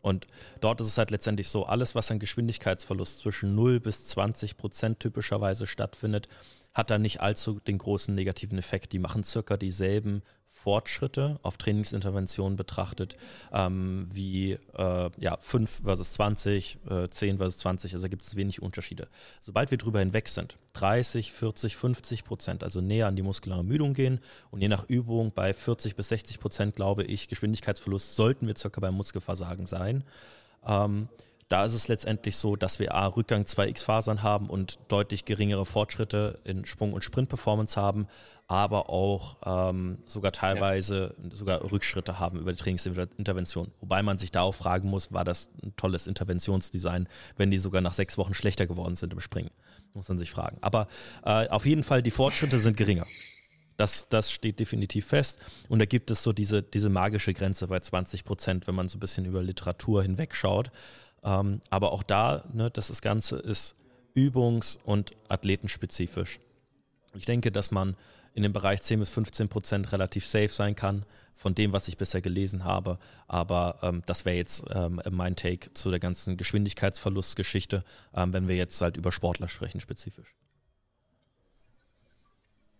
[0.06, 0.28] Und
[0.60, 5.00] dort ist es halt letztendlich so, alles, was an Geschwindigkeitsverlust zwischen 0 bis 20 Prozent
[5.00, 6.28] typischerweise stattfindet,
[6.74, 8.92] hat da nicht allzu den großen negativen Effekt.
[8.92, 10.22] Die machen circa dieselben
[10.56, 13.16] Fortschritte auf Trainingsinterventionen betrachtet,
[13.52, 18.62] ähm, wie äh, ja, 5 versus 20, äh, 10 versus 20, also gibt es wenig
[18.62, 19.06] Unterschiede.
[19.40, 23.92] Sobald wir drüber hinweg sind, 30, 40, 50 Prozent, also näher an die muskuläre Ermüdung
[23.92, 24.18] gehen
[24.50, 28.80] und je nach Übung bei 40 bis 60 Prozent, glaube ich, Geschwindigkeitsverlust sollten wir circa
[28.80, 30.04] beim Muskelversagen sein.
[30.66, 31.08] Ähm,
[31.48, 36.40] da ist es letztendlich so, dass wir A, Rückgang 2x-Fasern haben und deutlich geringere Fortschritte
[36.42, 38.08] in Sprung- und Sprint-Performance haben,
[38.48, 41.34] aber auch ähm, sogar teilweise ja.
[41.34, 43.72] sogar Rückschritte haben über die Trainingsintervention.
[43.80, 47.80] Wobei man sich da auch fragen muss, war das ein tolles Interventionsdesign, wenn die sogar
[47.80, 49.50] nach sechs Wochen schlechter geworden sind im Springen?
[49.94, 50.58] Muss man sich fragen.
[50.60, 50.86] Aber
[51.24, 53.06] äh, auf jeden Fall, die Fortschritte sind geringer.
[53.76, 55.38] Das, das steht definitiv fest.
[55.68, 58.96] Und da gibt es so diese, diese magische Grenze bei 20 Prozent, wenn man so
[58.96, 60.70] ein bisschen über Literatur hinwegschaut.
[61.24, 63.74] Ähm, aber auch da, ne, das, das Ganze ist
[64.14, 66.38] übungs- und athletenspezifisch.
[67.14, 67.96] Ich denke, dass man
[68.36, 71.96] in dem Bereich 10 bis 15 Prozent relativ safe sein kann von dem, was ich
[71.96, 72.98] bisher gelesen habe.
[73.28, 77.82] Aber ähm, das wäre jetzt ähm, mein Take zu der ganzen Geschwindigkeitsverlustgeschichte,
[78.14, 80.36] ähm, wenn wir jetzt halt über Sportler sprechen spezifisch.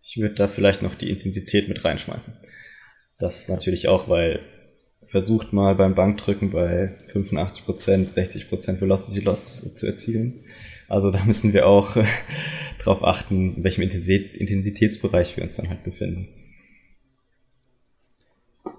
[0.03, 2.37] Ich würde da vielleicht noch die Intensität mit reinschmeißen.
[3.17, 4.39] Das natürlich auch, weil
[5.07, 10.45] versucht mal beim Bankdrücken bei 85%, 60% Velocity Loss zu erzielen.
[10.87, 12.05] Also da müssen wir auch äh,
[12.83, 16.29] darauf achten, in welchem Intensitätsbereich wir uns dann halt befinden.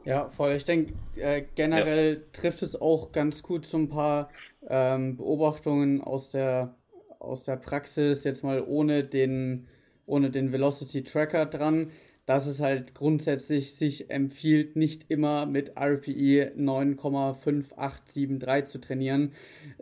[0.05, 0.53] Ja, voll.
[0.53, 2.21] Ich denke, äh, generell ja.
[2.33, 4.31] trifft es auch ganz gut so ein paar
[4.69, 6.75] ähm, Beobachtungen aus der,
[7.19, 9.67] aus der Praxis, jetzt mal ohne den,
[10.07, 11.91] ohne den Velocity Tracker dran,
[12.29, 19.33] dass es halt grundsätzlich sich empfiehlt, nicht immer mit RPE 9,5873 zu trainieren,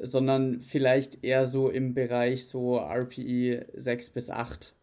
[0.01, 4.77] sondern vielleicht eher so im Bereich so RPE 6 bis 8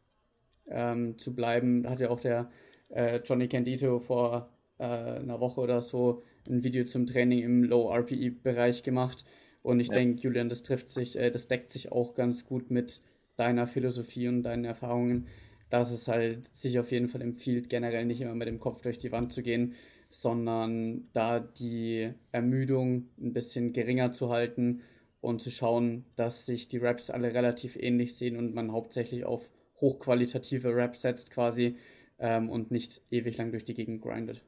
[0.67, 1.87] ähm, zu bleiben.
[1.87, 2.51] Hat ja auch der
[2.89, 7.89] äh, Johnny Candito vor äh, einer Woche oder so ein Video zum Training im Low
[7.95, 9.23] RPE-Bereich gemacht.
[9.61, 9.93] Und ich ja.
[9.93, 12.99] denke, Julian, das trifft sich, äh, das deckt sich auch ganz gut mit
[13.37, 15.27] deiner Philosophie und deinen Erfahrungen,
[15.73, 18.99] dass es halt sich auf jeden Fall empfiehlt, generell nicht immer mit dem Kopf durch
[18.99, 19.73] die Wand zu gehen,
[20.11, 24.83] sondern da die Ermüdung ein bisschen geringer zu halten
[25.19, 29.49] und zu schauen, dass sich die Raps alle relativ ähnlich sehen und man hauptsächlich auf
[29.81, 31.75] hochqualitative Raps setzt quasi
[32.19, 34.43] ähm, und nicht ewig lang durch die Gegend grindet.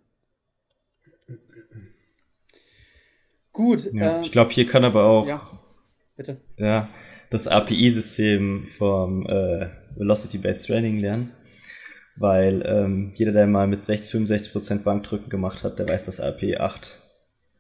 [3.52, 3.92] Gut.
[3.94, 5.26] Ja, äh, ich glaube, hier kann aber auch.
[5.26, 5.60] Ja,
[6.16, 6.40] bitte.
[6.60, 6.88] Ja,
[7.36, 11.30] das API-System vom äh, Velocity-Based Training lernen.
[12.16, 16.58] Weil ähm, jeder, der mal mit 60, 65% Bankdrücken gemacht hat, der weiß, dass API
[16.58, 17.02] 8,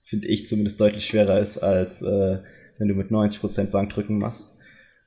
[0.03, 2.39] finde ich, zumindest deutlich schwerer ist, als äh,
[2.77, 4.55] wenn du mit 90% Bankdrücken machst.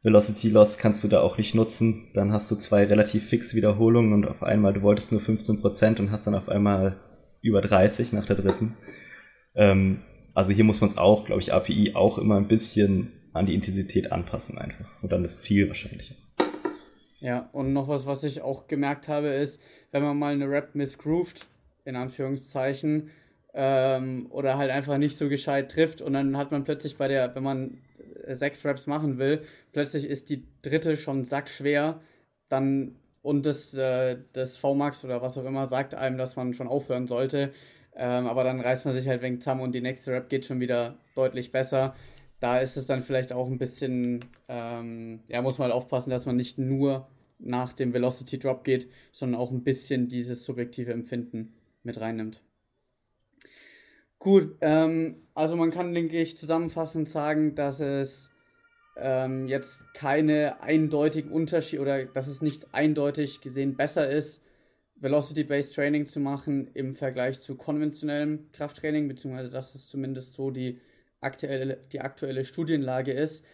[0.03, 2.11] Velocity Loss kannst du da auch nicht nutzen.
[2.15, 6.11] Dann hast du zwei relativ fixe Wiederholungen und auf einmal, du wolltest nur 15% und
[6.11, 6.97] hast dann auf einmal
[7.41, 8.75] über 30 nach der dritten.
[9.55, 9.99] Ähm,
[10.35, 13.09] also hier muss man es auch, glaube ich, API auch immer ein bisschen
[13.39, 14.91] an die Intensität anpassen einfach.
[15.03, 16.15] Und dann das Ziel wahrscheinlich.
[17.21, 19.61] Ja, und noch was, was ich auch gemerkt habe, ist,
[19.91, 21.47] wenn man mal eine Rap missgrooved,
[21.85, 23.11] in Anführungszeichen,
[23.55, 27.35] ähm, oder halt einfach nicht so gescheit trifft und dann hat man plötzlich bei der,
[27.35, 27.79] wenn man
[28.29, 32.01] sechs Raps machen will, plötzlich ist die dritte schon sackschwer,
[32.49, 36.69] dann und das, äh, das VMAX oder was auch immer sagt einem, dass man schon
[36.69, 37.53] aufhören sollte.
[37.97, 40.61] Ähm, aber dann reißt man sich halt wegen zusammen und die nächste Rap geht schon
[40.61, 41.95] wieder deutlich besser.
[42.41, 46.27] Da ist es dann vielleicht auch ein bisschen, ähm, ja, muss man halt aufpassen, dass
[46.27, 47.09] man nicht nur
[47.39, 52.43] nach dem Velocity Drop geht, sondern auch ein bisschen dieses subjektive Empfinden mit reinnimmt.
[54.19, 58.31] Gut, ähm, also man kann, denke ich, zusammenfassend sagen, dass es
[58.97, 64.43] ähm, jetzt keine eindeutigen Unterschiede oder dass es nicht eindeutig gesehen besser ist,
[64.97, 70.81] Velocity-Based Training zu machen im Vergleich zu konventionellem Krafttraining, beziehungsweise dass es zumindest so die
[71.21, 73.45] aktuelle, die aktuelle Studienlage ist.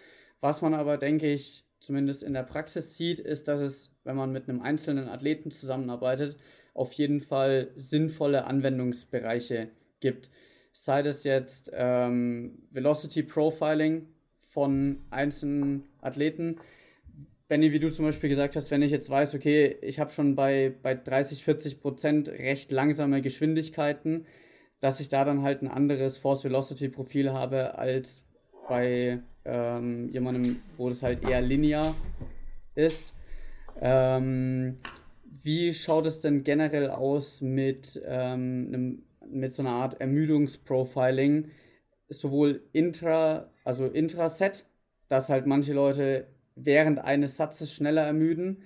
[0.41, 4.33] Was man aber, denke ich, zumindest in der Praxis sieht, ist, dass es, wenn man
[4.33, 6.37] mit einem einzelnen Athleten zusammenarbeitet,
[6.75, 9.69] auf jeden Fall sinnvolle Anwendungsbereiche
[10.01, 10.31] gibt.
[10.73, 14.09] Sei das jetzt ähm, Velocity Profiling,
[14.55, 16.61] von einzelnen Athleten.
[17.49, 20.37] Benny, wie du zum Beispiel gesagt hast, wenn ich jetzt weiß, okay, ich habe schon
[20.37, 24.27] bei, bei 30, 40 Prozent recht langsame Geschwindigkeiten,
[24.81, 28.25] dass ich da dann halt ein anderes Force Velocity Profil habe als
[28.69, 31.95] bei ähm, jemandem, wo das halt eher linear
[32.75, 33.15] ist.
[33.81, 34.79] Ähm,
[35.43, 41.51] wie schaut es denn generell aus mit, ähm, einem, mit so einer Art Ermüdungsprofiling?
[42.09, 44.65] sowohl intra, also intraset,
[45.09, 48.63] dass halt manche Leute während eines Satzes schneller ermüden,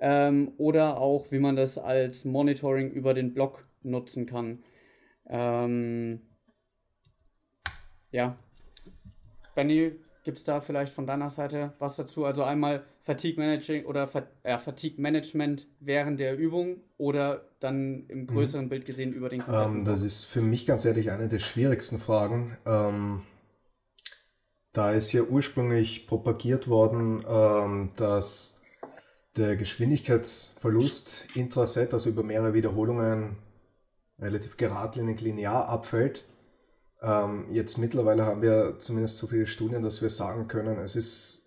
[0.00, 4.62] ähm, oder auch, wie man das als Monitoring über den Block nutzen kann.
[5.30, 6.20] Ähm,
[8.10, 8.36] ja.
[9.54, 9.92] Benny,
[10.22, 12.26] Gibt es da vielleicht von deiner Seite was dazu?
[12.26, 14.08] Also einmal Fatigue Managing oder
[14.42, 18.26] äh, Fatigue Management während der Übung oder dann im mhm.
[18.26, 18.68] größeren mhm.
[18.68, 22.58] Bild gesehen über den ähm, Das ist für mich ganz ehrlich eine der schwierigsten Fragen.
[22.66, 23.22] Ähm,
[24.72, 28.60] da ist ja ursprünglich propagiert worden, ähm, dass
[29.36, 33.38] der Geschwindigkeitsverlust intraset, also über mehrere Wiederholungen,
[34.20, 36.24] relativ geradlinig linear abfällt.
[37.02, 41.46] Ähm, jetzt mittlerweile haben wir zumindest so viele Studien, dass wir sagen können, es ist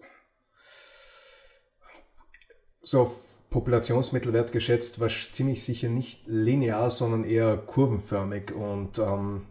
[2.82, 3.16] so
[3.50, 8.52] Populationsmittelwert geschätzt, war ziemlich sicher nicht linear, sondern eher kurvenförmig.
[8.52, 9.46] Und ähm,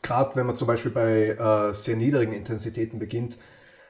[0.00, 3.38] gerade wenn man zum Beispiel bei äh, sehr niedrigen Intensitäten beginnt,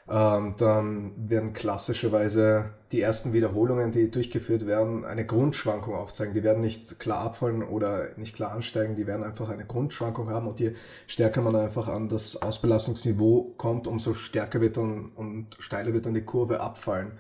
[0.09, 6.35] ähm, dann werden klassischerweise die ersten Wiederholungen, die durchgeführt werden, eine Grundschwankung aufzeigen.
[6.35, 10.49] Die werden nicht klar abfallen oder nicht klar ansteigen, die werden einfach eine Grundschwankung haben
[10.49, 10.75] und je
[11.07, 16.15] stärker man einfach an das Ausbelastungsniveau kommt, umso stärker wird dann und steiler wird dann
[16.15, 17.13] die Kurve abfallen,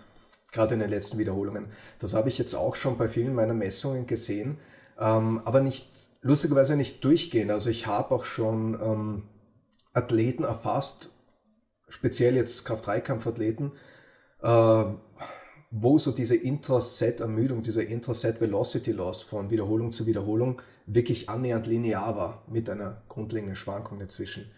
[0.51, 1.67] gerade in den letzten Wiederholungen.
[2.01, 4.59] Das habe ich jetzt auch schon bei vielen meiner Messungen gesehen,
[4.99, 7.53] ähm, aber nicht, lustigerweise nicht durchgehend.
[7.53, 9.23] Also ich habe auch schon ähm,
[9.95, 11.11] Athleten erfasst,
[11.93, 13.73] speziell jetzt Kraft-3-Kampfathleten,
[14.43, 14.85] äh,
[15.70, 22.69] wo so diese Intraset-Ermüdung, dieser Intraset-Velocity-Loss von Wiederholung zu Wiederholung wirklich annähernd linear war, mit
[22.69, 24.51] einer grundlegenden Schwankung dazwischen.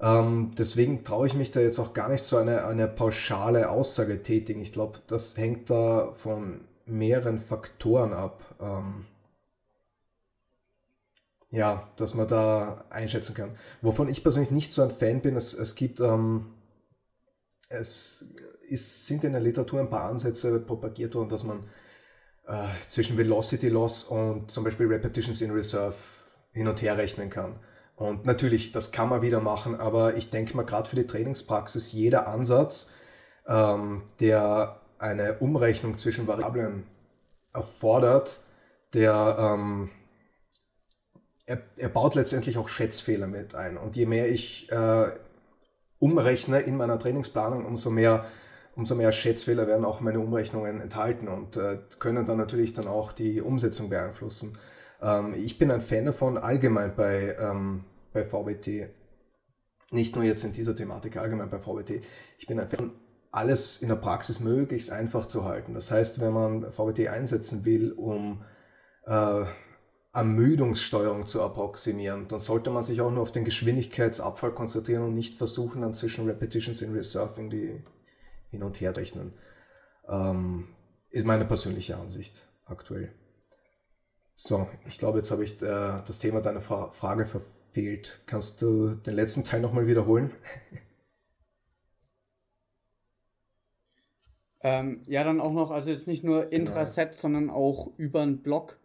[0.00, 4.22] Ähm, deswegen traue ich mich da jetzt auch gar nicht so eine, eine pauschale Aussage
[4.22, 4.60] tätigen.
[4.60, 8.44] Ich glaube, das hängt da von mehreren Faktoren ab.
[8.60, 9.06] Ähm,
[11.52, 13.54] ja, dass man da einschätzen kann.
[13.82, 16.46] Wovon ich persönlich nicht so ein Fan bin, es, es gibt, ähm,
[17.68, 18.34] es
[18.68, 21.62] ist, sind in der Literatur ein paar Ansätze propagiert worden, dass man
[22.46, 25.94] äh, zwischen Velocity Loss und zum Beispiel Repetitions in Reserve
[26.52, 27.60] hin und her rechnen kann.
[27.96, 31.92] Und natürlich, das kann man wieder machen, aber ich denke mal, gerade für die Trainingspraxis,
[31.92, 32.94] jeder Ansatz,
[33.46, 36.86] ähm, der eine Umrechnung zwischen Variablen
[37.52, 38.40] erfordert,
[38.94, 39.90] der ähm,
[41.46, 43.76] er, er baut letztendlich auch Schätzfehler mit ein.
[43.76, 45.10] Und je mehr ich äh,
[45.98, 48.26] umrechne in meiner Trainingsplanung, umso mehr,
[48.76, 53.12] umso mehr Schätzfehler werden auch meine Umrechnungen enthalten und äh, können dann natürlich dann auch
[53.12, 54.56] die Umsetzung beeinflussen.
[55.00, 58.88] Ähm, ich bin ein Fan davon, allgemein bei, ähm, bei VBT,
[59.90, 62.02] nicht nur jetzt in dieser Thematik, allgemein bei VBT,
[62.38, 62.92] ich bin ein Fan
[63.30, 65.72] alles in der Praxis möglichst einfach zu halten.
[65.72, 68.44] Das heißt, wenn man VBT einsetzen will, um
[69.06, 69.44] äh,
[70.12, 75.38] Ermüdungssteuerung zu approximieren, dann sollte man sich auch nur auf den Geschwindigkeitsabfall konzentrieren und nicht
[75.38, 77.82] versuchen, dann zwischen Repetitions in Reserve irgendwie
[78.50, 79.32] hin und her rechnen.
[80.08, 80.68] Ähm,
[81.10, 83.14] ist meine persönliche Ansicht aktuell.
[84.34, 88.20] So, ich glaube, jetzt habe ich äh, das Thema deiner Fra Frage verfehlt.
[88.26, 90.30] Kannst du den letzten Teil nochmal wiederholen?
[94.60, 96.52] ähm, ja, dann auch noch, also jetzt nicht nur genau.
[96.54, 97.20] Intraset, genau.
[97.20, 98.78] sondern auch über einen Block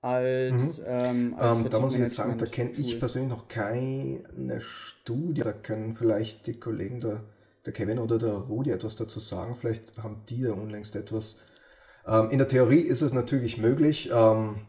[0.00, 0.84] als, mhm.
[0.86, 5.42] ähm, als ähm, Da muss ich jetzt sagen, da kenne ich persönlich noch keine Studie.
[5.42, 7.24] Da können vielleicht die Kollegen, der,
[7.66, 9.56] der Kevin oder der Rudi etwas dazu sagen.
[9.58, 11.40] Vielleicht haben die da unlängst etwas.
[12.06, 14.60] Ähm, in der Theorie ist es natürlich möglich, ähm,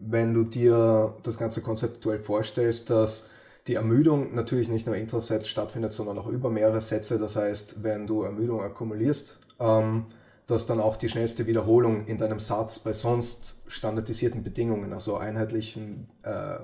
[0.00, 3.30] wenn du dir das Ganze konzeptuell vorstellst, dass
[3.66, 7.18] die Ermüdung natürlich nicht nur intraset stattfindet, sondern auch über mehrere Sätze.
[7.18, 10.06] Das heißt, wenn du Ermüdung akkumulierst, ähm,
[10.50, 16.08] dass dann auch die schnellste Wiederholung in deinem Satz bei sonst standardisierten Bedingungen, also einheitlichem
[16.22, 16.56] äh,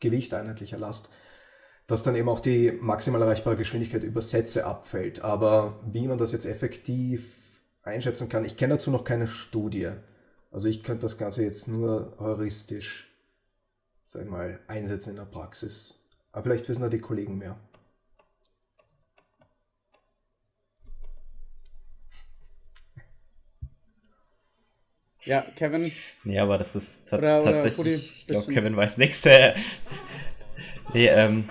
[0.00, 1.08] Gewicht, einheitlicher Last,
[1.86, 5.22] dass dann eben auch die maximal erreichbare Geschwindigkeit über Sätze abfällt.
[5.22, 9.90] Aber wie man das jetzt effektiv einschätzen kann, ich kenne dazu noch keine Studie.
[10.50, 13.10] Also ich könnte das Ganze jetzt nur heuristisch,
[14.04, 16.06] sag ich mal, einsetzen in der Praxis.
[16.32, 17.56] Aber vielleicht wissen da die Kollegen mehr.
[25.24, 25.92] Ja, Kevin.
[26.24, 27.78] Nee, aber das ist oder, tatsächlich.
[27.78, 29.24] Oder, ich glaube, Kevin weiß nichts.
[30.94, 31.48] nee, ähm,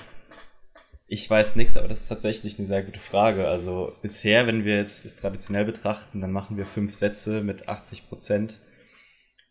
[1.07, 3.48] ich weiß nichts, aber das ist tatsächlich eine sehr gute Frage.
[3.48, 8.07] Also bisher, wenn wir jetzt das traditionell betrachten, dann machen wir fünf Sätze mit 80
[8.07, 8.60] Prozent.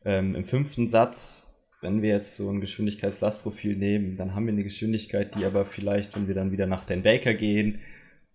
[0.05, 1.47] Ähm, Im fünften Satz,
[1.83, 6.17] wenn wir jetzt so ein Geschwindigkeitslastprofil nehmen, dann haben wir eine Geschwindigkeit, die aber vielleicht,
[6.17, 7.81] wenn wir dann wieder nach den Baker gehen,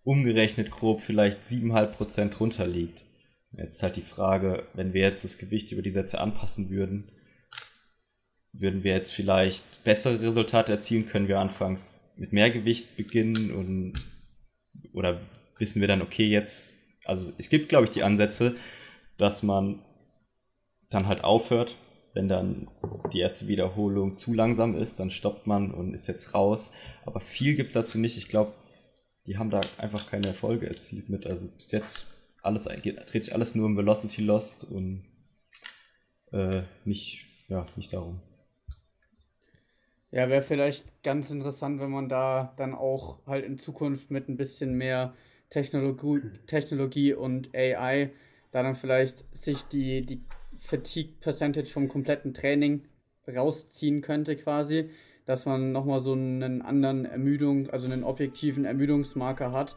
[0.04, 3.06] umgerechnet grob vielleicht 7,5 Prozent drunter liegt.
[3.58, 7.10] Jetzt ist halt die Frage, wenn wir jetzt das Gewicht über die Sätze anpassen würden,
[8.52, 11.08] würden wir jetzt vielleicht bessere Resultate erzielen?
[11.08, 13.94] Können wir anfangs mit mehr Gewicht beginnen und
[14.94, 15.22] oder
[15.58, 16.76] wissen wir dann, okay, jetzt,
[17.06, 18.56] also es gibt, glaube ich, die Ansätze,
[19.18, 19.80] dass man
[20.90, 21.76] dann halt aufhört,
[22.14, 22.70] wenn dann
[23.12, 26.72] die erste Wiederholung zu langsam ist, dann stoppt man und ist jetzt raus.
[27.06, 28.18] Aber viel gibt es dazu nicht.
[28.18, 28.54] Ich glaube,
[29.28, 31.26] die haben da einfach keine Erfolge erzielt mit.
[31.26, 32.08] Also bis jetzt
[32.46, 35.04] alles dreht sich alles nur um Velocity Lost und
[36.32, 38.22] äh, nicht, ja, nicht darum.
[40.12, 44.38] Ja, wäre vielleicht ganz interessant, wenn man da dann auch halt in Zukunft mit ein
[44.38, 45.14] bisschen mehr
[45.50, 48.12] Technologie, Technologie und AI
[48.52, 50.22] da dann vielleicht sich die, die
[50.58, 52.84] Fatigue Percentage vom kompletten Training
[53.28, 54.90] rausziehen könnte quasi,
[55.26, 59.76] dass man nochmal so einen anderen Ermüdung, also einen objektiven Ermüdungsmarker hat.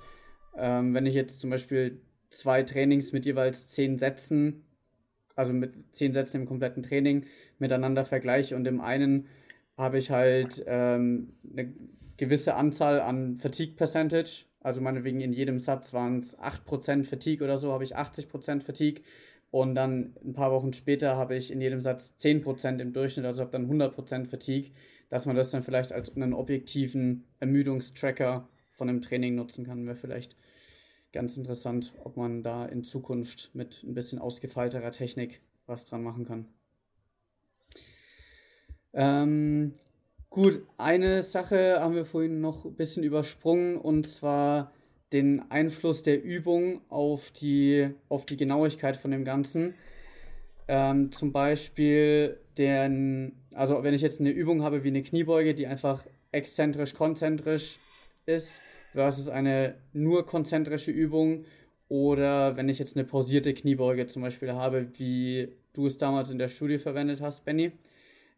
[0.56, 4.64] Ähm, wenn ich jetzt zum Beispiel zwei Trainings mit jeweils zehn Sätzen
[5.38, 7.24] also mit zehn Sätzen im kompletten Training
[7.60, 8.56] miteinander vergleiche.
[8.56, 9.28] Und im einen
[9.76, 11.72] habe ich halt ähm, eine
[12.16, 17.56] gewisse Anzahl an Fatigue Percentage, also meinetwegen in jedem Satz waren es 8% Fatigue oder
[17.56, 19.04] so, habe ich 80% Fatigue.
[19.52, 23.40] Und dann ein paar Wochen später habe ich in jedem Satz 10% im Durchschnitt, also
[23.42, 24.72] habe dann 100% Fatigue,
[25.08, 29.96] dass man das dann vielleicht als einen objektiven Ermüdungstracker von einem Training nutzen kann, wäre
[29.96, 30.36] vielleicht
[31.12, 36.24] ganz interessant, ob man da in Zukunft mit ein bisschen ausgefeilterer Technik was dran machen
[36.24, 36.46] kann.
[38.94, 39.74] Ähm,
[40.30, 44.72] gut, eine Sache haben wir vorhin noch ein bisschen übersprungen und zwar
[45.12, 49.74] den Einfluss der Übung auf die, auf die Genauigkeit von dem Ganzen.
[50.66, 55.66] Ähm, zum Beispiel den, also wenn ich jetzt eine Übung habe wie eine Kniebeuge, die
[55.66, 57.78] einfach exzentrisch, konzentrisch
[58.26, 58.54] ist,
[58.92, 61.44] versus eine nur konzentrische Übung
[61.88, 66.38] oder wenn ich jetzt eine pausierte Kniebeuge zum Beispiel habe, wie du es damals in
[66.38, 67.72] der Studie verwendet hast, Benny.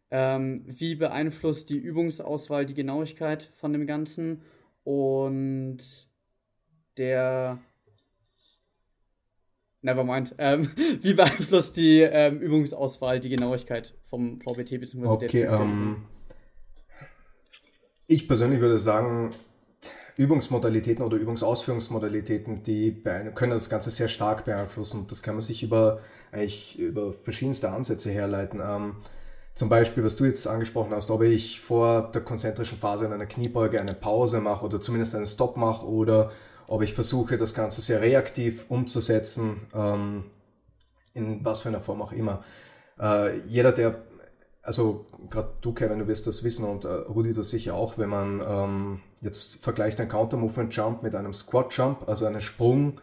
[0.09, 4.41] Ähm, wie beeinflusst die Übungsauswahl die Genauigkeit von dem Ganzen
[4.83, 5.77] und
[6.97, 7.59] der
[9.81, 10.35] Nevermind.
[10.37, 10.69] Ähm,
[11.01, 15.07] wie beeinflusst die ähm, Übungsauswahl die Genauigkeit vom VBT bzw.
[15.07, 16.03] Okay, ähm,
[18.07, 19.31] ich persönlich würde sagen,
[20.17, 23.01] Übungsmodalitäten oder Übungsausführungsmodalitäten, die
[23.33, 25.05] können das Ganze sehr stark beeinflussen.
[25.09, 25.99] Das kann man sich über,
[26.31, 28.61] eigentlich über verschiedenste Ansätze herleiten.
[28.63, 28.95] Ähm,
[29.53, 33.25] zum Beispiel, was du jetzt angesprochen hast, ob ich vor der konzentrischen Phase in einer
[33.25, 36.31] Kniebeuge eine Pause mache oder zumindest einen Stop mache oder
[36.67, 40.23] ob ich versuche, das Ganze sehr reaktiv umzusetzen, ähm,
[41.13, 42.43] in was für einer Form auch immer.
[42.99, 44.03] Äh, jeder, der
[44.61, 48.09] also gerade du, Kevin, du wirst das wissen und äh, Rudi das sicher auch, wenn
[48.09, 52.99] man ähm, jetzt vergleicht einen Counter-Movement-Jump mit einem Squat-Jump, also einen Sprung,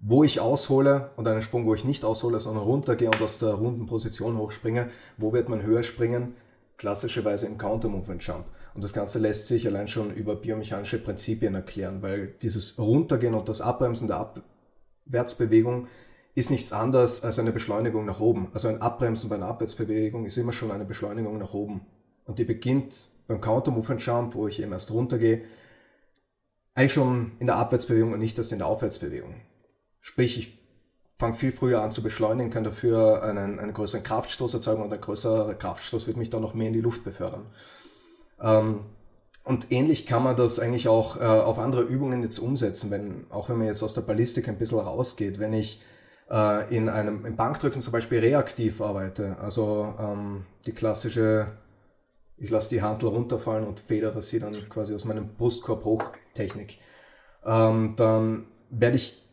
[0.00, 3.54] wo ich aushole und einen Sprung, wo ich nicht aushole, sondern runtergehe und aus der
[3.54, 6.36] runden Position hochspringe, wo wird man höher springen?
[6.76, 8.44] Klassischerweise im Counter-Movement-Jump.
[8.74, 13.48] Und das Ganze lässt sich allein schon über biomechanische Prinzipien erklären, weil dieses Runtergehen und
[13.48, 14.32] das Abbremsen der
[15.06, 15.88] Abwärtsbewegung
[16.38, 18.48] ist nichts anderes als eine Beschleunigung nach oben.
[18.52, 21.80] Also ein Abbremsen bei einer Abwärtsbewegung ist immer schon eine Beschleunigung nach oben.
[22.26, 25.42] Und die beginnt beim Counter-Movement Jump, wo ich eben erst runtergehe,
[26.76, 29.34] eigentlich schon in der Abwärtsbewegung und nicht erst in der Aufwärtsbewegung.
[30.00, 30.58] Sprich, ich
[31.16, 35.00] fange viel früher an zu beschleunigen, kann dafür einen, einen größeren Kraftstoß erzeugen und ein
[35.00, 37.46] größerer Kraftstoß wird mich dann noch mehr in die Luft befördern.
[38.40, 38.84] Ähm,
[39.42, 43.48] und ähnlich kann man das eigentlich auch äh, auf andere Übungen jetzt umsetzen, wenn, auch
[43.48, 45.40] wenn man jetzt aus der Ballistik ein bisschen rausgeht.
[45.40, 45.82] Wenn ich
[46.30, 51.48] äh, in einem im Bankdrücken zum Beispiel reaktiv arbeite, also ähm, die klassische,
[52.36, 56.78] ich lasse die Handel runterfallen und federe sie dann quasi aus meinem Brustkorb hoch Technik,
[57.44, 59.24] ähm, dann werde ich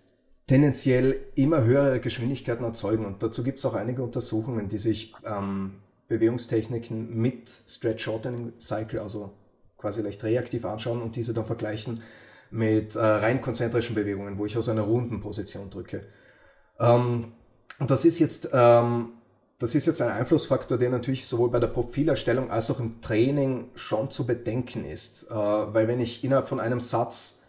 [0.47, 3.05] tendenziell immer höhere Geschwindigkeiten erzeugen.
[3.05, 8.99] Und dazu gibt es auch einige Untersuchungen, die sich ähm, Bewegungstechniken mit Stretch Shortening Cycle,
[8.99, 9.33] also
[9.77, 11.99] quasi leicht reaktiv anschauen und diese dann vergleichen
[12.51, 16.05] mit äh, rein konzentrischen Bewegungen, wo ich aus einer runden Position drücke.
[16.79, 17.33] Ähm,
[17.79, 19.13] das ist jetzt, ähm,
[19.59, 23.69] das ist jetzt ein Einflussfaktor, der natürlich sowohl bei der Profilerstellung als auch im Training
[23.75, 25.31] schon zu bedenken ist.
[25.31, 27.43] Äh, weil wenn ich innerhalb von einem Satz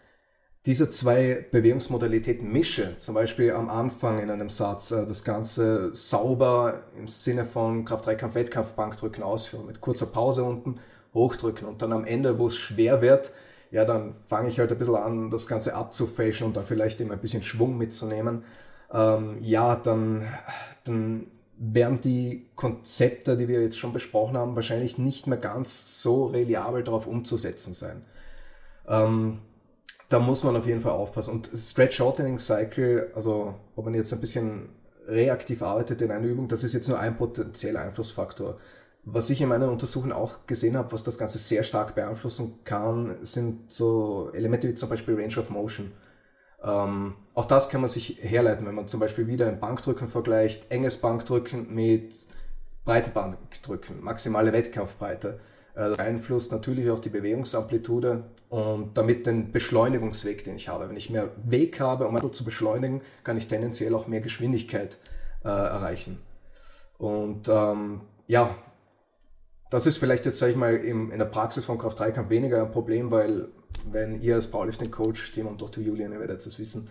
[0.65, 6.81] diese zwei Bewegungsmodalitäten mische, zum Beispiel am Anfang in einem Satz äh, das Ganze sauber
[6.97, 10.75] im Sinne von Kraft-3-Kampf, Wettkampf, Bankdrücken ausführen, mit kurzer Pause unten
[11.13, 13.31] hochdrücken und dann am Ende, wo es schwer wird,
[13.71, 17.13] ja, dann fange ich halt ein bisschen an, das Ganze abzufälschen und dann vielleicht immer
[17.13, 18.43] ein bisschen Schwung mitzunehmen
[18.91, 20.27] ähm, ja, dann,
[20.83, 21.27] dann
[21.57, 26.83] werden die Konzepte, die wir jetzt schon besprochen haben, wahrscheinlich nicht mehr ganz so reliabel
[26.83, 28.03] darauf umzusetzen sein.
[28.87, 29.39] Ähm,
[30.09, 31.31] da muss man auf jeden Fall aufpassen.
[31.31, 34.69] Und Stretch Shortening Cycle, also ob man jetzt ein bisschen
[35.07, 38.57] reaktiv arbeitet in einer Übung, das ist jetzt nur ein potenzieller Einflussfaktor.
[39.03, 43.17] Was ich in meiner Untersuchung auch gesehen habe, was das Ganze sehr stark beeinflussen kann,
[43.21, 45.93] sind so Elemente wie zum Beispiel Range of Motion.
[46.63, 50.71] Ähm, auch das kann man sich herleiten, wenn man zum Beispiel wieder ein Bankdrücken vergleicht,
[50.71, 52.15] enges Bankdrücken mit
[52.83, 55.39] breiten Bankdrücken, maximale Wettkampfbreite.
[55.75, 60.89] Äh, das beeinflusst natürlich auch die Bewegungsamplitude und damit den Beschleunigungsweg, den ich habe.
[60.89, 64.97] Wenn ich mehr Weg habe, um ein zu beschleunigen, kann ich tendenziell auch mehr Geschwindigkeit
[65.43, 66.19] äh, erreichen.
[66.97, 68.55] Und ähm, ja,
[69.69, 72.71] das ist vielleicht jetzt, sage ich mal, im, in der Praxis vom Kraft-3-Kampf weniger ein
[72.71, 73.49] Problem, weil
[73.91, 75.83] wenn ihr als Powerlifting-Coach, Tim und Dr.
[75.83, 76.89] Julian, ihr werdet es wissen,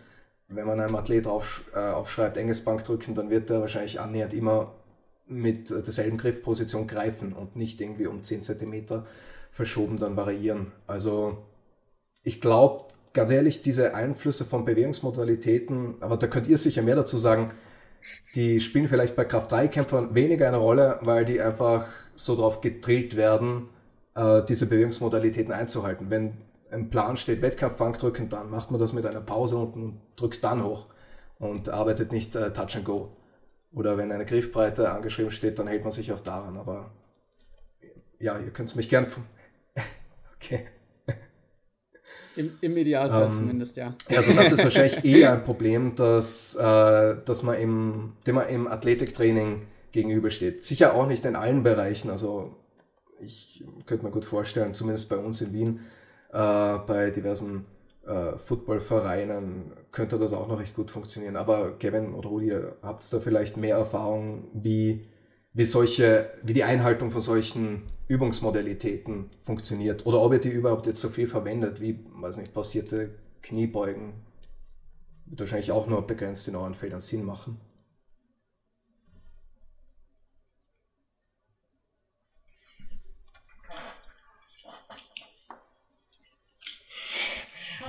[0.48, 4.74] wenn man einem Athlet auf, äh, aufschreibt, enges Bankdrücken, dann wird er wahrscheinlich annähernd immer
[5.26, 9.02] mit derselben Griffposition greifen und nicht irgendwie um 10 cm
[9.50, 10.72] verschoben dann variieren.
[10.86, 11.38] Also
[12.22, 17.16] ich glaube, ganz ehrlich, diese Einflüsse von Bewegungsmodalitäten, aber da könnt ihr sicher mehr dazu
[17.16, 17.50] sagen,
[18.36, 23.68] die spielen vielleicht bei Kraft-3-Kämpfern weniger eine Rolle, weil die einfach so drauf gedrillt werden,
[24.14, 26.10] äh, diese Bewegungsmodalitäten einzuhalten.
[26.10, 26.38] Wenn
[26.70, 30.64] im Plan steht Wettkampfbank drücken, dann macht man das mit einer Pause und drückt dann
[30.64, 30.86] hoch
[31.38, 33.12] und arbeitet nicht äh, Touch and Go.
[33.72, 36.56] Oder wenn eine Griffbreite angeschrieben steht, dann hält man sich auch daran.
[36.56, 36.90] Aber
[38.18, 39.06] ja, ihr könnt es mich gern.
[40.36, 40.66] okay.
[42.36, 43.94] Im, Im, Idealfall ähm, zumindest, ja.
[44.08, 48.66] Also das ist wahrscheinlich eher ein Problem, dass, äh, dass man im, dem man im
[48.66, 49.62] Athletiktraining
[49.92, 50.64] gegenübersteht.
[50.64, 52.10] Sicher auch nicht in allen Bereichen.
[52.10, 52.56] Also
[53.20, 55.80] ich könnte mir gut vorstellen, zumindest bei uns in Wien,
[56.32, 57.66] äh, bei diversen
[58.06, 61.36] äh, Footballvereinen könnte das auch noch recht gut funktionieren.
[61.36, 62.52] Aber Kevin oder Rudi,
[62.82, 65.06] habt ihr da vielleicht mehr Erfahrung, wie,
[65.52, 71.00] wie solche, wie die Einhaltung von solchen Übungsmodalitäten funktioniert oder ob ihr die überhaupt jetzt
[71.00, 73.10] so viel verwendet, wie, weiß nicht, passierte
[73.42, 74.14] Kniebeugen,
[75.26, 77.60] wird wahrscheinlich auch nur begrenzt in euren Feldern Sinn machen.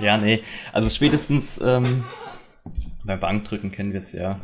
[0.00, 0.40] Ja, nee,
[0.72, 2.04] also spätestens ähm,
[3.04, 4.40] bei Bankdrücken kennen wir es ja.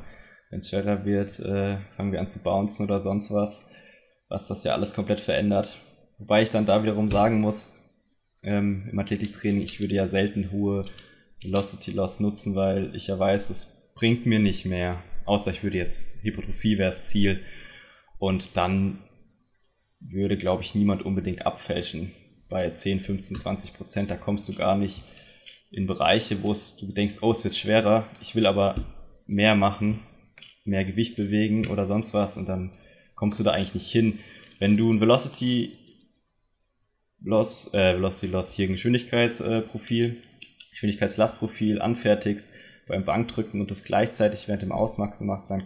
[0.50, 3.64] Wenn es schwerer wird, äh, fangen wir an zu bouncen oder sonst was
[4.28, 5.78] was das ja alles komplett verändert.
[6.18, 7.72] Wobei ich dann da wiederum sagen muss,
[8.42, 10.84] ähm, im Athletiktraining, ich würde ja selten hohe
[11.42, 15.02] Velocity Loss nutzen, weil ich ja weiß, es bringt mir nicht mehr.
[15.24, 17.40] Außer ich würde jetzt Hypertrophie wäre das Ziel.
[18.18, 18.98] Und dann
[20.00, 22.12] würde, glaube ich, niemand unbedingt abfälschen.
[22.48, 25.02] Bei 10, 15, 20 Prozent, da kommst du gar nicht
[25.74, 28.74] in Bereiche, wo es, du denkst, oh, es wird schwerer, ich will aber
[29.26, 30.00] mehr machen,
[30.64, 32.72] mehr Gewicht bewegen oder sonst was und dann
[33.14, 34.18] kommst du da eigentlich nicht hin.
[34.58, 35.72] Wenn du ein Velocity
[37.22, 42.48] Loss, äh, Velocity Loss hier Geschwindigkeitsprofil, äh, Geschwindigkeitslastprofil anfertigst
[42.86, 45.64] beim Bankdrücken und das gleichzeitig während dem Ausmaxen machst, dann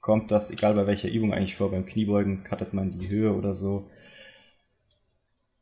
[0.00, 3.54] kommt das, egal bei welcher Übung eigentlich vor, beim Kniebeugen cuttet man die Höhe oder
[3.54, 3.90] so.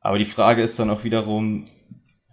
[0.01, 1.69] Aber die Frage ist dann auch wiederum,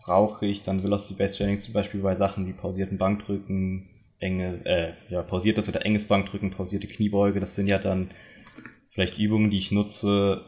[0.10, 3.88] brauche ich dann Velocity Based Training zum Beispiel bei Sachen wie pausierten Bankdrücken,
[4.18, 8.10] enge, äh, ja, pausiertes oder enges Bankdrücken, pausierte Kniebeuge, das sind ja dann
[8.90, 10.44] vielleicht Übungen, die ich nutze,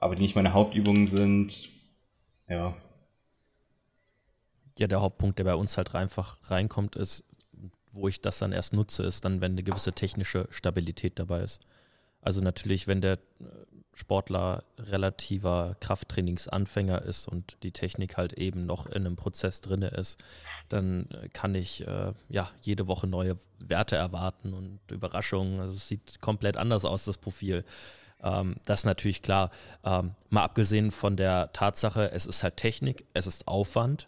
[0.00, 1.70] aber die nicht meine Hauptübungen sind.
[2.46, 2.76] Ja.
[4.76, 7.24] Ja, der Hauptpunkt, der bei uns halt einfach reinkommt, ist,
[7.92, 11.62] wo ich das dann erst nutze, ist dann, wenn eine gewisse technische Stabilität dabei ist.
[12.20, 13.18] Also natürlich, wenn der
[13.96, 20.22] Sportler relativer Krafttrainingsanfänger ist und die Technik halt eben noch in einem Prozess drin ist,
[20.68, 25.60] dann kann ich äh, ja jede Woche neue Werte erwarten und Überraschungen.
[25.60, 27.64] Also es sieht komplett anders aus, das Profil.
[28.22, 29.50] Ähm, das ist natürlich klar.
[29.82, 34.06] Ähm, mal abgesehen von der Tatsache, es ist halt Technik, es ist Aufwand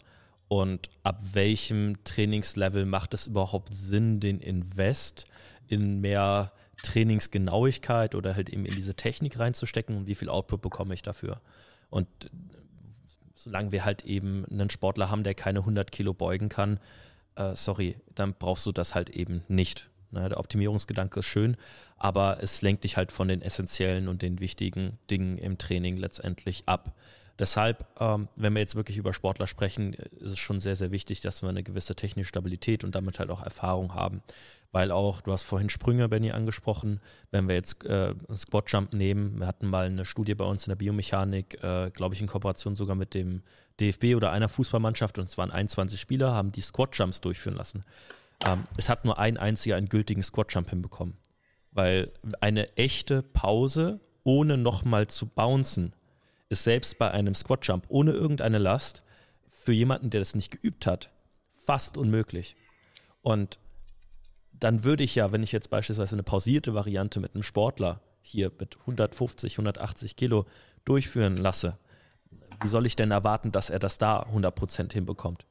[0.49, 5.25] und ab welchem Trainingslevel macht es überhaupt Sinn, den Invest
[5.67, 6.53] in mehr
[6.83, 11.41] Trainingsgenauigkeit oder halt eben in diese Technik reinzustecken und wie viel Output bekomme ich dafür.
[11.91, 12.09] Und
[13.35, 16.81] solange wir halt eben einen Sportler haben, der keine 100 Kilo beugen kann,
[17.37, 19.89] äh, sorry, dann brauchst du das halt eben nicht.
[20.11, 21.57] Ne, der Optimierungsgedanke ist schön,
[21.99, 26.63] aber es lenkt dich halt von den essentiellen und den wichtigen Dingen im Training letztendlich
[26.67, 26.95] ab.
[27.39, 31.21] Deshalb, ähm, wenn wir jetzt wirklich über Sportler sprechen, ist es schon sehr, sehr wichtig,
[31.21, 34.23] dass wir eine gewisse technische Stabilität und damit halt auch Erfahrung haben.
[34.73, 37.01] Weil auch, du hast vorhin Sprünge, Benny, angesprochen,
[37.31, 40.73] wenn wir jetzt äh, Squat Jump nehmen, wir hatten mal eine Studie bei uns in
[40.73, 43.43] der Biomechanik, äh, glaube ich in Kooperation sogar mit dem
[43.81, 47.83] DFB oder einer Fußballmannschaft, und es waren 21 Spieler, haben die Squat Jumps durchführen lassen.
[48.45, 51.17] Ähm, es hat nur ein einziger einen gültigen Squat Jump hinbekommen,
[51.71, 55.95] weil eine echte Pause, ohne nochmal zu bouncen,
[56.49, 59.03] ist selbst bei einem Squat Jump ohne irgendeine Last
[59.49, 61.11] für jemanden, der das nicht geübt hat,
[61.65, 62.57] fast unmöglich.
[63.23, 63.59] Und
[64.53, 68.51] dann würde ich ja, wenn ich jetzt beispielsweise eine pausierte Variante mit einem Sportler hier
[68.59, 70.47] mit 150, 180 Kilo
[70.85, 71.79] durchführen lasse,
[72.63, 75.47] wie soll ich denn erwarten, dass er das da 100% hinbekommt?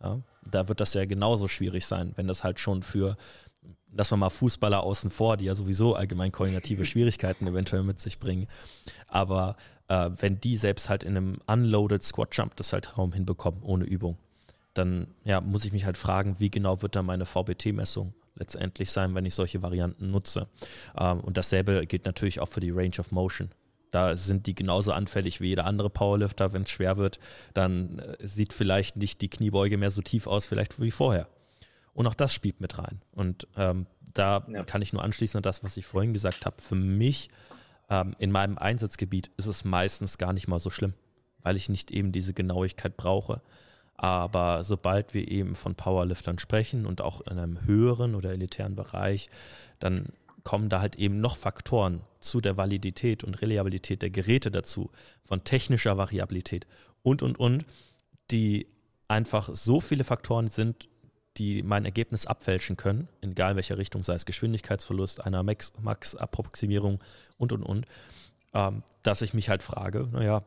[0.00, 3.16] Ja, da wird das ja genauso schwierig sein, wenn das halt schon für,
[3.94, 8.18] lassen wir mal Fußballer außen vor, die ja sowieso allgemein koordinative Schwierigkeiten eventuell mit sich
[8.18, 8.46] bringen.
[9.08, 9.56] Aber
[9.88, 13.84] äh, wenn die selbst halt in einem Unloaded Squat Jump das halt kaum hinbekommen, ohne
[13.84, 14.18] Übung,
[14.74, 19.14] dann ja, muss ich mich halt fragen, wie genau wird da meine VBT-Messung letztendlich sein,
[19.14, 20.48] wenn ich solche Varianten nutze.
[20.98, 23.50] Ähm, und dasselbe gilt natürlich auch für die Range of Motion.
[23.90, 26.54] Da sind die genauso anfällig wie jeder andere Powerlifter.
[26.54, 27.18] Wenn es schwer wird,
[27.52, 31.28] dann äh, sieht vielleicht nicht die Kniebeuge mehr so tief aus, vielleicht wie vorher.
[31.94, 33.02] Und auch das spielt mit rein.
[33.12, 34.64] Und ähm, da ja.
[34.64, 36.60] kann ich nur anschließen an das, was ich vorhin gesagt habe.
[36.60, 37.28] Für mich
[37.90, 40.94] ähm, in meinem Einsatzgebiet ist es meistens gar nicht mal so schlimm,
[41.42, 43.42] weil ich nicht eben diese Genauigkeit brauche.
[43.94, 49.28] Aber sobald wir eben von Powerliftern sprechen und auch in einem höheren oder elitären Bereich,
[49.78, 50.06] dann
[50.44, 54.90] kommen da halt eben noch Faktoren zu der Validität und Reliabilität der Geräte dazu,
[55.24, 56.66] von technischer Variabilität
[57.02, 57.64] und, und, und,
[58.30, 58.66] die
[59.08, 60.88] einfach so viele Faktoren sind,
[61.38, 67.00] die mein Ergebnis abfälschen können, in egal welcher Richtung, sei es Geschwindigkeitsverlust, einer Max-Approximierung
[67.38, 67.86] und, und, und,
[68.54, 70.44] ähm, dass ich mich halt frage, naja,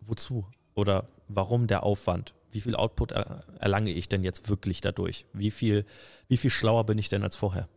[0.00, 0.46] wozu?
[0.74, 2.34] Oder warum der Aufwand?
[2.50, 5.26] Wie viel Output er, erlange ich denn jetzt wirklich dadurch?
[5.32, 5.84] Wie viel,
[6.28, 7.68] wie viel schlauer bin ich denn als vorher?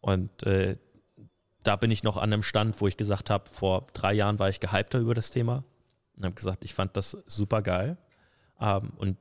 [0.00, 0.76] Und äh,
[1.62, 4.50] da bin ich noch an einem Stand, wo ich gesagt habe, vor drei Jahren war
[4.50, 5.64] ich gehypter über das Thema
[6.16, 7.96] und habe gesagt, ich fand das super geil.
[8.60, 9.16] Ähm, und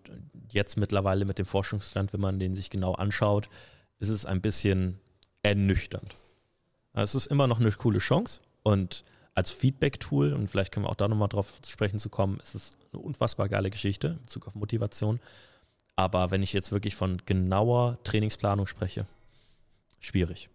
[0.49, 3.49] jetzt mittlerweile mit dem Forschungsstand, wenn man den sich genau anschaut,
[3.99, 4.99] ist es ein bisschen
[5.41, 6.15] ernüchternd.
[6.93, 9.03] Es ist immer noch eine coole Chance und
[9.35, 12.53] als Feedback-Tool, und vielleicht können wir auch da nochmal drauf zu sprechen zu kommen, ist
[12.53, 15.19] es eine unfassbar geile Geschichte in Bezug auf Motivation.
[15.95, 19.07] Aber wenn ich jetzt wirklich von genauer Trainingsplanung spreche,
[19.99, 20.49] schwierig.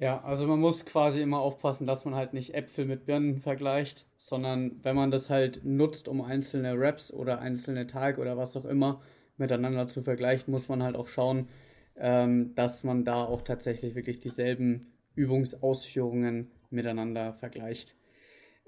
[0.00, 4.06] Ja, also man muss quasi immer aufpassen, dass man halt nicht Äpfel mit Birnen vergleicht,
[4.16, 8.64] sondern wenn man das halt nutzt, um einzelne Raps oder einzelne Tage oder was auch
[8.64, 9.02] immer
[9.36, 11.48] miteinander zu vergleichen, muss man halt auch schauen,
[11.96, 17.94] ähm, dass man da auch tatsächlich wirklich dieselben Übungsausführungen miteinander vergleicht.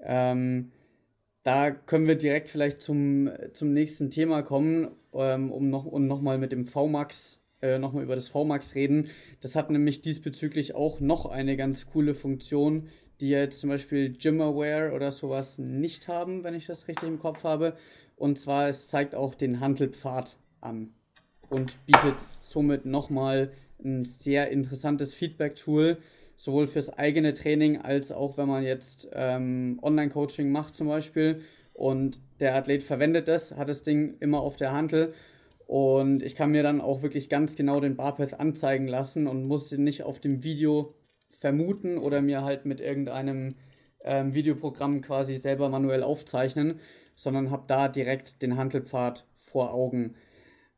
[0.01, 0.71] Ähm,
[1.43, 6.37] da können wir direkt vielleicht zum, zum nächsten Thema kommen, ähm, um noch, um nochmal
[6.37, 9.07] mit dem VMAX äh, nochmal über das VMAX reden.
[9.39, 12.89] Das hat nämlich diesbezüglich auch noch eine ganz coole Funktion,
[13.21, 17.43] die jetzt zum Beispiel Gymaware oder sowas nicht haben, wenn ich das richtig im Kopf
[17.45, 17.75] habe.
[18.17, 20.93] Und zwar, es zeigt auch den Handelpfad an
[21.49, 23.51] und bietet somit nochmal
[23.83, 25.97] ein sehr interessantes Feedback-Tool,
[26.35, 31.41] sowohl fürs eigene Training als auch wenn man jetzt ähm, Online-Coaching macht zum Beispiel
[31.73, 35.13] und der Athlet verwendet das, hat das Ding immer auf der Handel
[35.73, 39.71] und ich kann mir dann auch wirklich ganz genau den Barpath anzeigen lassen und muss
[39.71, 40.93] ihn nicht auf dem Video
[41.31, 43.55] vermuten oder mir halt mit irgendeinem
[44.03, 46.79] ähm, Videoprogramm quasi selber manuell aufzeichnen,
[47.15, 50.13] sondern habe da direkt den Handelpfad vor Augen.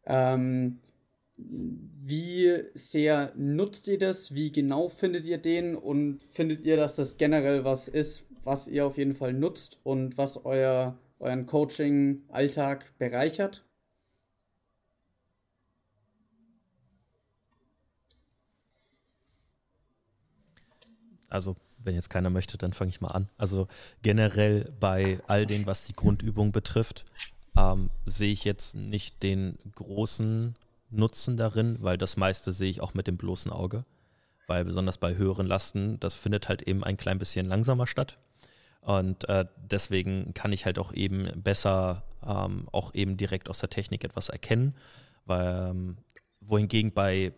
[0.05, 0.80] Ähm,
[1.35, 4.34] wie sehr nutzt ihr das?
[4.34, 5.76] Wie genau findet ihr den?
[5.76, 10.17] Und findet ihr, dass das generell was ist, was ihr auf jeden Fall nutzt und
[10.17, 13.65] was euer, euren Coaching-Alltag bereichert?
[21.30, 23.30] Also wenn jetzt keiner möchte, dann fange ich mal an.
[23.38, 23.68] Also
[24.02, 27.06] generell bei all dem, was die Grundübung betrifft,
[27.57, 30.56] ähm, sehe ich jetzt nicht den großen
[30.89, 33.85] Nutzen darin, weil das meiste sehe ich auch mit dem bloßen Auge.
[34.47, 38.18] Weil besonders bei höheren Lasten, das findet halt eben ein klein bisschen langsamer statt.
[38.81, 43.72] Und äh, deswegen kann ich halt auch eben besser ähm, auch eben direkt aus der
[43.72, 44.76] Technik etwas erkennen.
[45.26, 45.97] Weil, ähm,
[46.41, 47.34] wohingegen bei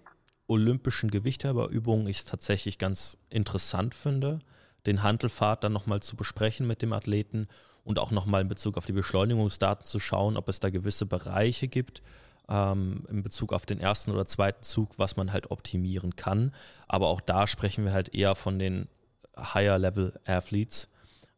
[0.48, 4.40] olympischen Gewichtheberübungen ich es tatsächlich ganz interessant finde,
[4.86, 7.48] den Handelfahrt dann nochmal zu besprechen mit dem Athleten
[7.84, 11.68] und auch nochmal in Bezug auf die Beschleunigungsdaten zu schauen, ob es da gewisse Bereiche
[11.68, 12.02] gibt,
[12.50, 16.54] ähm, in Bezug auf den ersten oder zweiten Zug, was man halt optimieren kann.
[16.88, 18.88] Aber auch da sprechen wir halt eher von den
[19.38, 20.90] Higher-Level-Athletes,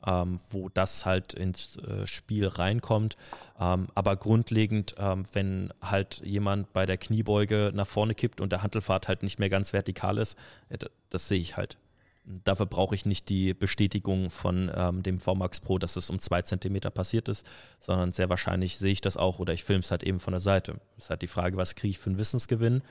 [0.05, 3.17] ähm, wo das halt ins äh, Spiel reinkommt.
[3.59, 8.63] Ähm, aber grundlegend, ähm, wenn halt jemand bei der Kniebeuge nach vorne kippt und der
[8.63, 10.37] Handelfahrt halt nicht mehr ganz vertikal ist,
[10.69, 10.77] äh,
[11.09, 11.77] das sehe ich halt.
[12.25, 16.43] Dafür brauche ich nicht die Bestätigung von ähm, dem VMAX Pro, dass es um zwei
[16.43, 17.45] Zentimeter passiert ist,
[17.79, 20.41] sondern sehr wahrscheinlich sehe ich das auch oder ich filme es halt eben von der
[20.41, 20.79] Seite.
[20.97, 22.83] Ist halt die Frage, was kriege ich für einen Wissensgewinn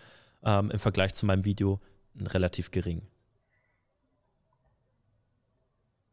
[0.43, 1.81] ähm, im Vergleich zu meinem Video
[2.21, 3.03] relativ gering.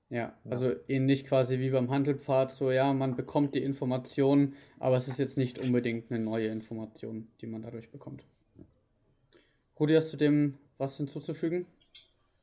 [0.09, 5.07] Ja, also ähnlich quasi wie beim Handelpfad, so ja, man bekommt die Information, aber es
[5.07, 8.23] ist jetzt nicht unbedingt eine neue Information, die man dadurch bekommt.
[9.79, 11.65] Rudi, hast du dem was hinzuzufügen?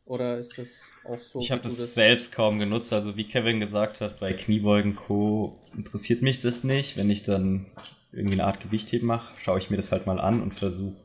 [0.04, 1.40] Oder ist das auch so?
[1.40, 2.92] Ich habe das, das, selbst kaum genutzt.
[2.92, 5.60] Also wie Kevin gesagt hat, bei Kniebeugen Co.
[5.76, 6.96] interessiert mich das nicht.
[6.96, 7.66] Wenn ich dann
[8.10, 11.00] irgendwie eine Art Gewichtheben mache, schaue ich mir das halt mal an und versuche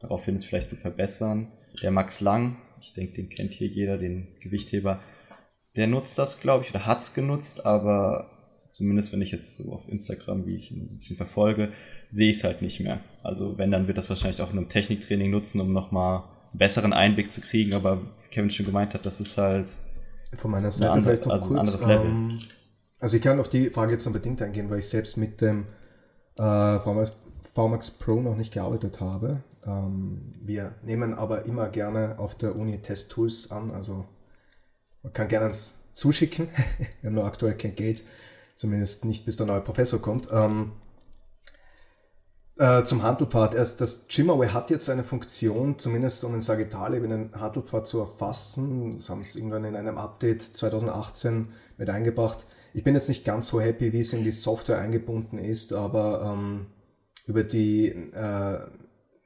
[0.00, 1.50] daraufhin es vielleicht zu verbessern.
[1.82, 5.00] Der Max Lang, ich denke, den kennt hier jeder, den Gewichtheber,
[5.78, 8.28] der nutzt das, glaube ich, oder hat es genutzt, aber
[8.68, 11.72] zumindest wenn ich jetzt so auf Instagram, wie ich ihn ein bisschen verfolge,
[12.10, 13.00] sehe ich es halt nicht mehr.
[13.22, 16.92] Also wenn, dann wird das wahrscheinlich auch in einem Techniktraining nutzen, um nochmal einen besseren
[16.92, 18.00] Einblick zu kriegen, aber
[18.32, 19.68] Kevin schon gemeint hat, das ist halt
[20.36, 22.06] von meiner Seite andere, vielleicht noch also kurz, ein anderes Level.
[22.06, 22.38] Ähm,
[22.98, 25.66] also ich kann auf die Frage jetzt unbedingt eingehen, weil ich selbst mit dem
[26.38, 27.12] äh, VMAX,
[27.54, 29.44] VMAX Pro noch nicht gearbeitet habe.
[29.64, 34.06] Ähm, wir nehmen aber immer gerne auf der Uni Test-Tools an, also
[35.08, 36.48] man kann gerne uns zuschicken.
[37.00, 38.04] Wir haben nur aktuell kein Geld,
[38.54, 40.28] zumindest nicht bis der neue Professor kommt.
[40.30, 40.72] Ähm,
[42.58, 43.54] Äh, zum Handelpfad.
[43.54, 48.94] Erst das Gymaway hat jetzt eine Funktion, zumindest um den Sagittalebenen Handelpfad zu erfassen.
[48.94, 52.46] Das haben sie irgendwann in einem Update 2018 mit eingebracht.
[52.74, 56.34] Ich bin jetzt nicht ganz so happy, wie es in die Software eingebunden ist, aber
[56.34, 56.66] ähm,
[57.26, 58.58] über die äh,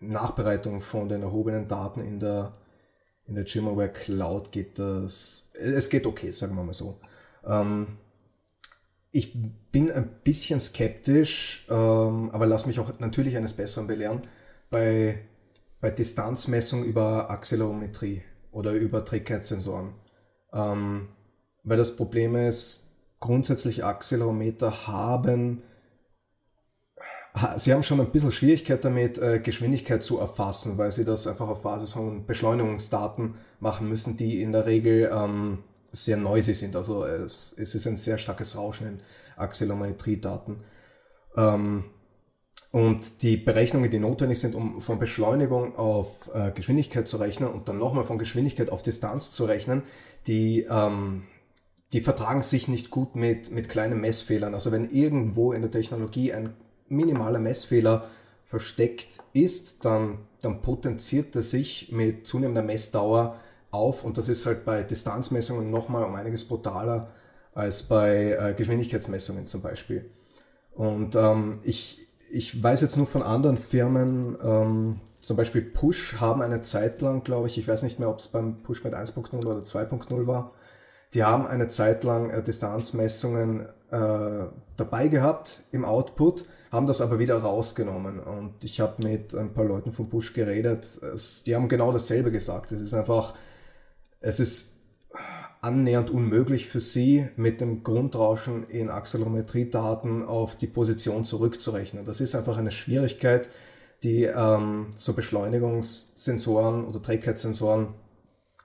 [0.01, 2.53] Nachbereitung von den erhobenen Daten in der,
[3.27, 7.01] in der Gymaware Cloud geht das, es geht okay, sagen wir mal so.
[7.47, 7.99] Ähm,
[9.11, 9.37] ich
[9.71, 14.23] bin ein bisschen skeptisch, ähm, aber lass mich auch natürlich eines Besseren belehren,
[14.71, 15.21] bei,
[15.81, 19.95] bei Distanzmessung über Accelerometrie oder über Trägheitssensoren.
[20.53, 21.09] Ähm,
[21.63, 22.91] weil das Problem ist,
[23.21, 25.63] grundsätzlich Accelerometer haben,
[27.57, 31.49] sie haben schon ein bisschen Schwierigkeit damit, äh, Geschwindigkeit zu erfassen, weil sie das einfach
[31.49, 35.59] auf Basis von Beschleunigungsdaten machen müssen, die in der Regel ähm,
[35.93, 36.77] sehr noisy sind.
[36.77, 39.01] Also es, es ist ein sehr starkes Rauschen in
[39.37, 40.57] Accelerometriedaten.
[41.37, 41.85] Ähm,
[42.71, 47.69] und die Berechnungen, die notwendig sind, um von Beschleunigung auf äh, Geschwindigkeit zu rechnen und
[47.69, 49.83] dann nochmal von Geschwindigkeit auf Distanz zu rechnen,
[50.27, 51.25] die, ähm,
[51.93, 54.55] die vertragen sich nicht gut mit, mit kleinen Messfehlern.
[54.55, 56.55] Also wenn irgendwo in der Technologie ein
[56.93, 58.09] minimaler Messfehler
[58.45, 63.37] versteckt ist, dann, dann potenziert er sich mit zunehmender Messdauer
[63.71, 67.09] auf und das ist halt bei Distanzmessungen nochmal um einiges brutaler
[67.55, 70.11] als bei äh, Geschwindigkeitsmessungen zum Beispiel.
[70.75, 76.43] Und ähm, ich, ich weiß jetzt nur von anderen Firmen, ähm, zum Beispiel Push haben
[76.43, 79.35] eine Zeit lang, glaube ich, ich weiß nicht mehr, ob es beim Push mit 1.0
[79.47, 80.53] oder 2.0 war,
[81.15, 84.47] die haben eine Zeit lang äh, Distanzmessungen äh,
[84.77, 88.19] dabei gehabt im Output, haben das aber wieder rausgenommen.
[88.19, 91.01] Und ich habe mit ein paar Leuten von Push geredet,
[91.47, 92.73] die haben genau dasselbe gesagt.
[92.73, 93.35] Es ist einfach
[94.23, 94.81] es ist
[95.61, 102.05] annähernd unmöglich für sie, mit dem Grundrauschen in Accelerometriedaten auf die Position zurückzurechnen.
[102.05, 103.49] Das ist einfach eine Schwierigkeit,
[104.03, 107.89] die ähm, so Beschleunigungssensoren oder Trägheitssensoren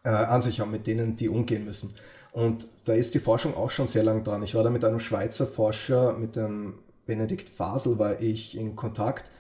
[0.04, 1.94] äh, an sich haben, mit denen die umgehen müssen.
[2.32, 4.42] Und da ist die Forschung auch schon sehr lang dran.
[4.44, 6.76] Ich war da mit einem Schweizer Forscher, mit dem
[7.08, 9.32] Benedikt Fasel, war ich in Kontakt.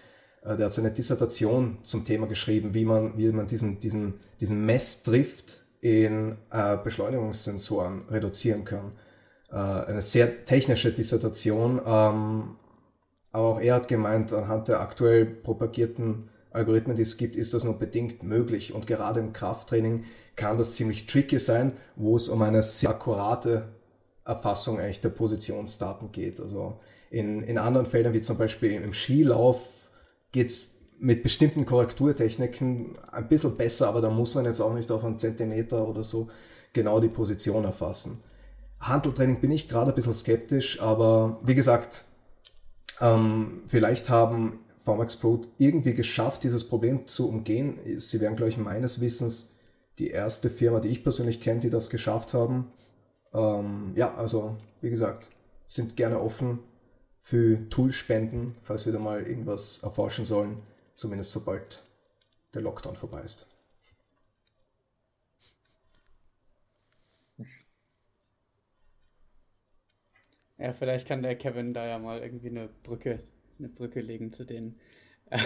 [0.44, 4.66] Äh, der hat seine Dissertation zum Thema geschrieben, wie man, wie man diesen, diesen, diesen
[4.66, 8.94] Messdrift in äh, Beschleunigungssensoren reduzieren können.
[9.52, 12.56] Äh, eine sehr technische Dissertation, ähm,
[13.32, 17.64] aber auch er hat gemeint, anhand der aktuell propagierten Algorithmen, die es gibt, ist das
[17.64, 18.74] nur bedingt möglich.
[18.74, 23.68] Und gerade im Krafttraining kann das ziemlich tricky sein, wo es um eine sehr akkurate
[24.26, 26.40] Erfassung eigentlich der Positionsdaten geht.
[26.40, 29.90] Also in, in anderen Feldern, wie zum Beispiel im Skilauf,
[30.32, 34.92] geht es mit bestimmten Korrekturtechniken ein bisschen besser, aber da muss man jetzt auch nicht
[34.92, 36.30] auf einen Zentimeter oder so
[36.74, 38.24] genau die Position erfassen.
[38.80, 42.06] Handeltraining bin ich gerade ein bisschen skeptisch, aber wie gesagt,
[43.00, 47.80] ähm, vielleicht haben VMAX Pro irgendwie geschafft, dieses Problem zu umgehen.
[47.98, 49.56] Sie wären, glaube ich, meines Wissens
[50.00, 52.72] die erste Firma, die ich persönlich kenne, die das geschafft haben.
[53.34, 55.30] Ähm, ja, also wie gesagt,
[55.68, 56.60] sind gerne offen
[57.28, 60.62] für Toolspenden, falls wir da mal irgendwas erforschen sollen
[60.96, 61.84] zumindest sobald
[62.54, 63.48] der Lockdown vorbei ist.
[70.58, 73.20] Ja, vielleicht kann der Kevin da ja mal irgendwie eine Brücke,
[73.60, 74.80] eine Brücke legen zu denen.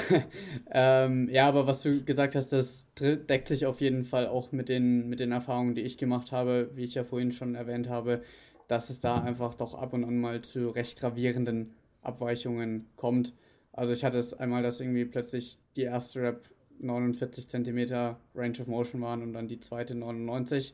[0.71, 4.69] ähm, ja, aber was du gesagt hast, das deckt sich auf jeden Fall auch mit
[4.69, 8.21] den, mit den Erfahrungen, die ich gemacht habe, wie ich ja vorhin schon erwähnt habe,
[8.71, 13.33] dass es da einfach doch ab und an mal zu recht gravierenden Abweichungen kommt.
[13.73, 16.49] Also ich hatte es einmal, dass irgendwie plötzlich die erste Rap
[16.79, 20.73] 49 cm Range of Motion waren und dann die zweite 99.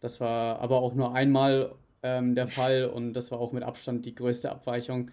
[0.00, 4.04] Das war aber auch nur einmal ähm, der Fall und das war auch mit Abstand
[4.06, 5.12] die größte Abweichung.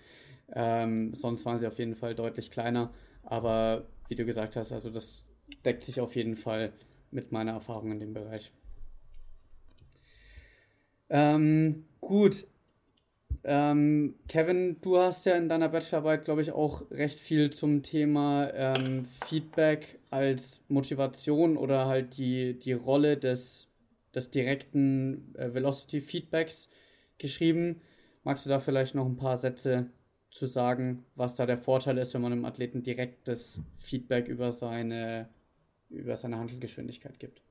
[0.55, 2.91] Ähm, sonst waren sie auf jeden Fall deutlich kleiner.
[3.22, 5.27] Aber wie du gesagt hast, also das
[5.64, 6.73] deckt sich auf jeden Fall
[7.11, 8.51] mit meiner Erfahrung in dem Bereich.
[11.11, 12.45] Ähm, gut,
[13.45, 18.49] ähm, Kevin, du hast ja in deiner Bachelorarbeit, glaube ich, auch recht viel zum Thema
[18.53, 23.67] ähm, Feedback als Motivation oder halt die, die Rolle des,
[24.15, 26.69] des direkten äh, Velocity-Feedbacks
[27.17, 27.81] geschrieben.
[28.23, 29.89] Magst du da vielleicht noch ein paar Sätze
[30.31, 35.27] zu sagen, was da der Vorteil ist, wenn man einem Athleten direktes Feedback über seine,
[35.89, 37.41] über seine Handelgeschwindigkeit gibt?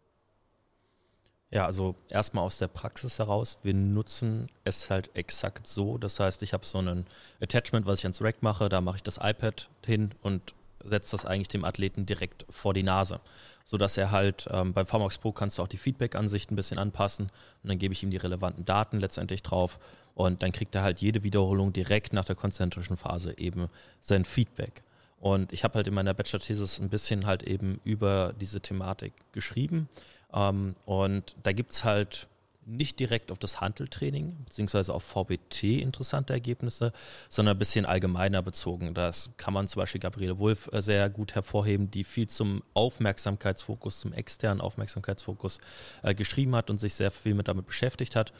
[1.52, 5.98] Ja, also erstmal aus der Praxis heraus, wir nutzen es halt exakt so.
[5.98, 7.06] Das heißt, ich habe so ein
[7.42, 11.26] Attachment, was ich ans Rack mache, da mache ich das iPad hin und setze das
[11.26, 13.20] eigentlich dem Athleten direkt vor die Nase.
[13.66, 17.26] Sodass er halt, ähm, beim VMAX Pro kannst du auch die Feedback-Ansicht ein bisschen anpassen
[17.62, 19.78] und dann gebe ich ihm die relevanten Daten letztendlich drauf
[20.14, 23.68] und dann kriegt er halt jede Wiederholung direkt nach der konzentrischen Phase eben
[24.00, 24.82] sein Feedback.
[25.20, 29.88] Und ich habe halt in meiner Bachelor-Thesis ein bisschen halt eben über diese Thematik geschrieben.
[30.34, 32.28] Ähm, und da gibt es halt
[32.64, 36.92] nicht direkt auf das Handeltraining beziehungsweise auf VBT interessante Ergebnisse,
[37.28, 38.94] sondern ein bisschen allgemeiner bezogen.
[38.94, 44.00] Das kann man zum Beispiel Gabriele Wulff äh, sehr gut hervorheben, die viel zum Aufmerksamkeitsfokus,
[44.00, 45.59] zum externen Aufmerksamkeitsfokus
[46.02, 48.32] äh, geschrieben hat und sich sehr viel mit damit beschäftigt hat.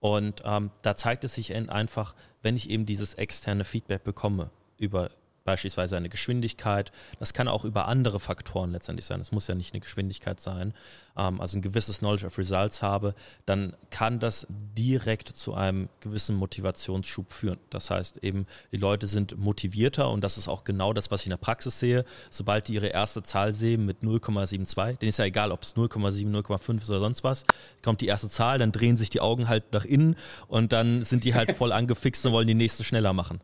[0.00, 5.10] Und ähm, da zeigt es sich einfach, wenn ich eben dieses externe Feedback bekomme über
[5.50, 6.92] beispielsweise eine Geschwindigkeit.
[7.18, 9.20] Das kann auch über andere Faktoren letztendlich sein.
[9.20, 10.74] Es muss ja nicht eine Geschwindigkeit sein.
[11.16, 13.14] Ähm, also ein gewisses Knowledge of Results habe,
[13.46, 17.58] dann kann das direkt zu einem gewissen Motivationsschub führen.
[17.70, 21.26] Das heißt eben, die Leute sind motivierter und das ist auch genau das, was ich
[21.26, 22.04] in der Praxis sehe.
[22.30, 26.30] Sobald die ihre erste Zahl sehen mit 0,72, denen ist ja egal, ob es 0,7,
[26.30, 27.44] 0,5 ist oder sonst was,
[27.82, 30.14] kommt die erste Zahl, dann drehen sich die Augen halt nach innen
[30.46, 33.40] und dann sind die halt voll angefixt und wollen die nächste schneller machen.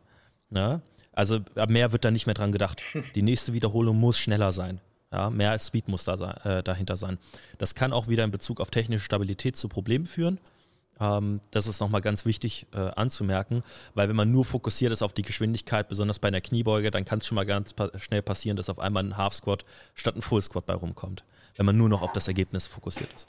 [0.51, 0.81] Ja?
[1.17, 2.79] Also mehr wird da nicht mehr dran gedacht.
[3.15, 4.79] Die nächste Wiederholung muss schneller sein.
[5.11, 7.17] Ja, mehr als Speed muss da sein, äh, dahinter sein.
[7.57, 10.37] Das kann auch wieder in Bezug auf technische Stabilität zu Problemen führen.
[10.99, 13.63] Ähm, das ist nochmal ganz wichtig äh, anzumerken,
[13.95, 17.17] weil wenn man nur fokussiert ist auf die Geschwindigkeit, besonders bei einer Kniebeuge, dann kann
[17.17, 19.65] es schon mal ganz pa schnell passieren, dass auf einmal ein Half Squat
[19.95, 21.23] statt ein Full Squat bei rumkommt,
[21.55, 23.27] wenn man nur noch auf das Ergebnis fokussiert ist.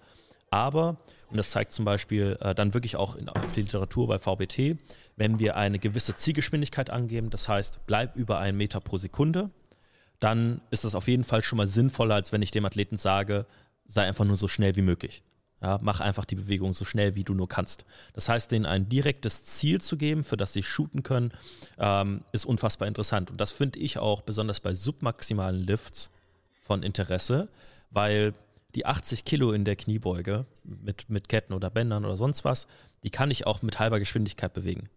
[0.50, 0.98] Aber,
[1.30, 4.78] und das zeigt zum Beispiel äh, dann wirklich auch in, auf die Literatur bei VBT,
[5.16, 9.50] wenn wir eine gewisse Zielgeschwindigkeit angeben, das heißt, bleib über einen Meter pro Sekunde,
[10.20, 13.46] dann ist das auf jeden Fall schon mal sinnvoller, als wenn ich dem Athleten sage,
[13.84, 15.22] sei einfach nur so schnell wie möglich.
[15.60, 17.84] Ja, mach einfach die Bewegung so schnell, wie du nur kannst.
[18.12, 21.32] Das heißt, denen ein direktes Ziel zu geben, für das sie shooten können,
[21.78, 23.30] ähm, ist unfassbar interessant.
[23.32, 26.10] Und das finde ich auch besonders bei submaximalen Lifts
[26.60, 27.48] von Interesse,
[27.90, 28.34] weil
[28.78, 32.68] die 80 Kilo in der Kniebeuge mit, mit Ketten oder Bändern oder sonst was,
[33.02, 34.88] die kann ich auch mit halber Geschwindigkeit bewegen.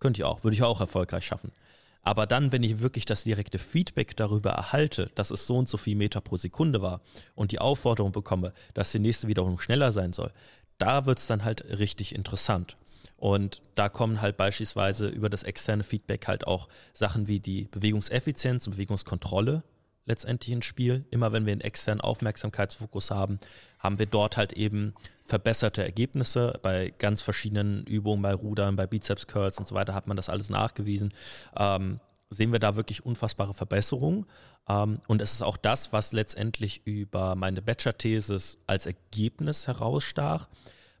[0.00, 1.52] Könnte ich auch, würde ich auch erfolgreich schaffen.
[2.00, 5.76] Aber dann, wenn ich wirklich das direkte Feedback darüber erhalte, dass es so und so
[5.76, 7.02] viel Meter pro Sekunde war
[7.34, 10.32] und die Aufforderung bekomme, dass die nächste Wiederholung schneller sein soll,
[10.78, 12.78] da wird es dann halt richtig interessant.
[13.18, 18.66] Und da kommen halt beispielsweise über das externe Feedback halt auch Sachen wie die Bewegungseffizienz
[18.66, 19.62] und Bewegungskontrolle
[20.06, 21.04] letztendlich ins Spiel.
[21.10, 23.38] Immer wenn wir einen externen Aufmerksamkeitsfokus haben,
[23.78, 26.58] haben wir dort halt eben verbesserte Ergebnisse.
[26.62, 30.28] Bei ganz verschiedenen Übungen, bei Rudern, bei Bizeps Curls und so weiter hat man das
[30.28, 31.12] alles nachgewiesen.
[31.56, 32.00] Ähm,
[32.30, 34.26] sehen wir da wirklich unfassbare Verbesserungen.
[34.68, 40.48] Ähm, und es ist auch das, was letztendlich über meine Bachelor-Thesis als Ergebnis herausstach.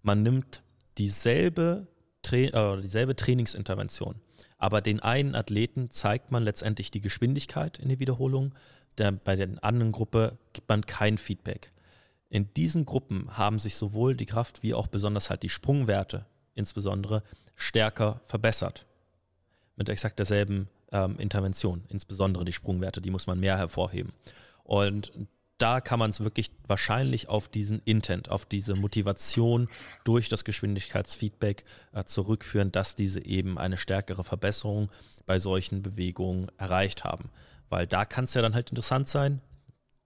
[0.02, 0.62] Man nimmt
[0.98, 1.88] dieselbe,
[2.22, 4.16] Tra äh, dieselbe Trainingsintervention,
[4.58, 8.54] aber den einen Athleten zeigt man letztendlich die Geschwindigkeit in die Wiederholung,
[8.98, 11.72] der, bei der anderen Gruppe gibt man kein Feedback.
[12.28, 17.22] In diesen Gruppen haben sich sowohl die Kraft wie auch besonders halt die Sprungwerte insbesondere
[17.54, 18.86] stärker verbessert.
[19.76, 24.12] Mit exakt derselben ähm, Intervention, insbesondere die Sprungwerte, die muss man mehr hervorheben.
[24.64, 25.12] Und
[25.58, 29.68] da kann man es wirklich wahrscheinlich auf diesen Intent, auf diese Motivation
[30.04, 34.90] durch das Geschwindigkeitsfeedback äh, zurückführen, dass diese eben eine stärkere Verbesserung
[35.24, 37.30] bei solchen Bewegungen erreicht haben.
[37.68, 39.40] Weil da kann es ja dann halt interessant sein,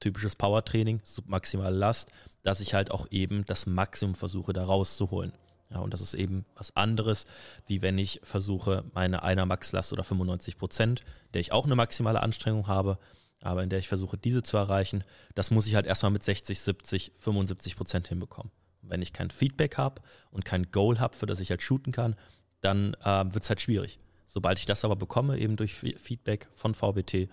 [0.01, 2.11] typisches Powertraining, submaximale Last,
[2.43, 5.33] dass ich halt auch eben das Maximum versuche, da rauszuholen.
[5.71, 7.27] Ja, und das ist eben was anderes,
[7.67, 12.23] wie wenn ich versuche, meine einer Maxlast oder 95 Prozent, der ich auch eine maximale
[12.23, 12.99] Anstrengung habe,
[13.41, 15.05] aber in der ich versuche, diese zu erreichen,
[15.35, 18.51] das muss ich halt erstmal mit 60, 70, 75 Prozent hinbekommen.
[18.83, 22.17] Wenn ich kein Feedback habe und kein Goal habe, für das ich halt shooten kann,
[22.61, 24.01] dann äh, wird es halt schwierig.
[24.27, 27.29] Sobald ich das aber bekomme, eben durch Feedback von VBT,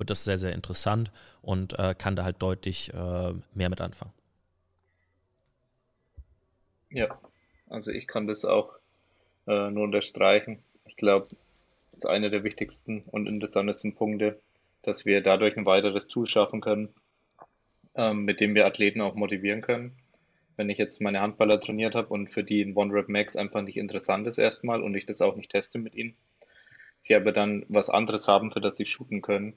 [0.00, 1.12] wird das sehr, sehr interessant
[1.42, 4.12] und äh, kann da halt deutlich äh, mehr mit anfangen.
[6.90, 7.20] Ja,
[7.68, 8.72] also ich kann das auch
[9.46, 10.62] äh, nur unterstreichen.
[10.86, 11.28] Ich glaube,
[11.92, 14.40] das ist einer der wichtigsten und interessantesten Punkte,
[14.82, 16.88] dass wir dadurch ein weiteres Tool schaffen können,
[17.94, 19.96] ähm, mit dem wir Athleten auch motivieren können.
[20.56, 23.62] Wenn ich jetzt meine Handballer trainiert habe und für die ein One Rep Max einfach
[23.62, 26.16] nicht interessant ist erstmal und ich das auch nicht teste mit ihnen,
[26.96, 29.56] sie aber dann was anderes haben, für das sie shooten können,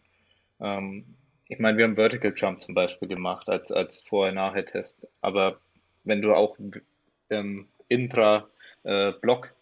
[0.60, 1.06] ähm,
[1.48, 5.08] ich meine, wir haben Vertical Jump zum Beispiel gemacht als, als Vorher-Nachher-Test.
[5.22, 5.60] Aber
[6.04, 6.58] wenn du auch
[7.30, 9.54] ähm, intra-Block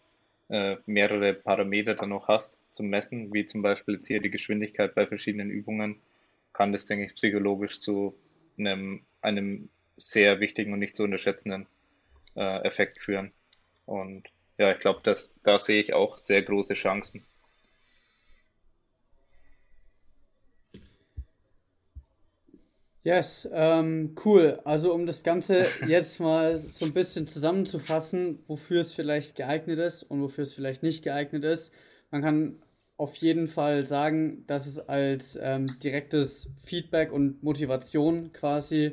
[0.48, 4.30] äh, äh, mehrere Parameter dann noch hast zum Messen, wie zum Beispiel jetzt hier die
[4.30, 6.00] Geschwindigkeit bei verschiedenen Übungen,
[6.52, 8.14] kann das, denke ich, psychologisch zu
[8.58, 11.66] einem, einem sehr wichtigen und nicht zu unterschätzenden
[12.36, 13.32] äh, Effekt führen.
[13.86, 14.28] Und
[14.58, 15.00] ja, ich glaube,
[15.42, 17.24] da sehe ich auch sehr große Chancen.
[23.04, 24.60] Yes, ähm, cool.
[24.64, 30.04] Also um das Ganze jetzt mal so ein bisschen zusammenzufassen, wofür es vielleicht geeignet ist
[30.04, 31.72] und wofür es vielleicht nicht geeignet ist.
[32.12, 32.62] Man kann
[32.96, 38.92] auf jeden Fall sagen, dass es als ähm, direktes Feedback und Motivation quasi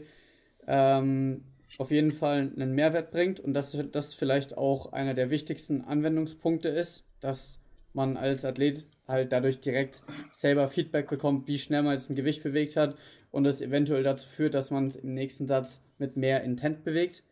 [0.68, 1.44] ähm,
[1.78, 6.70] auf jeden Fall einen Mehrwert bringt und dass das vielleicht auch einer der wichtigsten Anwendungspunkte
[6.70, 7.60] ist, dass
[7.94, 12.42] man als Athlet halt dadurch direkt selber Feedback bekommt, wie schnell man jetzt ein Gewicht
[12.42, 12.96] bewegt hat
[13.32, 17.24] und es eventuell dazu führt, dass man es im nächsten Satz mit mehr Intent bewegt.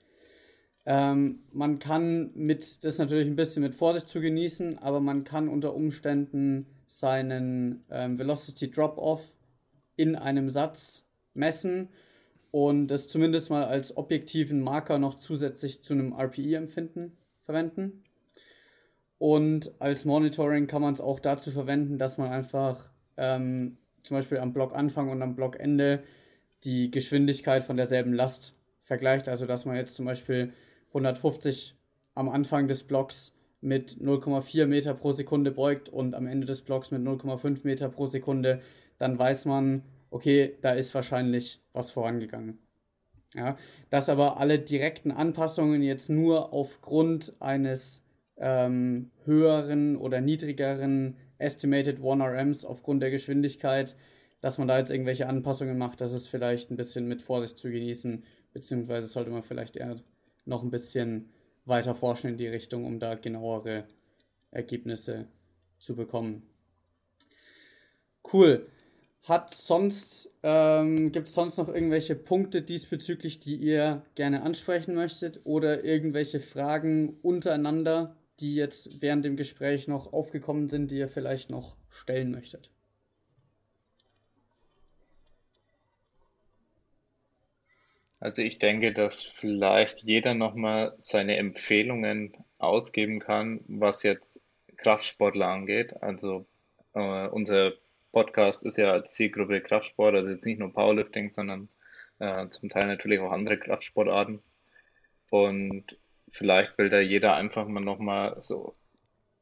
[0.86, 5.50] Ähm, man kann mit, das natürlich ein bisschen mit Vorsicht zu genießen, aber man kann
[5.50, 9.36] unter Umständen seinen ähm, Velocity Drop-Off
[9.98, 11.90] in einem Satz messen
[12.52, 18.04] und das zumindest mal als objektiven Marker noch zusätzlich zu einem RPE-Empfinden verwenden.
[19.18, 23.78] Und als Monitoring kann man es auch dazu verwenden, dass man einfach ähm,
[24.08, 26.04] zum Beispiel am Blockanfang und am Blockende
[26.64, 28.54] die Geschwindigkeit von derselben Last
[28.84, 29.30] vergleicht.
[29.30, 30.54] Also dass man jetzt zum Beispiel
[30.90, 31.76] 150
[32.16, 36.92] am Anfang des Blocks mit 0,4 Meter pro Sekunde beugt und am Ende des Blocks
[36.92, 38.62] mit 0,5 Meter pro Sekunde,
[38.98, 42.60] dann weiß man, okay, da ist wahrscheinlich was vorangegangen.
[43.34, 43.58] Ja,
[43.90, 48.04] dass aber alle direkten Anpassungen jetzt nur aufgrund eines
[48.38, 53.96] ähm, höheren oder niedrigeren Estimated 1RMs aufgrund der Geschwindigkeit,
[54.42, 57.70] dass man da jetzt irgendwelche Anpassungen macht, das ist vielleicht ein bisschen mit Vorsicht zu
[57.70, 58.24] genießen,
[58.54, 59.98] beziehungsweise sollte man vielleicht eher
[60.46, 61.30] noch ein bisschen
[61.66, 63.86] weiter forschen in die Richtung, um da genauere
[64.52, 65.28] Ergebnisse
[65.80, 66.44] zu bekommen.
[68.32, 68.68] Cool.
[69.24, 75.42] Hat sonst, ähm, gibt es sonst noch irgendwelche Punkte diesbezüglich, die ihr gerne ansprechen möchtet
[75.44, 81.50] oder irgendwelche Fragen untereinander, die jetzt während dem Gespräch noch aufgekommen sind, die ihr vielleicht
[81.50, 82.72] noch stellen möchtet?
[88.20, 94.42] Also ich denke, dass vielleicht jeder nochmal seine Empfehlungen ausgeben kann, was jetzt
[94.78, 96.02] Kraftsportler angeht.
[96.02, 96.48] Also
[96.94, 97.74] äh, unser
[98.12, 101.70] Podcast ist ja als Zielgruppe Kraftsport, also jetzt nicht nur Powerlifting, sondern
[102.20, 104.42] äh, zum Teil natürlich auch andere Kraftsportarten.
[105.30, 105.98] Und
[106.32, 108.76] vielleicht will da jeder einfach mal nochmal so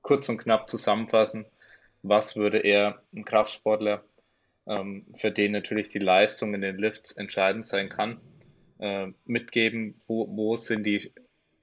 [0.02, 1.46] kurz und knapp zusammenfassen,
[2.04, 4.04] was würde er, ein Kraftsportler,
[4.68, 8.20] ähm, für den natürlich die Leistung in den Lifts entscheidend sein kann,
[8.80, 11.12] äh, mitgeben, wo, wo sind die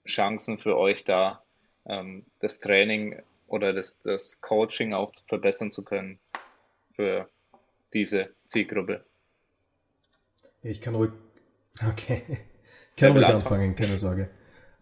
[0.06, 1.42] Chancen für euch da,
[1.86, 6.18] ähm, das Training oder das, das Coaching auch verbessern zu können
[6.94, 7.28] für
[7.92, 9.04] diese Zielgruppe?
[10.62, 11.12] Ich kann ruhig,
[11.88, 14.30] okay, ich kann ruhig anfangen, keine Sorge.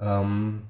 [0.01, 0.62] Ähm,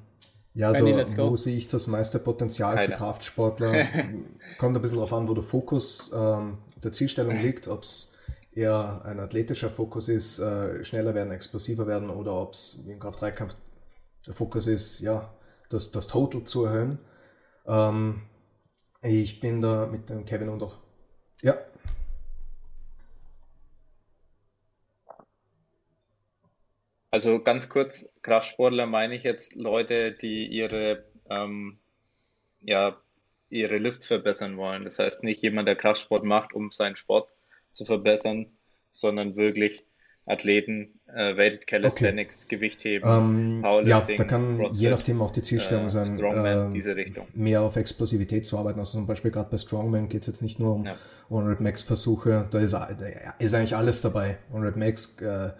[0.55, 2.89] ja, also wo sehe ich das meiste Potenzial Keine.
[2.89, 3.87] für Kraftsportler?
[4.59, 8.17] Kommt ein bisschen darauf an, wo der Fokus ähm, der Zielstellung liegt, ob es
[8.53, 12.99] eher ein athletischer Fokus ist, äh, schneller werden, explosiver werden oder ob es wie im
[12.99, 13.55] Kraft-3-Kampf
[14.27, 15.33] der Fokus ist, ja,
[15.69, 16.99] das, das Total zu erhöhen.
[17.67, 18.23] Ähm,
[19.03, 20.79] ich bin da mit dem Kevin und auch,
[21.43, 21.57] ja.
[27.11, 31.79] Also ganz kurz, Kraftsportler meine ich jetzt Leute, die ihre, ähm,
[32.61, 32.97] ja,
[33.49, 34.85] ihre Lifts verbessern wollen.
[34.85, 37.29] Das heißt nicht jemand, der Kraftsport macht, um seinen Sport
[37.73, 38.47] zu verbessern,
[38.93, 39.87] sondern wirklich
[40.27, 42.57] Athleten, äh, Weighted Calisthenics, okay.
[42.57, 46.71] Gewichtheben, ähm, Powerlifting, Ja, da kann CrossFit, je nachdem auch die Zielstellung äh, sein, Strongman,
[46.71, 47.27] äh, diese Richtung.
[47.35, 48.79] mehr auf Explosivität zu arbeiten.
[48.79, 50.97] Also zum Beispiel gerade bei Strongman geht es jetzt nicht nur um ja.
[51.31, 52.87] 100 Max Versuche, da ist, da
[53.39, 54.39] ist eigentlich alles dabei.
[54.51, 55.51] 100 Max, äh,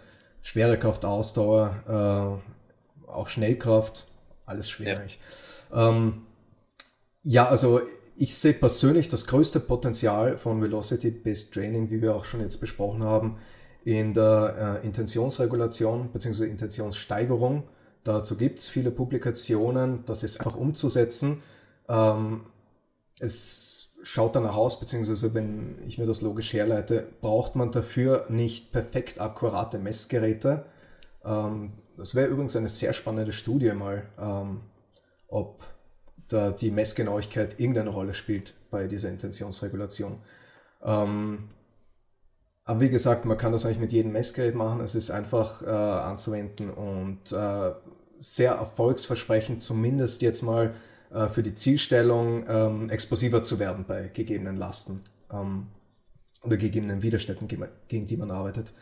[0.41, 2.41] schwere Kraft, Ausdauer,
[3.07, 4.07] äh, auch Schnellkraft,
[4.45, 5.19] alles schwierig.
[5.71, 5.89] Ja.
[5.89, 6.23] Ähm,
[7.23, 7.81] ja, also
[8.15, 13.03] ich sehe persönlich das größte Potenzial von Velocity-Based Training, wie wir auch schon jetzt besprochen
[13.03, 13.37] haben,
[13.83, 16.45] in der äh, Intentionsregulation bzw.
[16.45, 17.63] Intentionssteigerung.
[18.03, 21.41] Dazu gibt es viele Publikationen, das ist einfach umzusetzen.
[21.87, 22.41] Ähm,
[23.19, 28.71] es schaut danach aus, beziehungsweise wenn ich mir das logisch herleite, braucht man dafür nicht
[28.71, 30.65] perfekt akkurate Messgeräte.
[31.23, 34.61] Ähm, das wäre übrigens eine sehr spannende Studie mal, ähm,
[35.27, 35.63] ob
[36.27, 40.17] da die Messgenauigkeit irgendeine Rolle spielt bei dieser Intentionsregulation.
[40.83, 41.49] Ähm,
[42.63, 44.81] aber wie gesagt, man kann das eigentlich mit jedem Messgerät machen.
[44.81, 47.71] Es ist einfach äh, anzuwenden und äh,
[48.17, 50.73] sehr erfolgsversprechend, zumindest jetzt mal
[51.13, 55.01] äh, für die Zielstellung, ähm, explosiver zu werden bei gegebenen Lasten
[55.31, 55.67] ähm,
[56.43, 57.47] oder gegebenen Widerständen,
[57.87, 58.73] gegen die man arbeitet.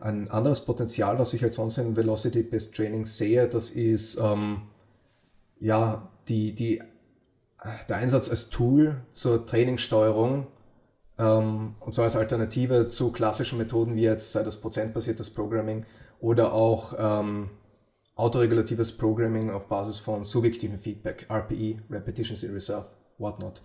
[0.00, 4.62] Ein anderes Potenzial, was ich halt sonst in Velocity-Based Training sehe, das ist ähm,
[5.60, 6.82] ja die, die
[7.88, 10.48] der Einsatz als Tool zur Trainingssteuerung
[11.18, 15.84] ähm, und zwar als Alternative zu klassischen Methoden wie jetzt sei das prozentbasiertes Programming
[16.20, 17.50] oder auch ähm,
[18.14, 22.86] autoregulatives Programming auf Basis von subjektivem Feedback, RPE, Repetitions in Reserve,
[23.18, 23.62] whatnot.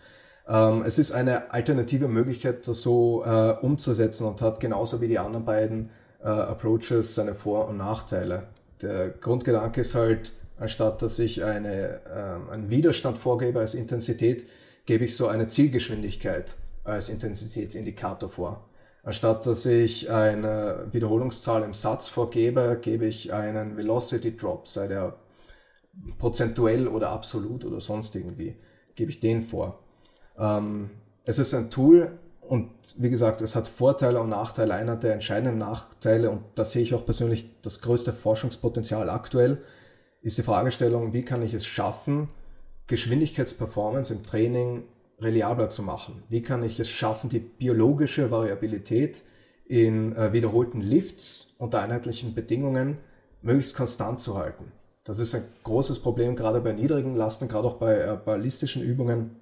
[0.48, 5.20] Ähm, es ist eine alternative Möglichkeit, das so äh, umzusetzen und hat genauso wie die
[5.20, 5.90] anderen beiden
[6.24, 8.48] äh, Approaches seine Vor- und Nachteile.
[8.82, 14.46] Der Grundgedanke ist halt, anstatt dass ich eine, äh, einen Widerstand vorgebe als Intensität,
[14.86, 16.56] gebe ich so eine Zielgeschwindigkeit
[16.86, 18.70] als Intensitätsindikator vor.
[19.08, 25.16] Anstatt dass ich eine Wiederholungszahl im Satz vorgebe, gebe ich einen Velocity Drop, sei der
[26.18, 28.58] prozentuell oder absolut oder sonst irgendwie,
[28.96, 29.80] gebe ich den vor.
[30.38, 30.90] Ähm,
[31.24, 34.74] es ist ein Tool und wie gesagt, es hat Vorteile und Nachteile.
[34.74, 39.64] Einer der entscheidenden Nachteile, und da sehe ich auch persönlich das größte Forschungspotenzial aktuell,
[40.22, 42.28] ist die Fragestellung, wie kann ich es schaffen,
[42.88, 44.84] Geschwindigkeitsperformance im Training
[45.20, 46.24] reliabler zu machen?
[46.30, 49.24] Wie kann ich es schaffen, die biologische Variabilität
[49.66, 52.98] in äh, wiederholten Lifts unter einheitlichen Bedingungen
[53.42, 54.72] möglichst konstant zu halten?
[55.04, 59.38] Das ist ein großes Problem, gerade bei niedrigen Lasten, gerade auch bei äh, ballistischen Übungen,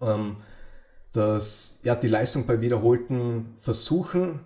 [0.00, 0.38] ähm,
[1.12, 4.40] dass ja, die Leistung bei wiederholten Versuchen,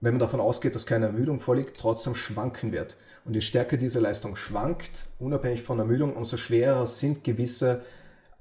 [0.00, 2.96] wenn man davon ausgeht, dass keine Ermüdung vorliegt, trotzdem schwanken wird.
[3.24, 7.82] Und je stärker diese Leistung schwankt, unabhängig von Ermüdung, umso schwerer sind gewisse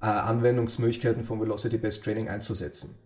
[0.02, 2.98] äh, Anwendungsmöglichkeiten von Velocity-Based Training einzusetzen.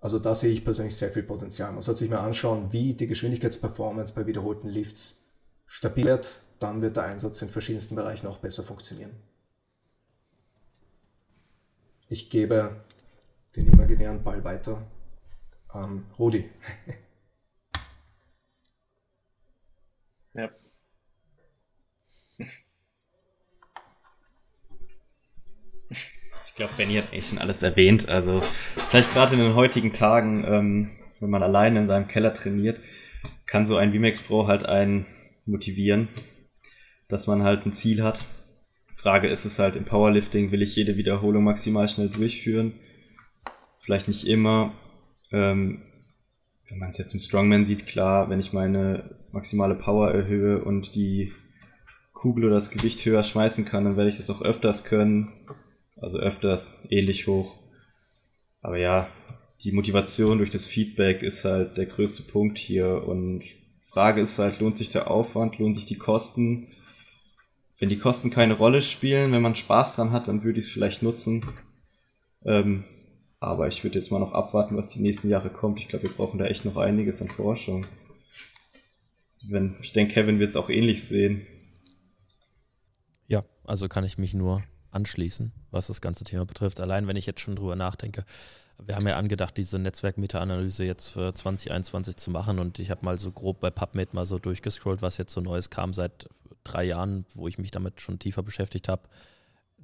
[0.00, 1.72] Also da sehe ich persönlich sehr viel Potenzial.
[1.72, 5.30] Man sollte sich mal anschauen, wie die Geschwindigkeitsperformance bei wiederholten Lifts
[5.66, 9.12] stabil wird, dann wird der Einsatz in verschiedensten Bereichen auch besser funktionieren.
[12.08, 12.84] Ich gebe
[13.56, 14.82] den imaginären Ball weiter
[15.68, 16.50] an Rudi.
[20.34, 20.50] ja.
[26.60, 28.10] Glaube, Benny hat eh schon alles erwähnt.
[28.10, 28.42] Also
[28.90, 32.78] vielleicht gerade in den heutigen Tagen, ähm, wenn man alleine in seinem Keller trainiert,
[33.46, 35.06] kann so ein VMAX Pro halt einen
[35.46, 36.08] motivieren,
[37.08, 38.26] dass man halt ein Ziel hat.
[38.94, 42.74] Frage ist es halt im Powerlifting, will ich jede Wiederholung maximal schnell durchführen?
[43.82, 44.74] Vielleicht nicht immer.
[45.32, 45.80] Ähm,
[46.68, 50.94] wenn man es jetzt im Strongman sieht, klar, wenn ich meine maximale Power erhöhe und
[50.94, 51.32] die
[52.12, 55.32] Kugel oder das Gewicht höher schmeißen kann, dann werde ich das auch öfters können.
[56.00, 57.56] Also öfters ähnlich hoch.
[58.62, 59.08] Aber ja,
[59.62, 63.06] die Motivation durch das Feedback ist halt der größte Punkt hier.
[63.06, 63.42] Und
[63.84, 66.68] Frage ist halt, lohnt sich der Aufwand, lohnt sich die Kosten?
[67.78, 70.72] Wenn die Kosten keine Rolle spielen, wenn man Spaß dran hat, dann würde ich es
[70.72, 71.44] vielleicht nutzen.
[72.44, 72.84] Ähm,
[73.38, 75.80] aber ich würde jetzt mal noch abwarten, was die nächsten Jahre kommt.
[75.80, 77.86] Ich glaube, wir brauchen da echt noch einiges an Forschung.
[79.82, 81.46] Ich denke, Kevin wird es auch ähnlich sehen.
[83.26, 86.80] Ja, also kann ich mich nur anschließen, was das ganze Thema betrifft.
[86.80, 88.24] Allein wenn ich jetzt schon drüber nachdenke,
[88.86, 93.18] wir haben ja angedacht, diese Netzwerk-Meta-Analyse jetzt für 2021 zu machen und ich habe mal
[93.18, 96.28] so grob bei PubMed mal so durchgescrollt, was jetzt so Neues kam seit
[96.64, 99.02] drei Jahren, wo ich mich damit schon tiefer beschäftigt habe.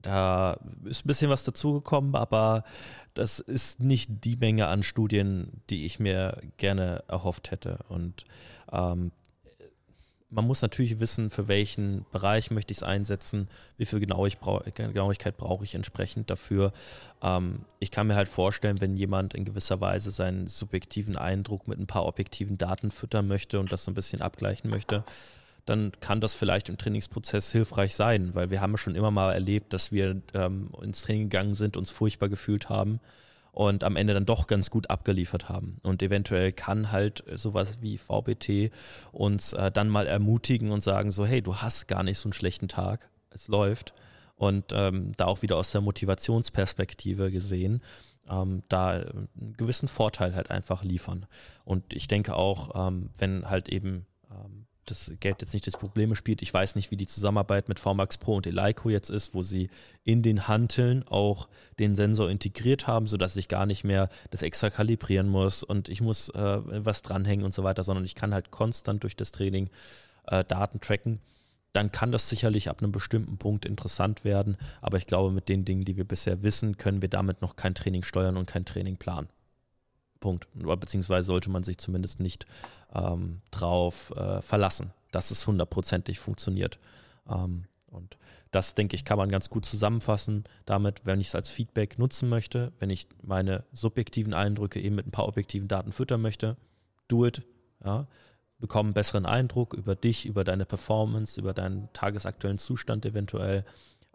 [0.02, 2.64] Da ist ein bisschen was dazugekommen, aber
[3.14, 7.78] das ist nicht die Menge an Studien, die ich mir gerne erhofft hätte.
[7.88, 8.24] Und
[8.70, 9.10] ähm,
[10.28, 13.48] man muss natürlich wissen, für welchen Bereich möchte ich es einsetzen,
[13.78, 16.72] wie viel Genauigkeit brauche ich entsprechend dafür.
[17.22, 21.78] Ähm, ich kann mir halt vorstellen, wenn jemand in gewisser Weise seinen subjektiven Eindruck mit
[21.78, 25.04] ein paar objektiven Daten füttern möchte und das so ein bisschen abgleichen möchte,
[25.64, 29.72] dann kann das vielleicht im Trainingsprozess hilfreich sein, weil wir haben schon immer mal erlebt,
[29.72, 33.00] dass wir ähm, ins Training gegangen sind, uns furchtbar gefühlt haben
[33.56, 35.78] und am Ende dann doch ganz gut abgeliefert haben.
[35.82, 38.70] Und eventuell kann halt sowas wie VBT
[39.12, 42.34] uns äh, dann mal ermutigen und sagen so, hey, du hast gar nicht so einen
[42.34, 43.94] schlechten Tag, es läuft.
[44.34, 47.80] Und ähm, da auch wieder aus der Motivationsperspektive gesehen,
[48.28, 51.24] ähm, da einen gewissen Vorteil halt einfach liefern.
[51.64, 56.14] Und ich denke auch, ähm, wenn halt eben ähm, das Geld jetzt nicht das Problem
[56.14, 56.42] spielt.
[56.42, 59.70] Ich weiß nicht, wie die Zusammenarbeit mit VMAX Pro und Eleiko jetzt ist, wo sie
[60.04, 61.48] in den Hanteln auch
[61.78, 66.00] den Sensor integriert haben, sodass ich gar nicht mehr das extra kalibrieren muss und ich
[66.00, 69.70] muss äh, was dranhängen und so weiter, sondern ich kann halt konstant durch das Training
[70.26, 71.20] äh, Daten tracken.
[71.72, 74.56] Dann kann das sicherlich ab einem bestimmten Punkt interessant werden.
[74.80, 77.74] Aber ich glaube, mit den Dingen, die wir bisher wissen, können wir damit noch kein
[77.74, 79.28] Training steuern und kein Training planen.
[80.20, 80.48] Punkt.
[80.54, 82.46] Beziehungsweise sollte man sich zumindest nicht
[82.94, 86.78] ähm, drauf äh, verlassen, dass es hundertprozentig funktioniert.
[87.28, 88.18] Ähm, und
[88.50, 92.28] das, denke ich, kann man ganz gut zusammenfassen damit, wenn ich es als Feedback nutzen
[92.28, 96.56] möchte, wenn ich meine subjektiven Eindrücke eben mit ein paar objektiven Daten füttern möchte,
[97.08, 97.42] do it.
[97.84, 98.06] Ja,
[98.58, 103.64] bekomme einen besseren Eindruck über dich, über deine Performance, über deinen tagesaktuellen Zustand eventuell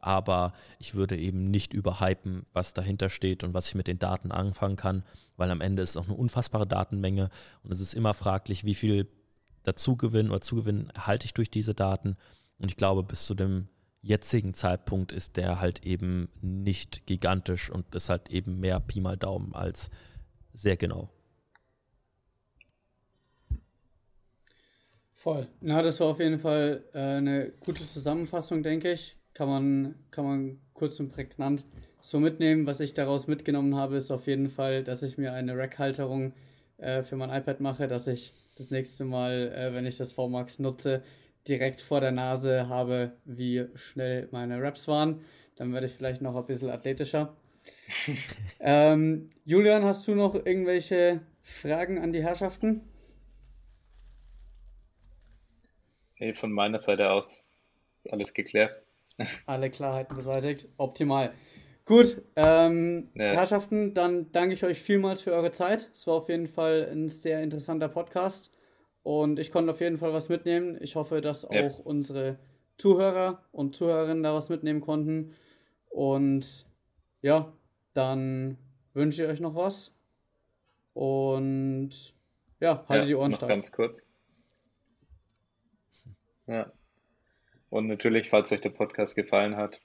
[0.01, 4.31] aber ich würde eben nicht überhypen, was dahinter steht und was ich mit den Daten
[4.31, 5.03] anfangen kann,
[5.41, 7.31] weil am Ende ist es auch eine unfassbare Datenmenge
[7.63, 9.07] und es ist immer fraglich, wie viel
[9.63, 12.15] Dazugewinn oder Zugewinn erhalte ich durch diese Daten.
[12.59, 13.67] Und ich glaube, bis zu dem
[14.03, 19.17] jetzigen Zeitpunkt ist der halt eben nicht gigantisch und ist halt eben mehr Pi mal
[19.17, 19.89] Daumen als
[20.53, 21.09] sehr genau.
[25.15, 25.47] Voll.
[25.59, 29.17] Na, das war auf jeden Fall äh, eine gute Zusammenfassung, denke ich.
[29.33, 31.63] Kann man, kann man kurz und prägnant
[32.01, 32.65] so mitnehmen.
[32.67, 36.33] Was ich daraus mitgenommen habe, ist auf jeden Fall, dass ich mir eine Rack-Halterung
[36.77, 40.59] äh, für mein iPad mache, dass ich das nächste Mal, äh, wenn ich das VMAX
[40.59, 41.03] nutze,
[41.47, 45.23] direkt vor der Nase habe, wie schnell meine Raps waren.
[45.55, 47.35] Dann werde ich vielleicht noch ein bisschen athletischer.
[48.59, 52.81] ähm, Julian, hast du noch irgendwelche Fragen an die Herrschaften?
[56.15, 57.43] Hey, von meiner Seite aus
[58.03, 58.81] ist alles geklärt.
[59.45, 60.67] Alle Klarheiten beseitigt.
[60.77, 61.33] Optimal.
[61.85, 63.33] Gut, ähm, ja.
[63.33, 65.89] Herrschaften, dann danke ich euch vielmals für eure Zeit.
[65.93, 68.51] Es war auf jeden Fall ein sehr interessanter Podcast
[69.03, 70.77] und ich konnte auf jeden Fall was mitnehmen.
[70.79, 72.37] Ich hoffe, dass auch unsere
[72.77, 75.33] Zuhörer und Zuhörerinnen da was mitnehmen konnten.
[75.89, 76.67] Und
[77.21, 77.51] ja,
[77.93, 78.57] dann
[78.93, 79.95] wünsche ich euch noch was.
[80.93, 82.15] Und
[82.59, 83.49] ja, haltet ja, die Ohren steif.
[83.49, 84.05] Ganz kurz.
[86.47, 86.71] Ja.
[87.69, 89.79] Und natürlich, falls euch der Podcast gefallen hat,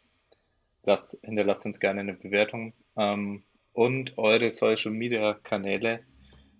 [0.87, 2.73] lasst, hinterlasst uns gerne eine Bewertung.
[2.97, 3.43] Ähm,
[3.73, 6.01] und eure Social Media Kanäle.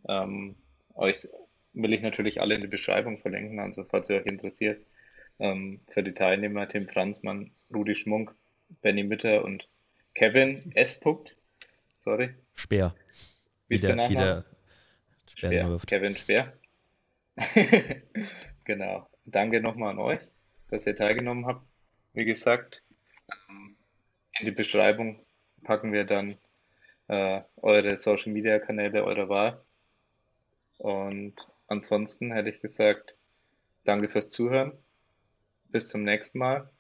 [0.09, 0.57] Ähm,
[0.95, 1.29] euch
[1.73, 4.85] will ich natürlich alle in die Beschreibung verlinken, also falls ihr euch interessiert.
[5.39, 8.35] Ähm, für die Teilnehmer Tim Franzmann, Rudi Schmunk,
[8.83, 9.69] Benny Mütter und
[10.15, 11.01] Kevin S.
[11.01, 11.37] Punkt.
[11.99, 12.35] Sorry.
[12.55, 12.95] Speer.
[13.69, 14.45] Wie ist der Nachname?
[15.35, 15.79] Speer.
[15.87, 16.53] Kevin Speer.
[18.65, 20.21] genau danke nochmal an euch,
[20.69, 21.67] dass ihr teilgenommen habt.
[22.15, 22.83] Wie gesagt,
[23.49, 23.66] ähm,
[24.39, 25.25] in die Beschreibung
[25.63, 26.39] packen wir dann
[27.09, 29.61] äh, eure Social Media Kanäle eurer Wahl.
[30.79, 31.35] Und
[31.69, 33.17] ansonsten hätte ich gesagt,
[33.85, 34.73] danke fürs Zuhören.
[35.69, 36.71] Bis zum nächsten Mal.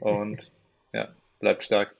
[0.00, 0.50] Und
[0.92, 1.94] ja, bleibt stark.